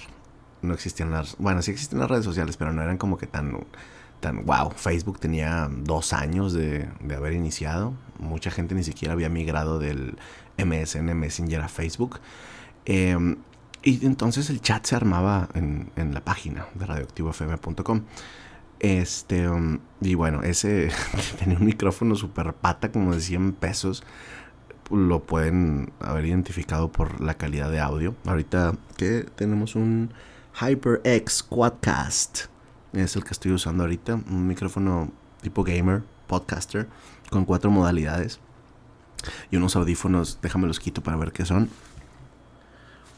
No 0.62 0.74
existían 0.74 1.10
las, 1.10 1.36
bueno, 1.38 1.62
sí 1.62 1.70
existen 1.70 1.98
las 1.98 2.10
redes 2.10 2.24
sociales, 2.24 2.56
pero 2.56 2.72
no 2.72 2.82
eran 2.82 2.98
como 2.98 3.16
que 3.16 3.26
tan, 3.26 3.66
wow. 4.44 4.70
Facebook 4.76 5.18
tenía 5.18 5.68
dos 5.70 6.12
años 6.12 6.52
de, 6.52 6.88
haber 7.14 7.32
iniciado. 7.32 7.94
Mucha 8.18 8.50
gente 8.50 8.74
ni 8.74 8.84
siquiera 8.84 9.14
había 9.14 9.28
migrado 9.28 9.78
del 9.78 10.16
MSN 10.58 11.14
Messenger 11.14 11.60
a 11.62 11.68
Facebook. 11.68 12.20
Eh, 12.86 13.36
y 13.82 14.04
entonces 14.04 14.50
el 14.50 14.60
chat 14.60 14.84
se 14.84 14.94
armaba 14.94 15.48
en, 15.54 15.90
la 16.12 16.20
página 16.22 16.66
de 16.74 16.86
radioactivofm.com. 16.86 18.02
Este, 18.78 19.48
um, 19.48 19.78
y 20.00 20.14
bueno, 20.14 20.42
ese 20.42 20.90
tenía 21.38 21.58
un 21.58 21.66
micrófono 21.66 22.14
super 22.14 22.52
pata 22.54 22.92
como 22.92 23.14
de 23.14 23.20
100 23.20 23.52
pesos. 23.54 24.02
Lo 24.90 25.24
pueden 25.24 25.92
haber 26.00 26.26
identificado 26.26 26.90
por 26.90 27.20
la 27.20 27.34
calidad 27.34 27.70
de 27.70 27.80
audio. 27.80 28.14
Ahorita 28.26 28.74
que 28.96 29.24
tenemos 29.34 29.76
un 29.76 30.12
HyperX 30.60 31.42
Quadcast. 31.42 32.49
Es 32.92 33.16
el 33.16 33.24
que 33.24 33.30
estoy 33.30 33.52
usando 33.52 33.84
ahorita. 33.84 34.14
Un 34.14 34.46
micrófono 34.46 35.10
tipo 35.42 35.64
gamer, 35.64 36.02
podcaster, 36.26 36.88
con 37.30 37.44
cuatro 37.44 37.70
modalidades. 37.70 38.40
Y 39.50 39.56
unos 39.56 39.76
audífonos, 39.76 40.38
déjame 40.42 40.66
los 40.66 40.80
quito 40.80 41.02
para 41.02 41.16
ver 41.16 41.32
qué 41.32 41.44
son. 41.44 41.68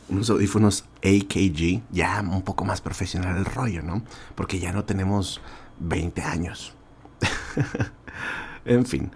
Unos 0.08 0.28
audífonos 0.30 0.84
AKG, 0.98 1.82
ya 1.90 2.20
un 2.20 2.42
poco 2.42 2.64
más 2.64 2.80
profesional 2.80 3.36
el 3.36 3.44
rollo, 3.44 3.82
¿no? 3.82 4.02
Porque 4.34 4.58
ya 4.58 4.72
no 4.72 4.84
tenemos 4.84 5.40
20 5.78 6.22
años. 6.22 6.74
en 8.64 8.84
fin, 8.84 9.10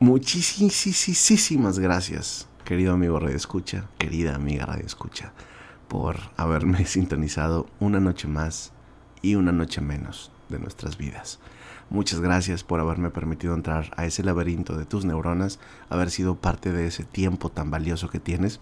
muchísimas 0.00 1.78
gracias, 1.78 2.48
querido 2.64 2.94
amigo 2.94 3.20
Radio 3.20 3.36
Escucha, 3.36 3.88
querida 3.96 4.34
amiga 4.34 4.66
Radio 4.66 4.84
Escucha, 4.84 5.32
por 5.88 6.18
haberme 6.36 6.84
sintonizado 6.86 7.68
una 7.78 8.00
noche 8.00 8.26
más 8.26 8.73
y 9.24 9.36
una 9.36 9.52
noche 9.52 9.80
menos 9.80 10.30
de 10.50 10.58
nuestras 10.58 10.98
vidas. 10.98 11.38
Muchas 11.88 12.20
gracias 12.20 12.62
por 12.62 12.78
haberme 12.80 13.08
permitido 13.10 13.54
entrar 13.54 13.90
a 13.96 14.04
ese 14.04 14.22
laberinto 14.22 14.76
de 14.76 14.84
tus 14.84 15.06
neuronas, 15.06 15.58
haber 15.88 16.10
sido 16.10 16.36
parte 16.36 16.72
de 16.72 16.86
ese 16.86 17.04
tiempo 17.04 17.48
tan 17.50 17.70
valioso 17.70 18.10
que 18.10 18.20
tienes. 18.20 18.60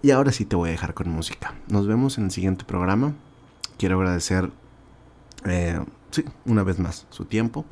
Y 0.00 0.12
ahora 0.12 0.30
sí 0.30 0.44
te 0.44 0.54
voy 0.54 0.68
a 0.68 0.72
dejar 0.72 0.94
con 0.94 1.08
música. 1.10 1.54
Nos 1.68 1.88
vemos 1.88 2.18
en 2.18 2.24
el 2.24 2.30
siguiente 2.30 2.64
programa. 2.64 3.14
Quiero 3.78 3.98
agradecer, 3.98 4.50
eh, 5.44 5.84
sí, 6.12 6.24
una 6.44 6.62
vez 6.62 6.78
más 6.78 7.06
su 7.10 7.24
tiempo. 7.24 7.64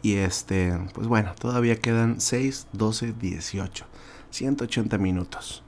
Y 0.00 0.16
este, 0.16 0.78
pues 0.94 1.06
bueno, 1.06 1.34
todavía 1.38 1.76
quedan 1.76 2.20
6, 2.20 2.68
12, 2.72 3.12
18, 3.12 3.86
180 4.30 4.98
minutos 4.98 5.62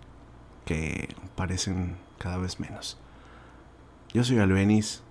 que 0.65 1.15
parecen 1.35 1.97
cada 2.19 2.39
vez 2.39 2.59
menos. 2.59 2.99
Yo 4.13 4.25
soy 4.25 4.39
Albenis, 4.39 5.03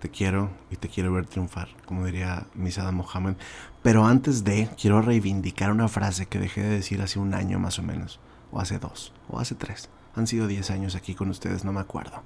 te 0.00 0.08
quiero 0.10 0.50
y 0.70 0.76
te 0.76 0.88
quiero 0.88 1.12
ver 1.12 1.26
triunfar, 1.26 1.68
como 1.84 2.04
diría 2.04 2.46
Misada 2.54 2.92
Mohammed. 2.92 3.34
Pero 3.82 4.06
antes 4.06 4.44
de, 4.44 4.68
quiero 4.80 5.02
reivindicar 5.02 5.70
una 5.70 5.88
frase 5.88 6.26
que 6.26 6.38
dejé 6.38 6.62
de 6.62 6.70
decir 6.70 7.02
hace 7.02 7.18
un 7.18 7.34
año 7.34 7.58
más 7.58 7.78
o 7.78 7.82
menos, 7.82 8.20
o 8.52 8.60
hace 8.60 8.78
dos, 8.78 9.12
o 9.28 9.38
hace 9.38 9.54
tres. 9.54 9.88
Han 10.14 10.26
sido 10.26 10.46
10 10.46 10.70
años 10.70 10.94
aquí 10.96 11.14
con 11.14 11.30
ustedes, 11.30 11.64
no 11.64 11.72
me 11.72 11.80
acuerdo. 11.80 12.22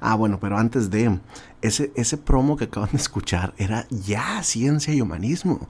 Ah, 0.00 0.14
bueno, 0.14 0.38
pero 0.40 0.58
antes 0.58 0.90
de 0.90 1.20
ese, 1.62 1.92
ese 1.94 2.16
promo 2.16 2.56
que 2.56 2.64
acaban 2.64 2.90
de 2.90 2.98
escuchar 2.98 3.54
era 3.58 3.86
ya 3.90 4.42
ciencia 4.42 4.94
y 4.94 5.00
humanismo, 5.00 5.68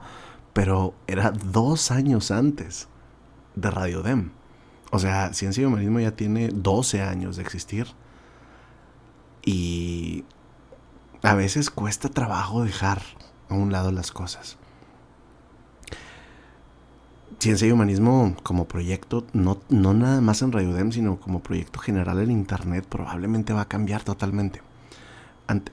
pero 0.53 0.93
era 1.07 1.31
dos 1.31 1.91
años 1.91 2.31
antes 2.31 2.87
de 3.55 3.71
Radio 3.71 4.01
Dem. 4.01 4.31
O 4.91 4.99
sea, 4.99 5.33
ciencia 5.33 5.61
y 5.61 5.65
humanismo 5.65 5.99
ya 5.99 6.15
tiene 6.15 6.49
12 6.49 7.01
años 7.01 7.35
de 7.35 7.43
existir. 7.43 7.87
Y 9.45 10.25
a 11.21 11.33
veces 11.33 11.69
cuesta 11.69 12.09
trabajo 12.09 12.63
dejar 12.63 13.01
a 13.49 13.53
un 13.53 13.71
lado 13.71 13.91
las 13.91 14.11
cosas. 14.11 14.57
Ciencia 17.39 17.67
y 17.67 17.71
Humanismo 17.71 18.35
como 18.43 18.67
proyecto, 18.67 19.25
no, 19.31 19.59
no 19.69 19.93
nada 19.93 20.19
más 20.19 20.41
en 20.41 20.51
Radio 20.51 20.73
Dem, 20.73 20.91
sino 20.91 21.19
como 21.19 21.41
proyecto 21.41 21.79
general 21.79 22.19
en 22.19 22.31
Internet, 22.31 22.85
probablemente 22.87 23.53
va 23.53 23.61
a 23.61 23.67
cambiar 23.67 24.03
totalmente. 24.03 24.61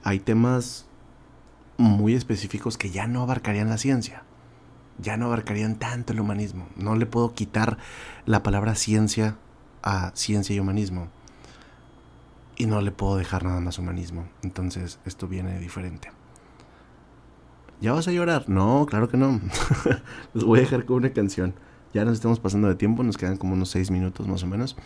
Hay 0.04 0.20
temas 0.20 0.86
muy 1.76 2.14
específicos 2.14 2.78
que 2.78 2.90
ya 2.90 3.06
no 3.06 3.22
abarcarían 3.22 3.68
la 3.68 3.78
ciencia, 3.78 4.22
ya 4.98 5.16
no 5.16 5.26
abarcarían 5.26 5.76
tanto 5.76 6.12
el 6.12 6.20
humanismo. 6.20 6.66
No 6.76 6.94
le 6.94 7.06
puedo 7.06 7.34
quitar 7.34 7.78
la 8.24 8.42
palabra 8.42 8.74
ciencia 8.76 9.36
a 9.82 10.12
ciencia 10.14 10.54
y 10.54 10.60
humanismo. 10.60 11.08
Y 12.56 12.66
no 12.66 12.80
le 12.80 12.90
puedo 12.90 13.16
dejar 13.16 13.44
nada 13.44 13.60
más 13.60 13.78
humanismo. 13.78 14.26
Entonces 14.42 14.98
esto 15.04 15.28
viene 15.28 15.58
diferente. 15.58 16.10
¿Ya 17.80 17.92
vas 17.92 18.08
a 18.08 18.12
llorar? 18.12 18.48
No, 18.48 18.86
claro 18.88 19.08
que 19.08 19.18
no. 19.18 19.40
Los 20.34 20.44
voy 20.44 20.60
a 20.60 20.62
dejar 20.62 20.86
con 20.86 20.96
una 20.96 21.10
canción. 21.10 21.54
Ya 21.92 22.04
nos 22.04 22.14
estamos 22.14 22.40
pasando 22.40 22.68
de 22.68 22.74
tiempo, 22.74 23.02
nos 23.02 23.18
quedan 23.18 23.36
como 23.36 23.54
unos 23.54 23.70
6 23.70 23.90
minutos 23.90 24.26
más 24.26 24.42
o 24.42 24.46
menos. 24.46 24.76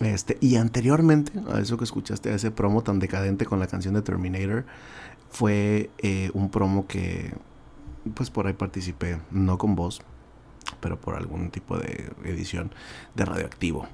Este, 0.00 0.38
y 0.40 0.56
anteriormente 0.56 1.32
a 1.52 1.60
eso 1.60 1.76
que 1.76 1.84
escuchaste, 1.84 2.30
a 2.30 2.34
ese 2.34 2.50
promo 2.50 2.82
tan 2.82 2.98
decadente 2.98 3.46
con 3.46 3.58
la 3.58 3.66
canción 3.66 3.94
de 3.94 4.02
Terminator, 4.02 4.64
fue 5.30 5.90
eh, 5.98 6.30
un 6.34 6.50
promo 6.50 6.86
que 6.86 7.34
pues 8.14 8.30
por 8.30 8.46
ahí 8.46 8.52
participé, 8.52 9.20
no 9.30 9.58
con 9.58 9.74
voz, 9.74 10.00
pero 10.80 11.00
por 11.00 11.14
algún 11.16 11.50
tipo 11.50 11.78
de 11.78 12.12
edición 12.24 12.72
de 13.14 13.24
radioactivo. 13.24 13.86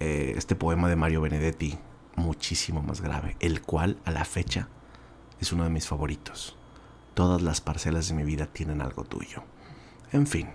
Eh, 0.00 0.34
este 0.36 0.54
poema 0.54 0.88
de 0.88 0.96
Mario 0.96 1.20
Benedetti, 1.20 1.78
muchísimo 2.16 2.82
más 2.82 3.00
grave, 3.00 3.36
el 3.40 3.62
cual 3.62 3.98
a 4.04 4.10
la 4.10 4.24
fecha 4.24 4.68
es 5.40 5.52
uno 5.52 5.64
de 5.64 5.70
mis 5.70 5.86
favoritos. 5.86 6.56
Todas 7.14 7.42
las 7.42 7.60
parcelas 7.60 8.08
de 8.08 8.14
mi 8.14 8.24
vida 8.24 8.46
tienen 8.46 8.80
algo 8.80 9.04
tuyo. 9.04 9.42
En 10.12 10.26
fin, 10.26 10.48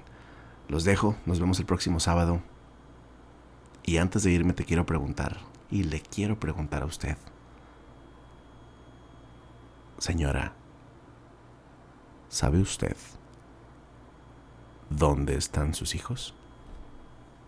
los 0.68 0.84
dejo, 0.84 1.16
nos 1.26 1.39
vemos 1.39 1.60
el 1.60 1.66
próximo 1.66 1.99
sábado. 1.99 2.41
Y 3.84 3.97
antes 3.97 4.24
de 4.24 4.32
irme 4.32 4.53
te 4.53 4.66
quiero 4.66 4.86
preguntar, 4.86 5.38
y 5.72 5.84
le 5.84 6.01
quiero 6.01 6.39
preguntar 6.39 6.84
a 6.84 6.86
usted, 6.86 7.18
señora, 9.97 10.53
¿sabe 12.30 12.60
usted 12.60 12.95
dónde 14.89 15.36
están 15.36 15.74
sus 15.74 15.95
hijos? 15.95 16.34